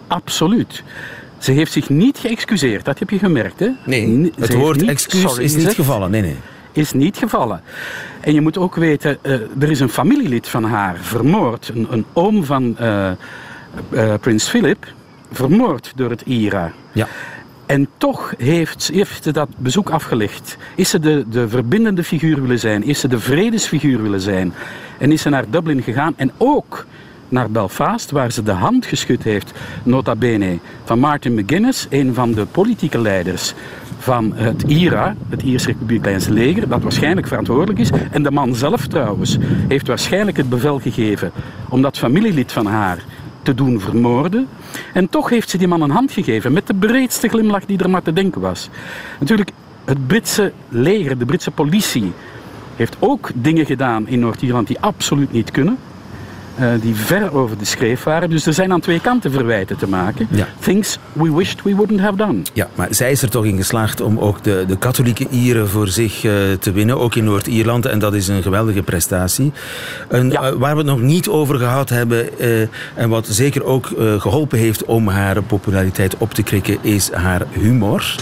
Absoluut. 0.08 0.84
Ze 1.38 1.51
heeft 1.51 1.71
zich 1.71 1.89
niet 1.89 2.17
geëxcuseerd, 2.17 2.86
dat 2.86 2.99
heb 2.99 3.10
je 3.10 3.19
gemerkt. 3.19 3.60
Hè? 3.60 3.69
Nee, 3.86 4.32
het 4.39 4.54
woord 4.54 4.84
excuus 4.84 5.38
is 5.38 5.56
niet 5.56 5.73
gevallen. 5.73 6.12
Nee, 6.12 6.21
nee 6.21 6.38
is 6.72 6.92
niet 6.92 7.18
gevallen. 7.18 7.62
En 8.22 8.34
je 8.34 8.42
moet 8.42 8.58
ook 8.58 8.76
weten, 8.76 9.18
uh, 9.22 9.34
er 9.34 9.72
is 9.72 9.80
een 9.80 9.90
familielid 9.90 10.48
van 10.48 10.64
haar 10.64 10.98
vermoord. 10.98 11.72
Een, 11.76 11.88
een 11.90 12.06
oom 12.14 12.44
van 12.44 12.76
uh, 12.82 13.12
uh, 13.90 14.14
prins 14.22 14.48
Philip, 14.48 14.94
vermoord 15.32 15.92
door 15.96 16.10
het 16.10 16.22
IRA. 16.22 16.72
Ja. 16.92 17.08
En 17.66 17.88
toch 17.98 18.34
heeft, 18.38 18.90
heeft 18.94 19.24
ze 19.24 19.32
dat 19.32 19.50
bezoek 19.58 19.90
afgelegd. 19.90 20.58
Is 20.76 20.90
ze 20.90 21.00
de, 21.00 21.26
de 21.30 21.50
verbindende 21.50 22.04
figuur 22.04 22.42
willen 22.42 22.60
zijn? 22.60 22.84
Is 22.84 23.00
ze 23.00 23.08
de 23.08 23.20
vredesfiguur 23.20 24.02
willen 24.02 24.22
zijn? 24.22 24.54
En 24.98 25.12
is 25.12 25.22
ze 25.22 25.30
naar 25.30 25.50
Dublin 25.50 25.82
gegaan 25.82 26.14
en 26.16 26.32
ook 26.38 26.86
naar 27.30 27.52
Belfast, 27.52 28.12
waar 28.12 28.32
ze 28.32 28.44
de 28.44 28.52
hand 28.52 28.86
geschud 28.86 29.24
heeft, 29.24 29.52
nota 29.84 30.16
bene, 30.16 30.60
van 30.84 31.00
Martin 31.00 31.34
McGuinness, 31.34 31.88
een 31.90 32.14
van 32.14 32.32
de 32.32 32.46
politieke 32.46 33.00
leiders 33.00 33.54
van 34.02 34.34
het 34.36 34.64
IRA, 34.64 35.16
het 35.30 35.42
Ierse 35.42 35.68
Republikeinse 35.68 36.34
leger, 36.34 36.68
dat 36.68 36.82
waarschijnlijk 36.82 37.28
verantwoordelijk 37.28 37.80
is. 37.80 37.90
En 38.12 38.24
de 38.24 38.32
man 38.32 38.56
zelf 38.56 38.88
trouwens 38.88 39.38
heeft 39.67 39.88
waarschijnlijk 39.88 40.38
het 40.38 40.50
bevel 40.50 40.80
gegeven 40.80 41.32
om 41.69 41.82
dat 41.82 41.98
familielid 41.98 42.52
van 42.52 42.65
haar 42.65 43.04
te 43.42 43.54
doen 43.54 43.80
vermoorden. 43.80 44.48
En 44.94 45.10
toch 45.10 45.30
heeft 45.30 45.50
ze 45.50 45.58
die 45.58 45.67
man 45.67 45.82
een 45.82 45.90
hand 45.90 46.12
gegeven 46.12 46.54
met 46.54 46.67
de 46.67 46.73
breedste 46.73 47.28
glimlach 47.28 47.65
die 47.65 47.78
er 47.78 47.90
maar 47.90 48.02
te 48.02 48.13
denken 48.13 48.42
was. 48.42 48.69
Natuurlijk, 49.19 49.52
het 49.86 50.08
Britse 50.08 50.52
leger, 50.69 51.17
de 51.17 51.25
Britse 51.25 51.52
politie, 51.52 52.12
heeft 52.75 52.96
ook 53.00 53.32
dingen 53.34 53.65
gedaan 53.65 54.08
in 54.08 54.19
Noord-Ierland 54.19 54.67
die 54.67 54.80
absoluut 54.80 55.32
niet 55.32 55.52
kunnen. 55.52 55.78
Uh, 56.62 56.68
die 56.82 56.96
ver 56.96 57.34
over 57.34 57.58
de 57.58 57.66
schreef 57.66 58.04
waren. 58.04 58.30
Dus 58.30 58.46
er 58.46 58.54
zijn 58.54 58.72
aan 58.72 58.80
twee 58.80 59.00
kanten 59.00 59.32
verwijten 59.32 59.78
te 59.78 59.88
maken. 59.88 60.28
Things 60.60 60.98
we 61.14 61.36
wished 61.36 61.62
we 61.64 61.76
wouldn't 61.76 62.00
have 62.00 62.16
done. 62.16 62.42
Ja, 62.54 62.70
maar 62.76 62.88
zij 62.90 63.12
is 63.12 63.22
er 63.22 63.30
toch 63.30 63.46
in 63.46 63.58
geslaagd 63.58 64.02
om 64.02 64.20
ook 64.20 64.44
de, 64.44 64.64
de 64.68 64.78
katholieke 64.78 65.28
Ieren 65.30 65.70
voor 65.70 65.88
zich 65.88 66.24
uh, 66.24 66.32
te 66.60 66.72
winnen, 66.72 67.00
ook 67.00 67.16
in 67.16 67.24
Noord-Ierland. 67.24 67.86
En 67.86 68.00
dat 68.00 68.14
is 68.14 68.28
een 68.28 68.42
geweldige 68.42 68.84
prestatie. 68.84 69.52
En, 70.10 70.30
ja. 70.30 70.52
uh, 70.52 70.58
waar 70.58 70.72
we 70.72 70.78
het 70.78 70.90
nog 70.90 71.02
niet 71.02 71.28
over 71.28 71.58
gehad 71.58 71.90
hebben, 71.90 72.30
en 72.96 73.10
wat 73.10 73.28
zeker 73.28 73.64
ook 73.64 73.86
geholpen 74.18 74.58
heeft 74.58 74.86
om 74.86 75.08
haar 75.08 75.42
populariteit 75.42 76.18
op 76.18 76.34
te 76.34 76.44
krikken, 76.44 76.78
is 76.82 77.12
haar 77.12 77.42
humor. 77.52 78.16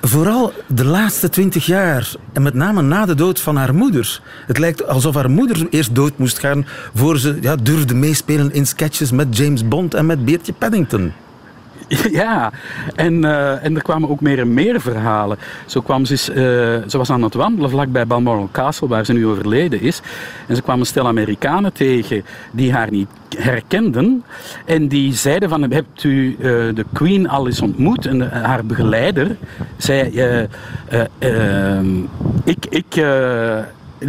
Vooral 0.00 0.52
de 0.66 0.84
laatste 0.84 1.28
twintig 1.28 1.66
jaar. 1.66 2.14
En 2.32 2.42
met 2.42 2.54
name 2.54 2.82
na 2.82 3.06
de 3.06 3.14
dood 3.14 3.40
van 3.40 3.56
haar 3.56 3.74
moeder. 3.74 4.20
Het 4.46 4.58
lijkt 4.58 4.86
alsof 4.86 5.14
haar 5.14 5.30
moeder 5.30 5.66
eerst 5.70 5.94
dood 5.94 6.18
moest 6.18 6.38
gaan... 6.38 6.66
voor 6.94 7.18
ze 7.18 7.38
ja, 7.40 7.56
durfde 7.56 7.94
meespelen 7.94 8.52
in 8.52 8.66
sketches 8.66 9.10
met 9.10 9.36
James 9.36 9.68
Bond 9.68 9.94
en 9.94 10.06
met 10.06 10.24
Beertje 10.24 10.52
Paddington. 10.52 11.12
Ja, 12.10 12.52
en, 12.94 13.24
uh, 13.24 13.64
en 13.64 13.76
er 13.76 13.82
kwamen 13.82 14.08
ook 14.08 14.20
meer 14.20 14.38
en 14.38 14.54
meer 14.54 14.80
verhalen. 14.80 15.38
Zo 15.66 15.80
kwam 15.80 16.04
ze, 16.04 16.14
uh, 16.14 16.88
ze 16.88 16.98
was 16.98 17.10
aan 17.10 17.22
het 17.22 17.34
wandelen 17.34 17.70
vlakbij 17.70 18.06
Balmoral 18.06 18.48
Castle, 18.52 18.88
waar 18.88 19.04
ze 19.04 19.12
nu 19.12 19.26
overleden 19.26 19.80
is. 19.80 20.00
En 20.46 20.56
ze 20.56 20.62
kwamen 20.62 20.80
een 20.80 20.86
stel 20.86 21.06
Amerikanen 21.06 21.72
tegen 21.72 22.24
die 22.50 22.72
haar 22.72 22.90
niet 22.90 23.08
herkenden. 23.36 24.24
En 24.64 24.88
die 24.88 25.14
zeiden 25.14 25.48
van, 25.48 25.70
hebt 25.70 26.04
u 26.04 26.36
uh, 26.38 26.46
de 26.74 26.84
Queen 26.92 27.28
al 27.28 27.46
eens 27.46 27.60
ontmoet? 27.60 28.06
En 28.06 28.42
haar 28.42 28.64
begeleider 28.64 29.36
zei, 29.76 30.10
ehm, 31.18 31.98
ik, 32.44 32.66
ik, 32.68 33.04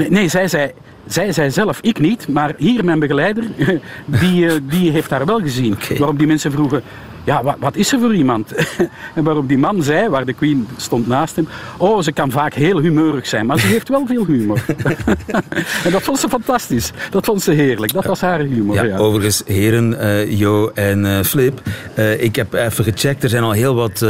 nee, 0.09 0.27
zij 0.27 0.47
zei, 0.47 0.71
zij 1.05 1.31
zei 1.31 1.51
zelf, 1.51 1.79
ik 1.81 1.99
niet, 1.99 2.27
maar 2.27 2.53
hier 2.57 2.85
mijn 2.85 2.99
begeleider, 2.99 3.43
die, 4.21 4.65
die 4.65 4.91
heeft 4.91 5.09
haar 5.09 5.25
wel 5.25 5.39
gezien. 5.39 5.73
Okay. 5.73 5.97
Waarop 5.97 6.17
die 6.17 6.27
mensen 6.27 6.51
vroegen, 6.51 6.83
ja, 7.23 7.43
wat, 7.43 7.55
wat, 7.59 7.75
is 7.75 7.91
er 7.91 7.99
voor 7.99 8.15
iemand? 8.15 8.53
en 9.15 9.23
waarop 9.23 9.47
die 9.47 9.57
man 9.57 9.83
zei, 9.83 10.09
waar 10.09 10.25
de 10.25 10.33
queen 10.33 10.67
stond 10.77 11.07
naast 11.07 11.35
hem, 11.35 11.47
oh, 11.77 12.01
ze 12.01 12.11
kan 12.11 12.31
vaak 12.31 12.53
heel 12.53 12.79
humeurig 12.79 13.27
zijn, 13.27 13.45
maar 13.45 13.59
ze 13.59 13.67
heeft 13.67 13.89
wel 13.89 14.05
veel 14.07 14.25
humor. 14.25 14.65
en 15.85 15.91
dat 15.91 16.01
vond 16.01 16.19
ze 16.19 16.29
fantastisch. 16.29 16.91
Dat 17.09 17.25
vond 17.25 17.41
ze 17.41 17.51
heerlijk. 17.51 17.93
Dat 17.93 18.05
was 18.05 18.21
haar 18.21 18.39
humor. 18.39 18.85
Ja, 18.85 18.97
Overigens, 18.97 19.43
heren 19.45 19.91
uh, 19.91 20.39
Jo 20.39 20.71
en 20.73 21.05
uh, 21.05 21.21
Flip, 21.21 21.61
uh, 21.95 22.23
ik 22.23 22.35
heb 22.35 22.53
even 22.53 22.83
gecheckt, 22.83 23.23
er 23.23 23.29
zijn 23.29 23.43
al 23.43 23.51
heel 23.51 23.75
wat 23.75 24.05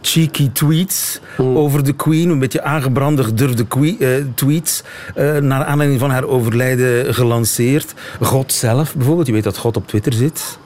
cheeky 0.00 0.50
tweets 0.52 1.20
hmm. 1.36 1.56
over 1.56 1.84
de 1.84 1.92
queen, 1.92 2.30
een 2.30 2.38
beetje 2.38 2.62
aangebrande 2.62 3.34
durfde 3.34 3.66
tweets, 4.34 4.82
naar 5.40 5.64
aanleiding 5.64 6.00
van 6.00 6.10
haar 6.10 6.24
overlijden 6.24 7.14
gelanceerd. 7.14 7.94
God 8.20 8.52
zelf 8.52 8.94
bijvoorbeeld, 8.94 9.26
je 9.26 9.32
weet 9.32 9.44
dat 9.44 9.56
God 9.56 9.76
op 9.76 9.86
Twitter 9.86 10.12
zit. 10.12 10.60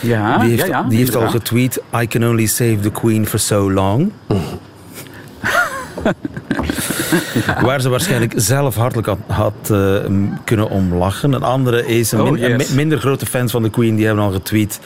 Ja, 0.00 0.38
die 0.38 0.50
heeft, 0.50 0.66
ja, 0.66 0.82
die 0.82 0.98
heeft 0.98 1.16
al 1.16 1.28
getweet: 1.28 1.82
I 2.02 2.06
can 2.06 2.24
only 2.24 2.46
save 2.46 2.78
the 2.80 2.90
Queen 2.90 3.26
for 3.26 3.38
so 3.38 3.72
long. 3.72 4.12
Waar 7.62 7.80
ze 7.80 7.88
waarschijnlijk 7.88 8.32
zelf 8.36 8.74
hartelijk 8.74 9.06
had, 9.06 9.18
had 9.26 9.70
uh, 9.70 9.96
kunnen 10.44 10.70
omlachen. 10.70 11.32
Een 11.32 11.42
andere 11.42 11.86
is 11.86 12.12
een, 12.12 12.20
oh, 12.20 12.30
min, 12.30 12.40
yes. 12.40 12.68
een 12.68 12.76
minder 12.76 12.98
grote 12.98 13.26
fans 13.26 13.52
van 13.52 13.62
de 13.62 13.70
Queen, 13.70 13.96
die 13.96 14.06
hebben 14.06 14.24
al 14.24 14.32
getweet. 14.32 14.80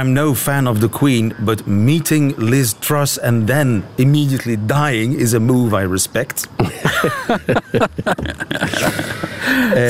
I'm 0.00 0.12
no 0.12 0.34
fan 0.34 0.68
of 0.68 0.78
the 0.78 0.88
Queen, 0.88 1.32
but 1.38 1.66
meeting 1.66 2.34
Liz 2.36 2.74
Truss 2.78 3.20
and 3.20 3.46
then 3.46 3.84
immediately 3.94 4.58
dying 4.66 5.14
is 5.14 5.34
a 5.34 5.38
move 5.38 5.82
I 5.82 5.86
respect. 5.86 6.48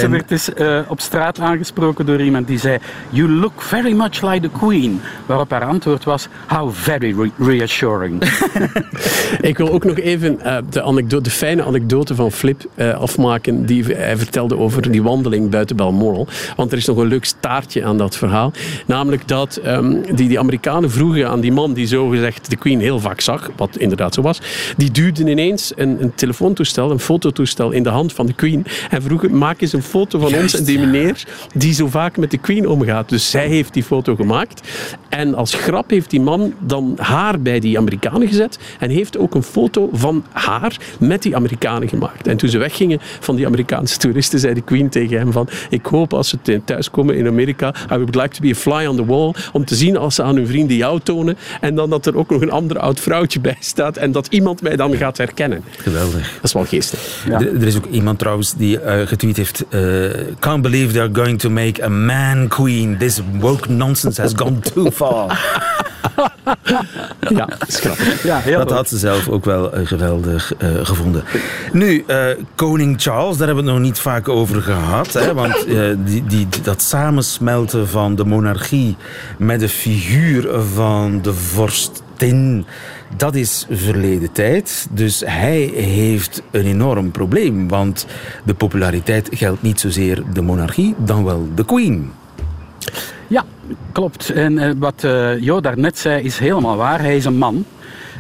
Ze 0.00 0.08
werd 0.10 0.28
dus 0.28 0.48
uh, 0.56 0.80
op 0.88 1.00
straat 1.00 1.40
aangesproken 1.40 2.06
door 2.06 2.20
iemand 2.20 2.46
die 2.46 2.58
zei: 2.58 2.78
You 3.10 3.30
look 3.30 3.62
very 3.62 3.92
much 3.92 4.22
like 4.22 4.40
the 4.40 4.50
Queen. 4.58 5.00
Waarop 5.26 5.50
haar 5.50 5.64
antwoord 5.64 6.04
was: 6.04 6.28
How 6.46 6.72
very 6.72 7.14
re 7.18 7.30
reassuring. 7.38 8.22
Ik 9.40 9.58
wil 9.58 9.70
ook 9.70 9.84
nog 9.84 9.98
even 9.98 10.38
uh, 10.44 10.56
de, 10.70 10.82
anekdote, 10.82 11.22
de 11.22 11.30
fijne 11.30 11.62
anekdote 11.62 12.14
van 12.14 12.32
Flip 12.32 12.64
uh, 12.76 12.94
afmaken. 12.94 13.66
die 13.66 13.84
hij 13.84 14.16
vertelde 14.16 14.56
over 14.56 14.90
die 14.90 15.02
wandeling 15.02 15.50
buiten 15.50 15.76
Balmoral. 15.76 16.26
Want 16.56 16.72
er 16.72 16.78
is 16.78 16.86
nog 16.86 16.96
een 16.96 17.06
leuk 17.06 17.24
staartje 17.24 17.84
aan 17.84 17.98
dat 17.98 18.16
verhaal. 18.16 18.52
Namelijk 18.86 19.28
dat 19.28 19.60
um, 19.66 20.02
die, 20.14 20.28
die 20.28 20.38
Amerikanen 20.38 20.90
vroegen 20.90 21.28
aan 21.28 21.40
die 21.40 21.52
man 21.52 21.72
die 21.72 21.86
zogezegd 21.86 22.50
de 22.50 22.56
Queen 22.56 22.80
heel 22.80 23.00
vaak 23.00 23.20
zag. 23.20 23.50
wat 23.56 23.76
inderdaad 23.76 24.14
zo 24.14 24.22
was. 24.22 24.40
die 24.76 24.90
duwden 24.90 25.26
ineens 25.26 25.72
een, 25.76 26.02
een 26.02 26.14
een 26.76 26.98
fototoestel 26.98 27.70
in 27.70 27.82
de 27.82 27.88
hand 27.88 28.12
van 28.12 28.26
de 28.26 28.32
Queen. 28.32 28.66
en 28.90 29.02
vroegen: 29.02 29.38
Maak 29.38 29.60
eens 29.60 29.72
een 29.72 29.82
foto 29.82 30.18
van 30.18 30.34
ons 30.34 30.54
en 30.54 30.64
die 30.64 30.78
meneer 30.78 31.24
die 31.54 31.74
zo 31.74 31.86
vaak 31.86 32.16
met 32.16 32.30
de 32.30 32.38
Queen 32.38 32.68
omgaat. 32.68 33.08
Dus 33.08 33.30
zij 33.30 33.48
heeft 33.48 33.74
die 33.74 33.82
foto 33.82 34.14
gemaakt. 34.14 34.68
En 35.08 35.34
als 35.34 35.54
grap 35.54 35.90
heeft 35.90 36.10
die 36.10 36.20
man 36.20 36.54
dan 36.58 36.94
haar 37.00 37.40
bij 37.40 37.60
die 37.60 37.78
Amerikanen 37.78 38.28
gezet 38.28 38.58
en 38.78 38.90
heeft 38.90 39.18
ook 39.18 39.34
een 39.34 39.42
foto 39.42 39.88
van 39.92 40.24
haar 40.32 40.76
met 40.98 41.22
die 41.22 41.36
Amerikanen 41.36 41.88
gemaakt. 41.88 42.26
En 42.26 42.36
toen 42.36 42.48
ze 42.48 42.58
weggingen 42.58 42.98
van 43.00 43.36
die 43.36 43.46
Amerikaanse 43.46 43.98
toeristen, 43.98 44.38
zei 44.38 44.54
de 44.54 44.60
Queen 44.60 44.88
tegen 44.88 45.18
hem 45.18 45.32
van 45.32 45.48
ik 45.70 45.86
hoop 45.86 46.14
als 46.14 46.28
ze 46.28 46.62
thuiskomen 46.64 47.16
in 47.16 47.26
Amerika, 47.26 47.74
I 47.92 47.94
would 47.94 48.14
like 48.14 48.28
to 48.28 48.40
be 48.40 48.50
a 48.50 48.54
fly 48.54 48.86
on 48.86 48.96
the 48.96 49.04
wall, 49.04 49.34
om 49.52 49.64
te 49.64 49.74
zien 49.74 49.96
als 49.96 50.14
ze 50.14 50.22
aan 50.22 50.36
hun 50.36 50.46
vrienden 50.46 50.76
jou 50.76 51.00
tonen 51.00 51.36
en 51.60 51.74
dan 51.74 51.90
dat 51.90 52.06
er 52.06 52.16
ook 52.16 52.30
nog 52.30 52.40
een 52.40 52.50
ander 52.50 52.78
oud 52.78 53.00
vrouwtje 53.00 53.40
bij 53.40 53.56
staat 53.60 53.96
en 53.96 54.12
dat 54.12 54.26
iemand 54.26 54.62
mij 54.62 54.76
dan 54.76 54.96
gaat 54.96 55.16
herkennen. 55.16 55.64
Geweldig. 55.78 56.34
Dat 56.34 56.44
is 56.44 56.52
wel 56.58 56.66
geestig. 56.66 57.24
Ja. 57.26 57.40
Er 57.40 57.66
is 57.66 57.76
ook 57.76 57.86
iemand 57.86 58.18
trouwens 58.18 58.54
die 58.54 58.82
uh, 58.82 59.06
getweet 59.06 59.36
heeft 59.36 59.64
uh, 59.70 60.10
can't 60.38 60.62
believe 60.62 60.92
they're 60.92 61.10
going 61.12 61.38
to 61.38 61.50
make 61.50 61.84
a 61.84 61.88
man 61.88 62.48
queen. 62.48 62.96
This 62.98 63.20
woke 63.38 63.72
nonsense 63.72 64.20
has 64.20 64.32
gone 64.36 64.58
too 64.58 64.90
far. 64.90 65.38
ja. 67.28 67.48
Ja, 68.22 68.40
dat 68.40 68.68
leuk. 68.68 68.70
had 68.70 68.88
ze 68.88 68.98
zelf 68.98 69.28
ook 69.28 69.44
wel 69.44 69.78
uh, 69.78 69.86
geweldig 69.86 70.52
uh, 70.58 70.68
gevonden. 70.82 71.24
Nu, 71.72 72.04
uh, 72.06 72.24
koning 72.54 73.00
Charles, 73.00 73.36
daar 73.36 73.46
hebben 73.46 73.64
we 73.64 73.70
het 73.70 73.80
nog 73.80 73.88
niet 73.88 73.98
vaak 73.98 74.28
over 74.28 74.62
gehad. 74.62 75.12
Hè, 75.12 75.34
want 75.34 75.66
die, 76.04 76.24
die, 76.26 76.48
dat 76.62 76.82
samensmelten 76.82 77.88
van 77.88 78.14
de 78.14 78.24
monarchie 78.24 78.96
met 79.38 79.60
de 79.60 79.68
figuur 79.68 80.62
van 80.74 81.22
de 81.22 81.34
vorstin 81.34 82.66
dat 83.16 83.34
is 83.34 83.66
verleden 83.70 84.32
tijd. 84.32 84.88
Dus 84.90 85.22
hij 85.26 85.60
heeft 85.74 86.42
een 86.50 86.66
enorm 86.66 87.10
probleem. 87.10 87.68
Want 87.68 88.06
de 88.44 88.54
populariteit 88.54 89.28
geldt 89.32 89.62
niet 89.62 89.80
zozeer 89.80 90.22
de 90.32 90.42
monarchie, 90.42 90.94
dan 90.98 91.24
wel 91.24 91.48
de 91.54 91.64
queen. 91.64 92.10
Ja, 93.26 93.44
klopt. 93.92 94.30
En 94.30 94.52
uh, 94.52 94.70
wat 94.78 95.02
uh, 95.04 95.40
Jo 95.40 95.60
daarnet 95.60 95.98
zei 95.98 96.22
is 96.22 96.38
helemaal 96.38 96.76
waar. 96.76 97.00
Hij 97.00 97.16
is 97.16 97.24
een 97.24 97.38
man. 97.38 97.64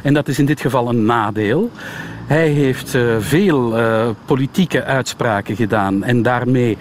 En 0.02 0.14
dat 0.14 0.28
is 0.28 0.38
in 0.38 0.46
dit 0.46 0.60
geval 0.60 0.88
een 0.88 1.04
nadeel. 1.04 1.70
Hij 2.26 2.48
heeft 2.48 2.94
uh, 2.94 3.16
veel 3.18 3.76
politieke 4.24 4.84
uitspraken 4.84 5.56
gedaan 5.56 6.04
en 6.04 6.22
daarmee 6.22 6.76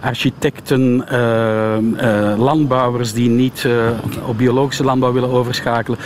architecten, 0.00 1.04
uh, 1.12 1.76
uh, 1.78 2.38
landbouwers 2.38 3.12
die 3.12 3.28
niet 3.28 3.64
uh, 3.66 3.72
op 4.26 4.38
biologische 4.38 4.84
landbouw 4.84 5.12
willen 5.12 5.30
overschakelen, 5.30 5.98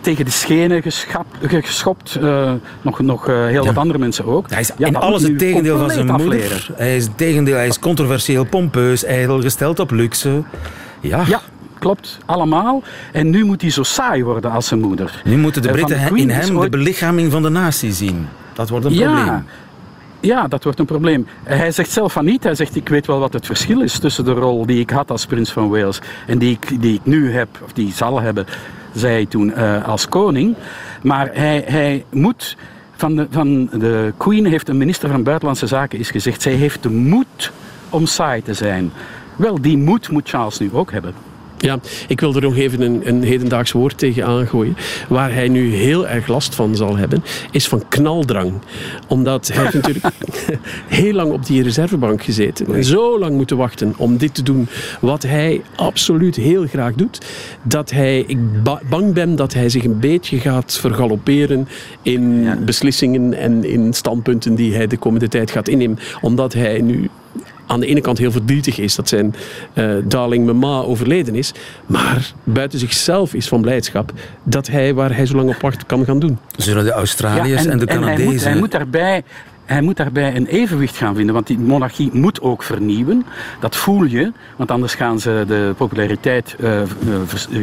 tegen 0.00 0.24
de 0.24 0.30
schenen 0.30 0.82
geschapt, 0.82 1.36
geschopt, 1.40 2.18
nog, 2.82 3.00
nog 3.00 3.26
heel 3.26 3.48
ja. 3.48 3.62
wat 3.62 3.76
andere 3.76 3.98
mensen 3.98 4.24
ook. 4.24 4.50
Hij 4.50 4.60
is 4.60 4.70
ja, 4.76 4.86
in 4.86 4.96
alles 4.96 5.22
het 5.22 5.38
tegendeel 5.38 5.78
van 5.78 5.90
zijn 5.90 6.12
moeder. 6.12 6.70
Hij 6.74 6.96
is, 6.96 7.08
tegendeel, 7.16 7.54
hij 7.54 7.66
is 7.66 7.78
controversieel, 7.78 8.44
pompeus, 8.44 9.04
ijdel, 9.04 9.40
gesteld 9.40 9.80
op 9.80 9.90
luxe. 9.90 10.42
Ja. 11.00 11.24
ja 11.26 11.40
klopt, 11.84 12.18
allemaal. 12.24 12.82
En 13.12 13.30
nu 13.30 13.44
moet 13.44 13.60
hij 13.60 13.70
zo 13.70 13.82
saai 13.82 14.24
worden 14.24 14.50
als 14.50 14.66
zijn 14.66 14.80
moeder. 14.80 15.22
Nu 15.24 15.36
moeten 15.36 15.62
de 15.62 15.68
Britten 15.68 16.14
de 16.14 16.20
in 16.20 16.30
hem 16.30 16.60
de 16.60 16.68
belichaming 16.68 17.32
van 17.32 17.42
de 17.42 17.48
natie 17.48 17.92
zien. 17.92 18.28
Dat 18.52 18.68
wordt 18.68 18.84
een 18.84 18.92
ja, 18.92 19.14
probleem. 19.14 19.44
Ja, 20.24 20.48
dat 20.48 20.64
wordt 20.64 20.78
een 20.78 20.86
probleem. 20.86 21.26
Hij 21.42 21.70
zegt 21.70 21.90
zelf 21.90 22.12
van 22.12 22.24
niet. 22.24 22.44
Hij 22.44 22.54
zegt, 22.54 22.76
ik 22.76 22.88
weet 22.88 23.06
wel 23.06 23.18
wat 23.18 23.32
het 23.32 23.46
verschil 23.46 23.82
is 23.82 23.98
tussen 23.98 24.24
de 24.24 24.32
rol 24.32 24.66
die 24.66 24.80
ik 24.80 24.90
had 24.90 25.10
als 25.10 25.26
prins 25.26 25.52
van 25.52 25.68
Wales 25.68 26.00
en 26.26 26.38
die 26.38 26.50
ik, 26.50 26.80
die 26.80 26.94
ik 26.94 27.04
nu 27.04 27.32
heb, 27.32 27.48
of 27.64 27.72
die 27.72 27.92
zal 27.92 28.20
hebben, 28.20 28.46
zei 28.94 29.12
hij 29.12 29.26
toen, 29.26 29.48
uh, 29.48 29.88
als 29.88 30.08
koning. 30.08 30.56
Maar 31.02 31.30
hij, 31.32 31.64
hij 31.66 32.04
moet... 32.10 32.56
Van 32.96 33.16
de, 33.16 33.26
van 33.30 33.66
de 33.66 34.12
Queen 34.16 34.46
heeft 34.46 34.68
een 34.68 34.76
minister 34.76 35.08
van 35.08 35.22
Buitenlandse 35.22 35.66
Zaken 35.66 35.98
is 35.98 36.10
gezegd, 36.10 36.42
zij 36.42 36.52
heeft 36.52 36.82
de 36.82 36.90
moed 36.90 37.52
om 37.88 38.06
saai 38.06 38.42
te 38.42 38.54
zijn. 38.54 38.92
Wel, 39.36 39.60
die 39.60 39.78
moed 39.78 40.10
moet 40.10 40.28
Charles 40.28 40.58
nu 40.58 40.70
ook 40.72 40.92
hebben. 40.92 41.14
Ja, 41.64 41.78
ik 42.08 42.20
wil 42.20 42.34
er 42.34 42.40
nog 42.40 42.56
even 42.56 42.80
een, 42.80 43.00
een 43.04 43.22
hedendaags 43.22 43.72
woord 43.72 43.98
tegen 43.98 44.24
aangooien. 44.24 44.76
Waar 45.08 45.32
hij 45.32 45.48
nu 45.48 45.74
heel 45.74 46.08
erg 46.08 46.26
last 46.26 46.54
van 46.54 46.76
zal 46.76 46.96
hebben, 46.96 47.24
is 47.50 47.68
van 47.68 47.88
knaldrang. 47.88 48.52
Omdat 49.08 49.50
hij 49.52 49.62
heeft 49.62 49.74
natuurlijk 49.74 50.14
heel 51.02 51.12
lang 51.12 51.32
op 51.32 51.46
die 51.46 51.62
reservebank 51.62 52.22
gezeten. 52.22 52.74
En 52.74 52.84
zo 52.84 53.18
lang 53.18 53.36
moeten 53.36 53.56
wachten 53.56 53.94
om 53.96 54.16
dit 54.16 54.34
te 54.34 54.42
doen 54.42 54.68
wat 55.00 55.22
hij 55.22 55.62
absoluut 55.74 56.36
heel 56.36 56.66
graag 56.66 56.94
doet. 56.94 57.26
Dat 57.62 57.90
hij, 57.90 58.24
ik 58.26 58.38
bang 58.88 59.12
ben 59.12 59.36
dat 59.36 59.54
hij 59.54 59.68
zich 59.68 59.84
een 59.84 60.00
beetje 60.00 60.38
gaat 60.38 60.78
vergalopperen 60.78 61.68
in 62.02 62.48
beslissingen 62.64 63.34
en 63.34 63.64
in 63.64 63.92
standpunten 63.92 64.54
die 64.54 64.74
hij 64.74 64.86
de 64.86 64.96
komende 64.96 65.28
tijd 65.28 65.50
gaat 65.50 65.68
innemen. 65.68 65.98
Omdat 66.20 66.52
hij 66.52 66.80
nu 66.80 67.10
aan 67.66 67.80
de 67.80 67.86
ene 67.86 68.00
kant 68.00 68.18
heel 68.18 68.30
verdrietig 68.30 68.78
is 68.78 68.94
dat 68.94 69.08
zijn 69.08 69.34
uh, 69.74 69.94
darling 70.04 70.46
mama 70.46 70.80
overleden 70.80 71.34
is, 71.34 71.52
maar 71.86 72.32
buiten 72.44 72.78
zichzelf 72.78 73.34
is 73.34 73.48
van 73.48 73.60
blijdschap 73.60 74.12
dat 74.42 74.66
hij 74.66 74.94
waar 74.94 75.16
hij 75.16 75.26
zo 75.26 75.34
lang 75.36 75.48
op 75.48 75.60
wacht 75.60 75.86
kan 75.86 76.04
gaan 76.04 76.18
doen. 76.18 76.38
Zullen 76.56 76.84
de 76.84 76.92
Australiërs 76.92 77.66
en, 77.66 77.78
de 77.78 77.86
Canadezen... 77.86 78.24
hij, 78.24 78.32
moet, 78.32 78.44
hij 78.44 78.56
moet 78.56 78.70
daarbij 78.70 79.22
hij 79.64 79.80
moet 79.80 79.96
daarbij 79.96 80.36
een 80.36 80.46
evenwicht 80.46 80.96
gaan 80.96 81.14
vinden, 81.14 81.34
want 81.34 81.46
die 81.46 81.58
monarchie 81.58 82.10
moet 82.12 82.40
ook 82.40 82.62
vernieuwen. 82.62 83.26
Dat 83.60 83.76
voel 83.76 84.04
je, 84.04 84.32
want 84.56 84.70
anders 84.70 84.94
gaan 84.94 85.20
ze 85.20 85.44
de 85.46 85.74
populariteit 85.76 86.56
uh, 86.60 86.80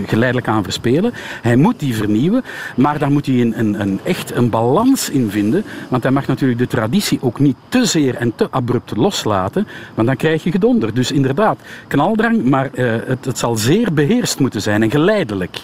geleidelijk 0.05 0.47
aan 0.47 0.63
verspelen. 0.63 1.13
Hij 1.41 1.55
moet 1.55 1.79
die 1.79 1.95
vernieuwen, 1.95 2.43
maar 2.75 2.99
daar 2.99 3.11
moet 3.11 3.25
hij 3.25 3.41
een, 3.41 3.59
een, 3.59 3.81
een, 3.81 3.99
echt 4.03 4.35
een 4.35 4.49
balans 4.49 5.09
in 5.09 5.29
vinden. 5.29 5.63
Want 5.89 6.03
hij 6.03 6.11
mag 6.11 6.27
natuurlijk 6.27 6.59
de 6.59 6.67
traditie 6.67 7.19
ook 7.21 7.39
niet 7.39 7.55
te 7.69 7.85
zeer 7.85 8.15
en 8.15 8.35
te 8.35 8.47
abrupt 8.51 8.95
loslaten, 8.95 9.67
want 9.93 10.07
dan 10.07 10.17
krijg 10.17 10.43
je 10.43 10.51
gedonder. 10.51 10.93
Dus 10.93 11.11
inderdaad, 11.11 11.57
knaldrang, 11.87 12.43
maar 12.43 12.69
het, 12.73 13.25
het 13.25 13.37
zal 13.37 13.55
zeer 13.55 13.93
beheerst 13.93 14.39
moeten 14.39 14.61
zijn 14.61 14.83
en 14.83 14.91
geleidelijk. 14.91 15.59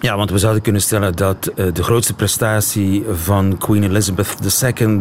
Ja, 0.00 0.16
want 0.16 0.30
we 0.30 0.38
zouden 0.38 0.62
kunnen 0.62 0.82
stellen 0.82 1.16
dat 1.16 1.50
de 1.54 1.82
grootste 1.82 2.14
prestatie 2.14 3.04
van 3.12 3.58
Queen 3.58 3.82
Elizabeth 3.82 4.62
II 4.62 5.00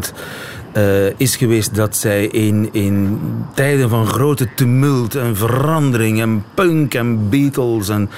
uh, 0.77 1.19
is 1.19 1.35
geweest 1.35 1.75
dat 1.75 1.95
zij 1.95 2.25
in, 2.25 2.69
in 2.71 3.19
tijden 3.53 3.89
van 3.89 4.07
grote 4.07 4.47
tumult 4.55 5.15
en 5.15 5.35
verandering 5.35 6.21
en 6.21 6.43
punk 6.53 6.93
en 6.93 7.29
Beatles 7.29 7.89
en 7.89 8.09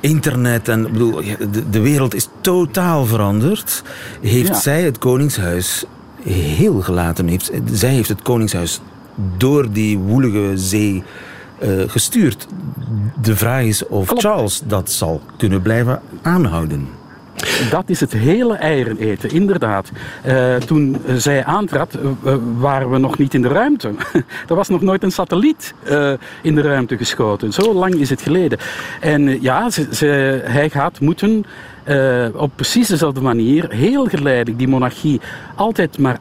internet 0.00 0.68
en 0.68 0.82
bedoel, 0.82 1.22
de, 1.50 1.70
de 1.70 1.80
wereld 1.80 2.14
is 2.14 2.28
totaal 2.40 3.06
veranderd. 3.06 3.82
Heeft 4.20 4.56
zij 4.56 4.82
het 4.82 4.98
Koningshuis 4.98 5.84
heel 6.22 6.80
gelaten? 6.80 7.28
Heeft, 7.28 7.50
zij 7.72 7.90
heeft 7.90 8.08
het 8.08 8.22
Koningshuis 8.22 8.80
door 9.36 9.72
die 9.72 9.98
woelige 9.98 10.52
zee 10.54 11.02
uh, 11.62 11.82
gestuurd. 11.86 12.46
De 13.22 13.36
vraag 13.36 13.62
is 13.62 13.86
of 13.86 14.12
Charles 14.16 14.62
dat 14.64 14.90
zal 14.90 15.20
kunnen 15.36 15.62
blijven 15.62 16.00
aanhouden. 16.22 16.97
Dat 17.70 17.84
is 17.86 18.00
het 18.00 18.12
hele 18.12 18.54
eieren 18.54 18.98
eten, 18.98 19.30
inderdaad. 19.30 19.90
Uh, 20.26 20.56
toen 20.56 20.96
zij 21.16 21.44
aantrad, 21.44 21.98
uh, 22.24 22.34
waren 22.58 22.90
we 22.90 22.98
nog 22.98 23.18
niet 23.18 23.34
in 23.34 23.42
de 23.42 23.48
ruimte. 23.48 23.90
er 24.48 24.54
was 24.54 24.68
nog 24.68 24.80
nooit 24.80 25.02
een 25.02 25.12
satelliet 25.12 25.74
in 26.42 26.54
de 26.54 26.60
ruimte 26.60 26.96
geschoten. 26.96 27.52
Zo 27.52 27.74
lang 27.74 27.94
is 27.94 28.10
het 28.10 28.22
geleden. 28.22 28.58
En 29.00 29.42
ja, 29.42 29.68
hij 30.42 30.70
gaat 30.70 31.00
moeten 31.00 31.44
op 32.34 32.50
precies 32.54 32.88
dezelfde 32.88 33.20
manier, 33.20 33.70
heel 33.70 34.04
geleidelijk, 34.04 34.58
die 34.58 34.68
monarchie 34.68 35.20
altijd 35.54 35.98
maar 35.98 36.18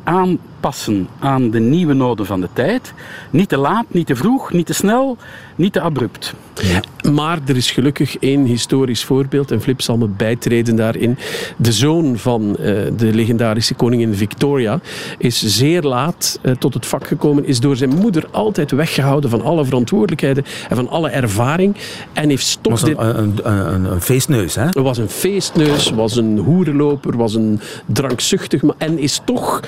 aanpassen 0.57 1.07
aan 1.19 1.49
de 1.49 1.59
nieuwe 1.59 1.93
noden 1.93 2.25
van 2.25 2.41
de 2.41 2.49
tijd. 2.53 2.93
Niet 3.29 3.49
te 3.49 3.57
laat, 3.57 3.85
niet 3.87 4.07
te 4.07 4.15
vroeg, 4.15 4.53
niet 4.53 4.65
te 4.65 4.73
snel, 4.73 5.17
niet 5.55 5.73
te 5.73 5.81
abrupt. 5.81 6.33
Ja. 6.61 7.11
Maar 7.11 7.39
er 7.45 7.55
is 7.55 7.71
gelukkig 7.71 8.17
één 8.17 8.45
historisch 8.45 9.03
voorbeeld 9.03 9.51
en 9.51 9.61
Flip 9.61 9.81
zal 9.81 9.97
me 9.97 10.07
bijtreden 10.07 10.75
daarin. 10.75 11.17
De 11.57 11.71
zoon 11.71 12.17
van 12.17 12.49
uh, 12.49 12.55
de 12.97 13.13
legendarische 13.13 13.73
koningin 13.73 14.13
Victoria 14.13 14.79
is 15.17 15.43
zeer 15.43 15.81
laat 15.81 16.39
uh, 16.43 16.51
tot 16.51 16.73
het 16.73 16.85
vak 16.85 17.07
gekomen, 17.07 17.45
is 17.45 17.59
door 17.59 17.75
zijn 17.75 17.95
moeder 17.95 18.27
altijd 18.31 18.71
weggehouden 18.71 19.29
van 19.29 19.41
alle 19.41 19.65
verantwoordelijkheden 19.65 20.45
en 20.69 20.75
van 20.75 20.89
alle 20.89 21.09
ervaring 21.09 21.75
en 22.13 22.29
heeft 22.29 22.59
toch... 22.61 22.71
Was 22.71 22.81
een, 22.81 23.19
een, 23.19 23.39
een, 23.43 23.91
een, 23.91 24.01
feestneus, 24.01 24.55
hè? 24.55 24.69
Was 24.71 24.97
een 24.97 25.09
feestneus, 25.09 25.89
was 25.89 26.15
een 26.15 26.37
hoerenloper, 26.37 27.17
was 27.17 27.35
een 27.35 27.59
drankzuchtig, 27.85 28.63
en 28.77 28.99
is 28.99 29.21
toch 29.25 29.61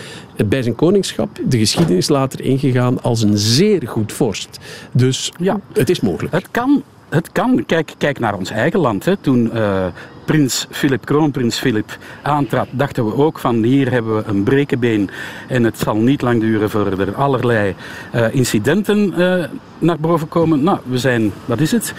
bij 0.46 0.62
zijn 0.62 0.76
koningschap 0.80 1.30
de 1.46 1.58
geschiedenis 1.58 2.10
later 2.10 2.42
ingegaan 2.42 3.02
als 3.02 3.22
een 3.22 3.38
zeer 3.38 3.88
goed 3.88 4.12
vorst. 4.14 4.60
Dus 4.92 5.32
ja, 5.40 5.60
het 5.74 5.90
is 5.90 6.00
mogelijk. 6.00 6.34
Het 6.34 6.48
kan. 6.52 6.84
Het 7.10 7.32
kan. 7.32 7.64
Kijk, 7.66 7.94
kijk 7.98 8.20
naar 8.20 8.38
ons 8.38 8.50
eigen 8.50 8.80
land. 8.80 9.06
Hè. 9.06 9.18
Toen 9.18 9.52
uh, 9.54 9.86
prins 10.26 10.68
Philip, 10.72 11.06
kroonprins 11.06 11.60
Philip, 11.60 11.98
aantrad, 12.22 12.68
dachten 12.72 13.06
we 13.06 13.16
ook 13.16 13.40
van 13.40 13.64
hier 13.64 13.92
hebben 13.92 14.16
we 14.16 14.24
een 14.24 14.44
brekenbeen 14.44 15.10
en 15.48 15.64
het 15.64 15.78
zal 15.78 15.96
niet 15.96 16.22
lang 16.22 16.42
duren 16.42 16.70
voor 16.70 17.00
er 17.00 17.16
allerlei 17.16 17.76
uh, 18.16 18.34
incidenten 18.34 19.14
uh, 19.18 19.44
naar 19.80 20.00
boven 20.00 20.28
komen. 20.28 20.64
Nou, 20.64 20.80
we 20.86 20.98
zijn, 20.98 21.32
wat 21.46 21.60
is 21.60 21.72
het, 21.72 21.94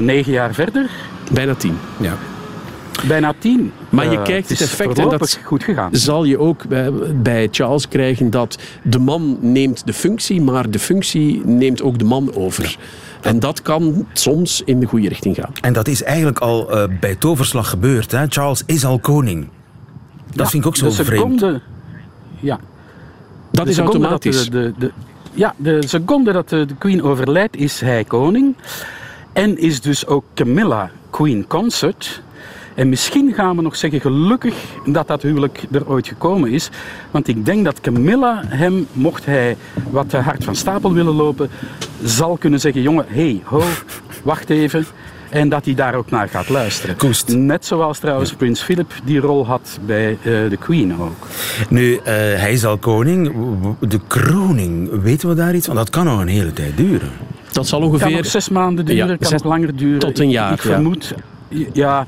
negen 0.00 0.32
jaar 0.32 0.54
verder. 0.54 0.90
Bijna 1.32 1.54
tien. 1.54 1.78
Ja. 2.00 2.37
Bijna 3.08 3.34
tien. 3.38 3.72
Maar 3.88 4.04
je 4.04 4.16
uh, 4.16 4.22
kijkt 4.22 4.48
het, 4.48 4.60
effect 4.60 4.98
en 4.98 5.08
dat 5.08 5.40
goed 5.44 5.64
gegaan. 5.64 5.94
zal 5.94 6.24
je 6.24 6.38
ook 6.38 6.66
bij, 6.68 6.92
bij, 7.14 7.48
Charles 7.50 7.88
krijgen 7.88 8.30
dat 8.30 8.58
de 8.82 8.98
man 8.98 9.38
neemt 9.40 9.86
de 9.86 9.92
functie, 9.92 10.40
maar 10.40 10.70
de 10.70 10.78
functie 10.78 11.42
neemt 11.44 11.82
ook 11.82 11.98
de 11.98 12.04
man 12.04 12.34
over. 12.34 12.76
En 13.20 13.38
dat 13.38 13.62
kan 13.62 14.06
soms 14.12 14.62
in 14.64 14.80
de 14.80 14.86
goede 14.86 15.08
richting 15.08 15.34
gaan. 15.34 15.52
En 15.60 15.72
dat 15.72 15.88
is 15.88 16.02
eigenlijk 16.02 16.38
al 16.38 16.74
uh, 16.74 16.84
bij 17.00 17.14
toverslag 17.14 17.70
gebeurd. 17.70 18.12
Hè? 18.12 18.26
Charles 18.28 18.62
is 18.66 18.84
al 18.84 18.98
koning. 18.98 19.48
Dat 20.26 20.44
ja, 20.44 20.46
vind 20.46 20.62
ik 20.62 20.68
ook 20.68 20.76
zo 20.76 20.90
vreemd. 20.90 21.46
Ja. 22.40 22.58
Dat 23.50 23.64
de 23.64 23.70
is 23.70 23.78
automatisch. 23.78 24.50
De, 24.50 24.50
de, 24.50 24.72
de, 24.78 24.92
ja, 25.34 25.54
de 25.56 25.86
seconde 25.86 26.32
dat 26.32 26.48
de, 26.48 26.66
de 26.66 26.74
queen 26.74 27.02
overlijdt, 27.02 27.56
is 27.56 27.80
hij 27.80 28.04
koning. 28.04 28.56
En 29.32 29.58
is 29.58 29.80
dus 29.80 30.06
ook 30.06 30.24
Camilla 30.34 30.90
queen 31.10 31.46
consort. 31.46 32.22
En 32.78 32.88
misschien 32.88 33.32
gaan 33.34 33.56
we 33.56 33.62
nog 33.62 33.76
zeggen, 33.76 34.00
gelukkig 34.00 34.54
dat 34.86 35.06
dat 35.06 35.22
huwelijk 35.22 35.62
er 35.70 35.88
ooit 35.88 36.08
gekomen 36.08 36.50
is. 36.50 36.70
Want 37.10 37.28
ik 37.28 37.44
denk 37.44 37.64
dat 37.64 37.80
Camilla 37.80 38.42
hem, 38.46 38.86
mocht 38.92 39.26
hij 39.26 39.56
wat 39.90 40.12
hard 40.12 40.44
van 40.44 40.54
stapel 40.54 40.92
willen 40.92 41.14
lopen, 41.14 41.50
zal 42.02 42.36
kunnen 42.36 42.60
zeggen, 42.60 42.82
jongen, 42.82 43.04
hey, 43.08 43.40
ho, 43.44 43.62
wacht 44.22 44.50
even. 44.50 44.86
En 45.30 45.48
dat 45.48 45.64
hij 45.64 45.74
daar 45.74 45.94
ook 45.94 46.10
naar 46.10 46.28
gaat 46.28 46.48
luisteren. 46.48 46.96
Koest. 46.96 47.36
Net 47.36 47.66
zoals 47.66 47.98
trouwens 47.98 48.32
prins 48.32 48.60
Philip 48.60 48.92
die 49.04 49.20
rol 49.20 49.46
had 49.46 49.78
bij 49.86 50.10
uh, 50.10 50.50
de 50.50 50.56
Queen 50.58 51.00
ook. 51.00 51.26
Nu, 51.68 51.92
uh, 51.92 52.00
hij 52.04 52.52
is 52.52 52.64
al 52.64 52.76
koning. 52.76 53.32
De 53.80 54.00
kroning, 54.06 55.02
weten 55.02 55.28
we 55.28 55.34
daar 55.34 55.54
iets 55.54 55.66
van? 55.66 55.76
Dat 55.76 55.90
kan 55.90 56.04
nog 56.04 56.20
een 56.20 56.28
hele 56.28 56.52
tijd 56.52 56.76
duren. 56.76 57.10
Dat 57.52 57.66
zal 57.66 57.80
ongeveer... 57.80 58.06
kan 58.06 58.16
nog 58.16 58.26
zes 58.26 58.48
maanden 58.48 58.84
duren, 58.84 59.08
ja, 59.08 59.16
kan 59.16 59.32
nog 59.32 59.44
langer 59.44 59.76
duren. 59.76 59.98
Tot 59.98 60.18
een 60.18 60.30
jaar. 60.30 60.52
Ik, 60.52 60.56
ik 60.56 60.62
vermoed, 60.62 61.14
ja, 61.72 62.06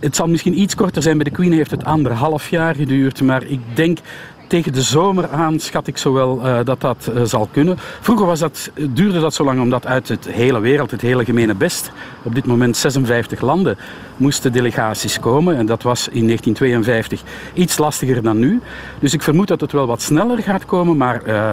het 0.00 0.16
zal 0.16 0.26
misschien 0.26 0.60
iets 0.60 0.74
korter 0.74 1.02
zijn. 1.02 1.16
Bij 1.16 1.24
de 1.24 1.30
Queen 1.30 1.52
heeft 1.52 1.70
het 1.70 1.84
anderhalf 1.84 2.48
jaar 2.48 2.74
geduurd. 2.74 3.22
Maar 3.22 3.44
ik 3.44 3.60
denk 3.74 3.98
tegen 4.46 4.72
de 4.72 4.82
zomer 4.82 5.28
aan 5.28 5.60
schat 5.60 5.86
ik 5.86 5.98
zo 5.98 6.12
wel 6.12 6.46
uh, 6.46 6.58
dat 6.64 6.80
dat 6.80 7.10
uh, 7.14 7.22
zal 7.22 7.48
kunnen. 7.52 7.76
Vroeger 8.00 8.26
was 8.26 8.38
dat, 8.40 8.70
duurde 8.90 9.20
dat 9.20 9.34
zo 9.34 9.44
lang 9.44 9.60
omdat 9.60 9.86
uit 9.86 10.08
het 10.08 10.28
hele 10.28 10.60
wereld, 10.60 10.90
het 10.90 11.00
hele 11.00 11.24
gemene 11.24 11.54
best, 11.54 11.90
op 12.22 12.34
dit 12.34 12.46
moment 12.46 12.76
56 12.76 13.40
landen, 13.40 13.78
moesten 14.16 14.52
delegaties 14.52 15.20
komen. 15.20 15.56
En 15.56 15.66
dat 15.66 15.82
was 15.82 16.08
in 16.08 16.24
1952 16.24 17.22
iets 17.54 17.78
lastiger 17.78 18.22
dan 18.22 18.38
nu. 18.38 18.60
Dus 18.98 19.14
ik 19.14 19.22
vermoed 19.22 19.48
dat 19.48 19.60
het 19.60 19.72
wel 19.72 19.86
wat 19.86 20.02
sneller 20.02 20.42
gaat 20.42 20.64
komen, 20.64 20.96
maar 20.96 21.22
uh, 21.26 21.52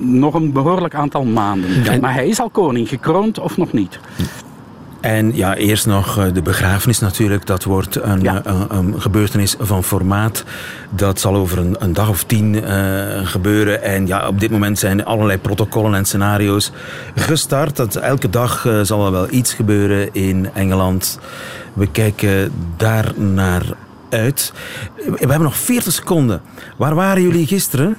nog 0.00 0.34
een 0.34 0.52
behoorlijk 0.52 0.94
aantal 0.94 1.24
maanden. 1.24 2.00
Maar 2.00 2.14
hij 2.14 2.28
is 2.28 2.40
al 2.40 2.50
koning, 2.50 2.88
gekroond 2.88 3.38
of 3.38 3.56
nog 3.56 3.72
niet. 3.72 3.98
En 5.04 5.36
ja, 5.36 5.56
eerst 5.56 5.86
nog 5.86 6.18
eh, 6.18 6.24
de 6.32 6.42
begrafenis 6.42 6.98
natuurlijk. 6.98 7.46
Dat 7.46 7.64
wordt 7.64 8.02
een, 8.02 8.26
een, 8.26 8.76
een 8.76 9.00
gebeurtenis 9.00 9.56
van 9.58 9.84
formaat. 9.84 10.44
Dat 10.90 11.20
zal 11.20 11.34
over 11.34 11.58
een, 11.58 11.76
een 11.78 11.92
dag 11.92 12.08
of 12.08 12.24
tien 12.24 12.54
uh, 12.54 13.26
gebeuren. 13.26 13.82
En 13.82 14.06
ja, 14.06 14.28
op 14.28 14.40
dit 14.40 14.50
moment 14.50 14.78
zijn 14.78 15.04
allerlei 15.04 15.38
protocollen 15.38 15.94
en 15.94 16.04
scenario's 16.04 16.72
gestart. 17.14 17.76
Dat 17.76 17.96
elke 17.96 18.30
dag 18.30 18.64
uh, 18.64 18.80
zal 18.82 19.06
er 19.06 19.12
wel 19.12 19.26
iets 19.30 19.54
gebeuren 19.54 20.08
in 20.12 20.50
Engeland. 20.54 21.18
We 21.72 21.86
kijken 21.90 22.52
daar 22.76 23.12
naar 23.16 23.62
uit. 24.10 24.52
We 24.94 25.16
hebben 25.18 25.42
nog 25.42 25.56
40 25.56 25.92
seconden. 25.92 26.40
Waar 26.76 26.94
waren 26.94 27.22
jullie 27.22 27.46
gisteren? 27.46 27.96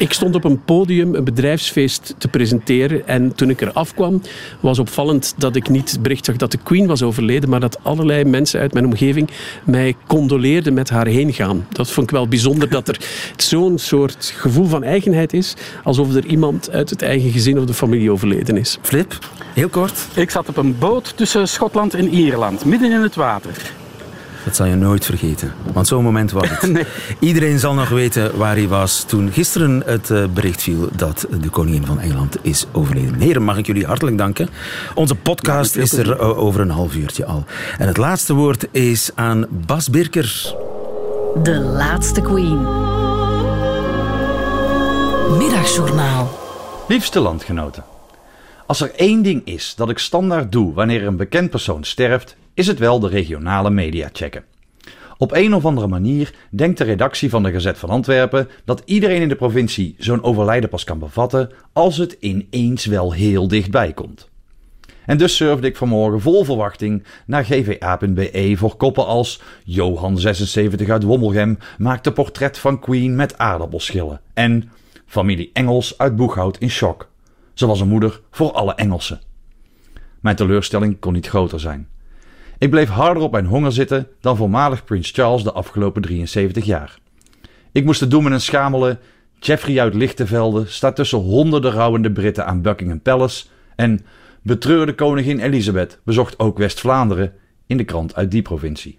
Ik 0.00 0.12
stond 0.12 0.34
op 0.34 0.44
een 0.44 0.64
podium 0.64 1.14
een 1.14 1.24
bedrijfsfeest 1.24 2.14
te 2.18 2.28
presenteren. 2.28 3.06
En 3.06 3.34
toen 3.34 3.50
ik 3.50 3.60
er 3.60 3.72
afkwam, 3.72 4.22
was 4.60 4.78
opvallend 4.78 5.34
dat 5.36 5.56
ik 5.56 5.68
niet 5.68 5.98
bericht 6.02 6.24
zag 6.24 6.36
dat 6.36 6.50
de 6.50 6.58
Queen 6.62 6.86
was 6.86 7.02
overleden, 7.02 7.48
maar 7.48 7.60
dat 7.60 7.78
allerlei 7.82 8.24
mensen 8.24 8.60
uit 8.60 8.72
mijn 8.72 8.86
omgeving 8.86 9.30
mij 9.64 9.96
condoleerden 10.06 10.74
met 10.74 10.90
haar 10.90 11.06
heen 11.06 11.32
gaan. 11.32 11.66
Dat 11.72 11.90
vond 11.90 12.06
ik 12.06 12.12
wel 12.12 12.28
bijzonder 12.28 12.68
dat 12.68 12.88
er 12.88 13.00
zo'n 13.36 13.78
soort 13.78 14.32
gevoel 14.36 14.66
van 14.66 14.84
eigenheid 14.84 15.32
is, 15.32 15.54
alsof 15.84 16.14
er 16.14 16.26
iemand 16.26 16.70
uit 16.70 16.90
het 16.90 17.02
eigen 17.02 17.30
gezin 17.30 17.58
of 17.58 17.64
de 17.64 17.74
familie 17.74 18.10
overleden 18.10 18.56
is. 18.56 18.78
Flip, 18.82 19.18
heel 19.54 19.68
kort. 19.68 20.06
Ik 20.14 20.30
zat 20.30 20.48
op 20.48 20.56
een 20.56 20.78
boot 20.78 21.16
tussen 21.16 21.48
Schotland 21.48 21.94
en 21.94 22.08
Ierland, 22.08 22.64
midden 22.64 22.92
in 22.92 23.00
het 23.00 23.14
water. 23.14 23.72
Dat 24.44 24.56
zal 24.56 24.66
je 24.66 24.74
nooit 24.74 25.04
vergeten. 25.04 25.52
Want 25.72 25.86
zo'n 25.86 26.04
moment 26.04 26.30
was 26.30 26.48
het. 26.48 26.70
nee. 26.72 26.84
Iedereen 27.18 27.58
zal 27.58 27.74
nog 27.74 27.88
weten 27.88 28.36
waar 28.38 28.54
hij 28.54 28.68
was 28.68 29.02
toen 29.02 29.32
gisteren 29.32 29.82
het 29.86 30.10
eh, 30.10 30.24
bericht 30.34 30.62
viel 30.62 30.88
dat 30.92 31.26
de 31.40 31.48
koningin 31.48 31.86
van 31.86 32.00
Engeland 32.00 32.36
is 32.42 32.66
overleden. 32.72 33.14
Heren, 33.14 33.42
mag 33.42 33.56
ik 33.56 33.66
jullie 33.66 33.86
hartelijk 33.86 34.18
danken. 34.18 34.48
Onze 34.94 35.14
podcast 35.14 35.76
is 35.76 35.92
er 35.92 36.12
eh, 36.12 36.38
over 36.38 36.60
een 36.60 36.70
half 36.70 36.94
uurtje 36.94 37.24
al. 37.24 37.44
En 37.78 37.86
het 37.86 37.96
laatste 37.96 38.34
woord 38.34 38.66
is 38.70 39.10
aan 39.14 39.46
Bas 39.48 39.90
Birker. 39.90 40.54
De 41.42 41.58
laatste 41.58 42.20
queen. 42.20 42.58
Middagjournaal. 45.38 46.38
Liefste 46.88 47.20
landgenoten. 47.20 47.84
Als 48.66 48.80
er 48.80 48.94
één 48.96 49.22
ding 49.22 49.42
is 49.44 49.74
dat 49.76 49.90
ik 49.90 49.98
standaard 49.98 50.52
doe 50.52 50.74
wanneer 50.74 51.06
een 51.06 51.16
bekend 51.16 51.50
persoon 51.50 51.84
sterft, 51.84 52.36
is 52.60 52.66
het 52.66 52.78
wel 52.78 53.00
de 53.00 53.08
regionale 53.08 53.70
media 53.70 54.08
checken. 54.12 54.44
Op 55.18 55.32
een 55.32 55.54
of 55.54 55.64
andere 55.64 55.86
manier 55.86 56.34
denkt 56.50 56.78
de 56.78 56.84
redactie 56.84 57.30
van 57.30 57.42
de 57.42 57.52
Gazet 57.52 57.78
van 57.78 57.88
Antwerpen 57.88 58.48
dat 58.64 58.82
iedereen 58.84 59.20
in 59.22 59.28
de 59.28 59.36
provincie 59.36 59.94
zo'n 59.98 60.22
overlijden 60.22 60.70
pas 60.70 60.84
kan 60.84 60.98
bevatten 60.98 61.50
als 61.72 61.96
het 61.96 62.16
ineens 62.20 62.84
wel 62.84 63.12
heel 63.12 63.48
dichtbij 63.48 63.92
komt. 63.92 64.28
En 65.06 65.18
dus 65.18 65.36
surfde 65.36 65.66
ik 65.66 65.76
vanmorgen 65.76 66.20
vol 66.20 66.44
verwachting 66.44 67.04
naar 67.26 67.44
gva.be 67.44 68.52
voor 68.56 68.76
koppen 68.76 69.06
als 69.06 69.40
Johan76 69.66 70.88
uit 70.88 71.02
Wommelgem 71.02 71.58
maakte 71.78 72.12
portret 72.12 72.58
van 72.58 72.80
Queen 72.80 73.16
met 73.16 73.38
aardappelschillen 73.38 74.20
en 74.34 74.70
familie 75.06 75.50
Engels 75.52 75.98
uit 75.98 76.16
Boeghout 76.16 76.58
in 76.58 76.70
shock. 76.70 77.08
Ze 77.54 77.66
was 77.66 77.80
een 77.80 77.88
moeder 77.88 78.20
voor 78.30 78.52
alle 78.52 78.74
Engelsen. 78.74 79.20
Mijn 80.20 80.36
teleurstelling 80.36 80.98
kon 80.98 81.12
niet 81.12 81.28
groter 81.28 81.60
zijn. 81.60 81.88
Ik 82.60 82.70
bleef 82.70 82.88
harder 82.88 83.22
op 83.22 83.32
mijn 83.32 83.46
honger 83.46 83.72
zitten 83.72 84.08
dan 84.20 84.36
voormalig 84.36 84.84
Prins 84.84 85.10
Charles 85.10 85.42
de 85.42 85.52
afgelopen 85.52 86.02
73 86.02 86.64
jaar. 86.64 86.98
Ik 87.72 87.84
moest 87.84 88.00
het 88.00 88.10
doen 88.10 88.22
met 88.22 88.32
een 88.32 88.40
schamele. 88.40 88.98
Jeffrey 89.38 89.80
uit 89.80 89.94
Lichtenvelde 89.94 90.66
staat 90.66 90.96
tussen 90.96 91.18
honderden 91.18 91.72
rouwende 91.72 92.12
Britten 92.12 92.46
aan 92.46 92.62
Buckingham 92.62 93.00
Palace. 93.00 93.46
En 93.76 94.00
betreurde 94.42 94.94
koningin 94.94 95.40
Elisabeth 95.40 96.00
bezocht 96.04 96.38
ook 96.38 96.58
West-Vlaanderen 96.58 97.32
in 97.66 97.76
de 97.76 97.84
krant 97.84 98.14
uit 98.14 98.30
die 98.30 98.42
provincie. 98.42 98.98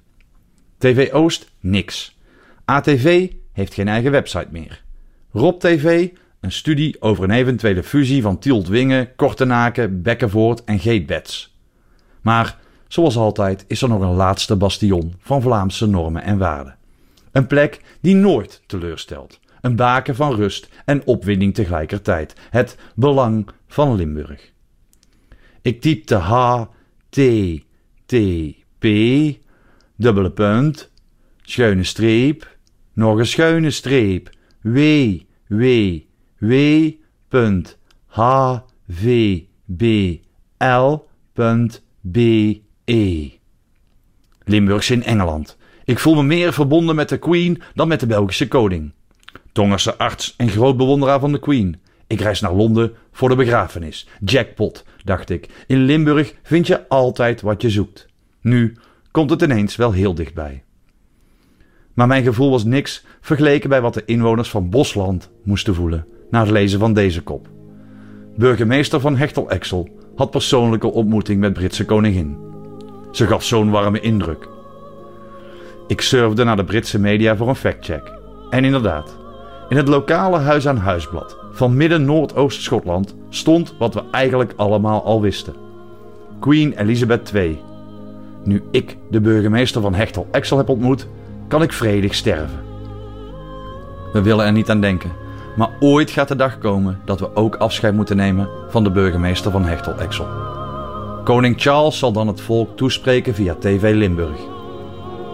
TV 0.78 1.12
Oost 1.12 1.52
niks. 1.60 2.18
ATV 2.66 3.30
heeft 3.52 3.74
geen 3.74 3.88
eigen 3.88 4.12
website 4.12 4.48
meer. 4.52 4.84
Rob 5.32 5.60
TV 5.60 6.10
een 6.40 6.52
studie 6.52 7.02
over 7.02 7.24
een 7.24 7.32
eventuele 7.32 7.84
fusie 7.84 8.22
van 8.22 8.40
Tielt-Wingen, 8.40 9.16
Kortenaken, 9.16 10.02
Bekkenvoort 10.02 10.64
en 10.64 10.80
Geetbeds. 10.80 11.56
Maar 12.22 12.60
Zoals 12.92 13.18
altijd 13.18 13.66
is 13.68 13.82
er 13.82 13.90
nog 13.90 14.02
een 14.02 14.16
laatste 14.16 14.56
bastion 14.56 15.14
van 15.20 15.42
Vlaamse 15.42 15.86
normen 15.88 16.24
en 16.24 16.38
waarden. 16.38 16.78
Een 17.32 17.48
plek 17.48 17.82
die 18.02 18.16
nooit 18.16 18.62
teleurstelt. 18.66 19.40
Een 19.62 19.76
baken 19.76 20.16
van 20.16 20.36
rust 20.36 20.70
en 20.86 21.06
opwinding 21.06 21.54
tegelijkertijd. 21.54 22.36
Het 22.50 22.78
belang 22.96 23.50
van 23.68 23.96
Limburg. 23.96 24.52
Ik 25.62 25.82
typte 25.82 26.16
H, 26.16 26.62
T, 27.10 27.20
T, 28.06 28.16
P, 28.80 28.86
dubbele 29.96 30.32
punt, 30.32 30.92
schuine 31.42 31.84
streep, 31.84 32.58
nog 32.94 33.18
een 33.18 33.28
schuine 33.28 33.72
streep, 33.72 34.30
W, 34.62 34.80
W, 35.48 35.64
W, 36.38 36.54
punt, 37.28 37.78
H, 38.06 38.56
V, 38.90 39.40
B, 39.78 39.84
L, 40.58 41.08
B, 42.12 42.18
E. 42.86 43.30
Limburgs 44.44 44.90
in 44.90 45.04
Engeland. 45.04 45.58
Ik 45.86 46.00
voel 46.00 46.16
me 46.16 46.24
meer 46.24 46.54
verbonden 46.54 46.96
met 46.96 47.10
de 47.10 47.18
Queen 47.18 47.62
dan 47.74 47.88
met 47.88 48.00
de 48.00 48.06
Belgische 48.06 48.48
koning. 48.48 48.92
Tongerse 49.52 49.98
arts 49.98 50.34
en 50.38 50.50
groot 50.50 50.78
bewonderaar 50.78 51.20
van 51.20 51.32
de 51.32 51.40
Queen. 51.40 51.82
Ik 52.08 52.20
reis 52.20 52.42
naar 52.42 52.54
Londen 52.54 52.94
voor 53.12 53.30
de 53.30 53.36
begrafenis. 53.36 54.08
Jackpot, 54.26 54.86
dacht 55.04 55.30
ik. 55.30 55.50
In 55.68 55.84
Limburg 55.84 56.36
vind 56.44 56.68
je 56.68 56.88
altijd 56.88 57.42
wat 57.42 57.62
je 57.62 57.70
zoekt. 57.70 58.08
Nu 58.42 58.78
komt 59.12 59.30
het 59.30 59.42
ineens 59.42 59.76
wel 59.76 59.92
heel 59.92 60.14
dichtbij. 60.14 60.64
Maar 61.94 62.08
mijn 62.08 62.24
gevoel 62.24 62.50
was 62.50 62.64
niks 62.64 63.06
vergeleken 63.22 63.70
bij 63.70 63.82
wat 63.82 63.94
de 63.94 64.06
inwoners 64.06 64.50
van 64.50 64.70
Bosland 64.70 65.30
moesten 65.44 65.76
voelen 65.76 66.08
na 66.30 66.40
het 66.40 66.50
lezen 66.50 66.80
van 66.80 66.94
deze 66.94 67.22
kop. 67.22 67.48
Burgemeester 68.36 69.00
van 69.00 69.18
Hechtel 69.18 69.50
Exel 69.50 69.90
had 70.16 70.32
persoonlijke 70.32 70.92
ontmoeting 70.92 71.40
met 71.40 71.54
Britse 71.54 71.86
koningin. 71.86 72.51
Ze 73.12 73.28
gaf 73.28 73.44
zo'n 73.44 73.70
warme 73.70 74.00
indruk. 74.00 74.48
Ik 75.88 76.02
surfde 76.02 76.44
naar 76.44 76.56
de 76.56 76.64
Britse 76.64 77.00
media 77.00 77.36
voor 77.36 77.48
een 77.48 77.56
factcheck. 77.56 78.12
En 78.50 78.66
inderdaad, 78.66 79.18
in 79.70 79.78
het 79.78 79.88
lokale 79.88 80.38
huis 80.38 80.68
aan 80.68 80.78
huisblad 80.78 81.38
van 81.52 81.78
midden 81.78 82.06
Noordoost-Schotland 82.06 83.16
stond 83.30 83.74
wat 83.78 83.94
we 83.94 84.04
eigenlijk 84.12 84.54
allemaal 84.56 85.04
al 85.04 85.22
wisten. 85.22 85.56
Queen 86.40 86.74
Elizabeth 86.78 87.32
II. 87.34 87.60
Nu 88.44 88.64
ik 88.72 88.98
de 89.10 89.22
burgemeester 89.22 89.82
van 89.82 89.94
Hechtel 89.94 90.28
Exel 90.32 90.58
heb 90.58 90.70
ontmoet, 90.70 91.08
kan 91.48 91.62
ik 91.62 91.74
vredig 91.74 92.16
sterven. 92.16 92.60
We 94.14 94.22
willen 94.22 94.46
er 94.46 94.52
niet 94.52 94.70
aan 94.70 94.82
denken, 94.82 95.12
maar 95.56 95.70
ooit 95.80 96.12
gaat 96.12 96.28
de 96.28 96.36
dag 96.36 96.58
komen 96.58 97.00
dat 97.06 97.20
we 97.20 97.36
ook 97.36 97.56
afscheid 97.56 97.94
moeten 97.94 98.18
nemen 98.18 98.50
van 98.70 98.84
de 98.84 98.92
burgemeester 98.92 99.52
van 99.52 99.66
Hechtel 99.66 100.00
Exel. 100.00 100.51
Koning 101.24 101.56
Charles 101.62 101.98
zal 101.98 102.12
dan 102.12 102.28
het 102.28 102.42
volk 102.42 102.78
toespreken 102.78 103.34
via 103.34 103.56
TV 103.60 103.94
Limburg. 103.94 104.40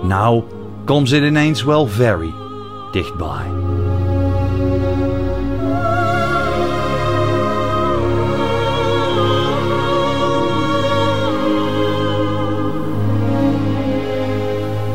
Nou, 0.01 0.43
komt 0.85 1.11
it 1.11 1.23
ineens 1.23 1.63
wel 1.63 1.87
very 1.87 2.33
dichtbij. 2.91 3.45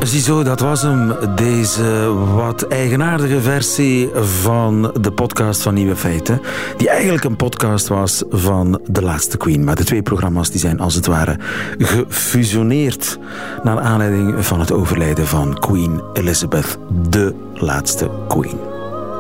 Ziezo, 0.04 0.42
dat 0.42 0.60
was 0.60 0.82
hem. 0.82 1.12
Deze 1.34 2.14
wat 2.34 2.62
eigenaardige 2.62 3.40
versie 3.40 4.10
van 4.14 4.94
de 5.00 5.12
podcast 5.12 5.62
van 5.62 5.74
Nieuwe 5.74 5.96
Feiten. 5.96 6.40
Die 6.76 6.88
eigenlijk 6.88 7.24
een 7.24 7.36
podcast 7.36 7.88
was 7.88 8.22
van 8.30 8.80
The 8.92 9.02
Laatste 9.02 9.36
Queen. 9.36 9.64
Maar 9.64 9.76
de 9.76 9.84
twee 9.84 10.02
programma's 10.02 10.50
die 10.50 10.60
zijn 10.60 10.80
als 10.80 10.94
het 10.94 11.06
ware 11.06 11.38
gefusioneerd... 11.78 13.18
naar 13.62 13.80
aanleiding 13.80 14.46
van 14.46 14.60
het 14.60 14.72
overlijden 14.72 15.26
van 15.26 15.58
Queen 15.58 16.02
Elizabeth, 16.12 16.78
de 17.08 17.34
laatste 17.54 18.10
Queen. 18.28 18.58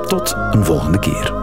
Tot 0.06 0.34
een 0.50 0.64
volgende 0.64 0.98
keer. 0.98 1.41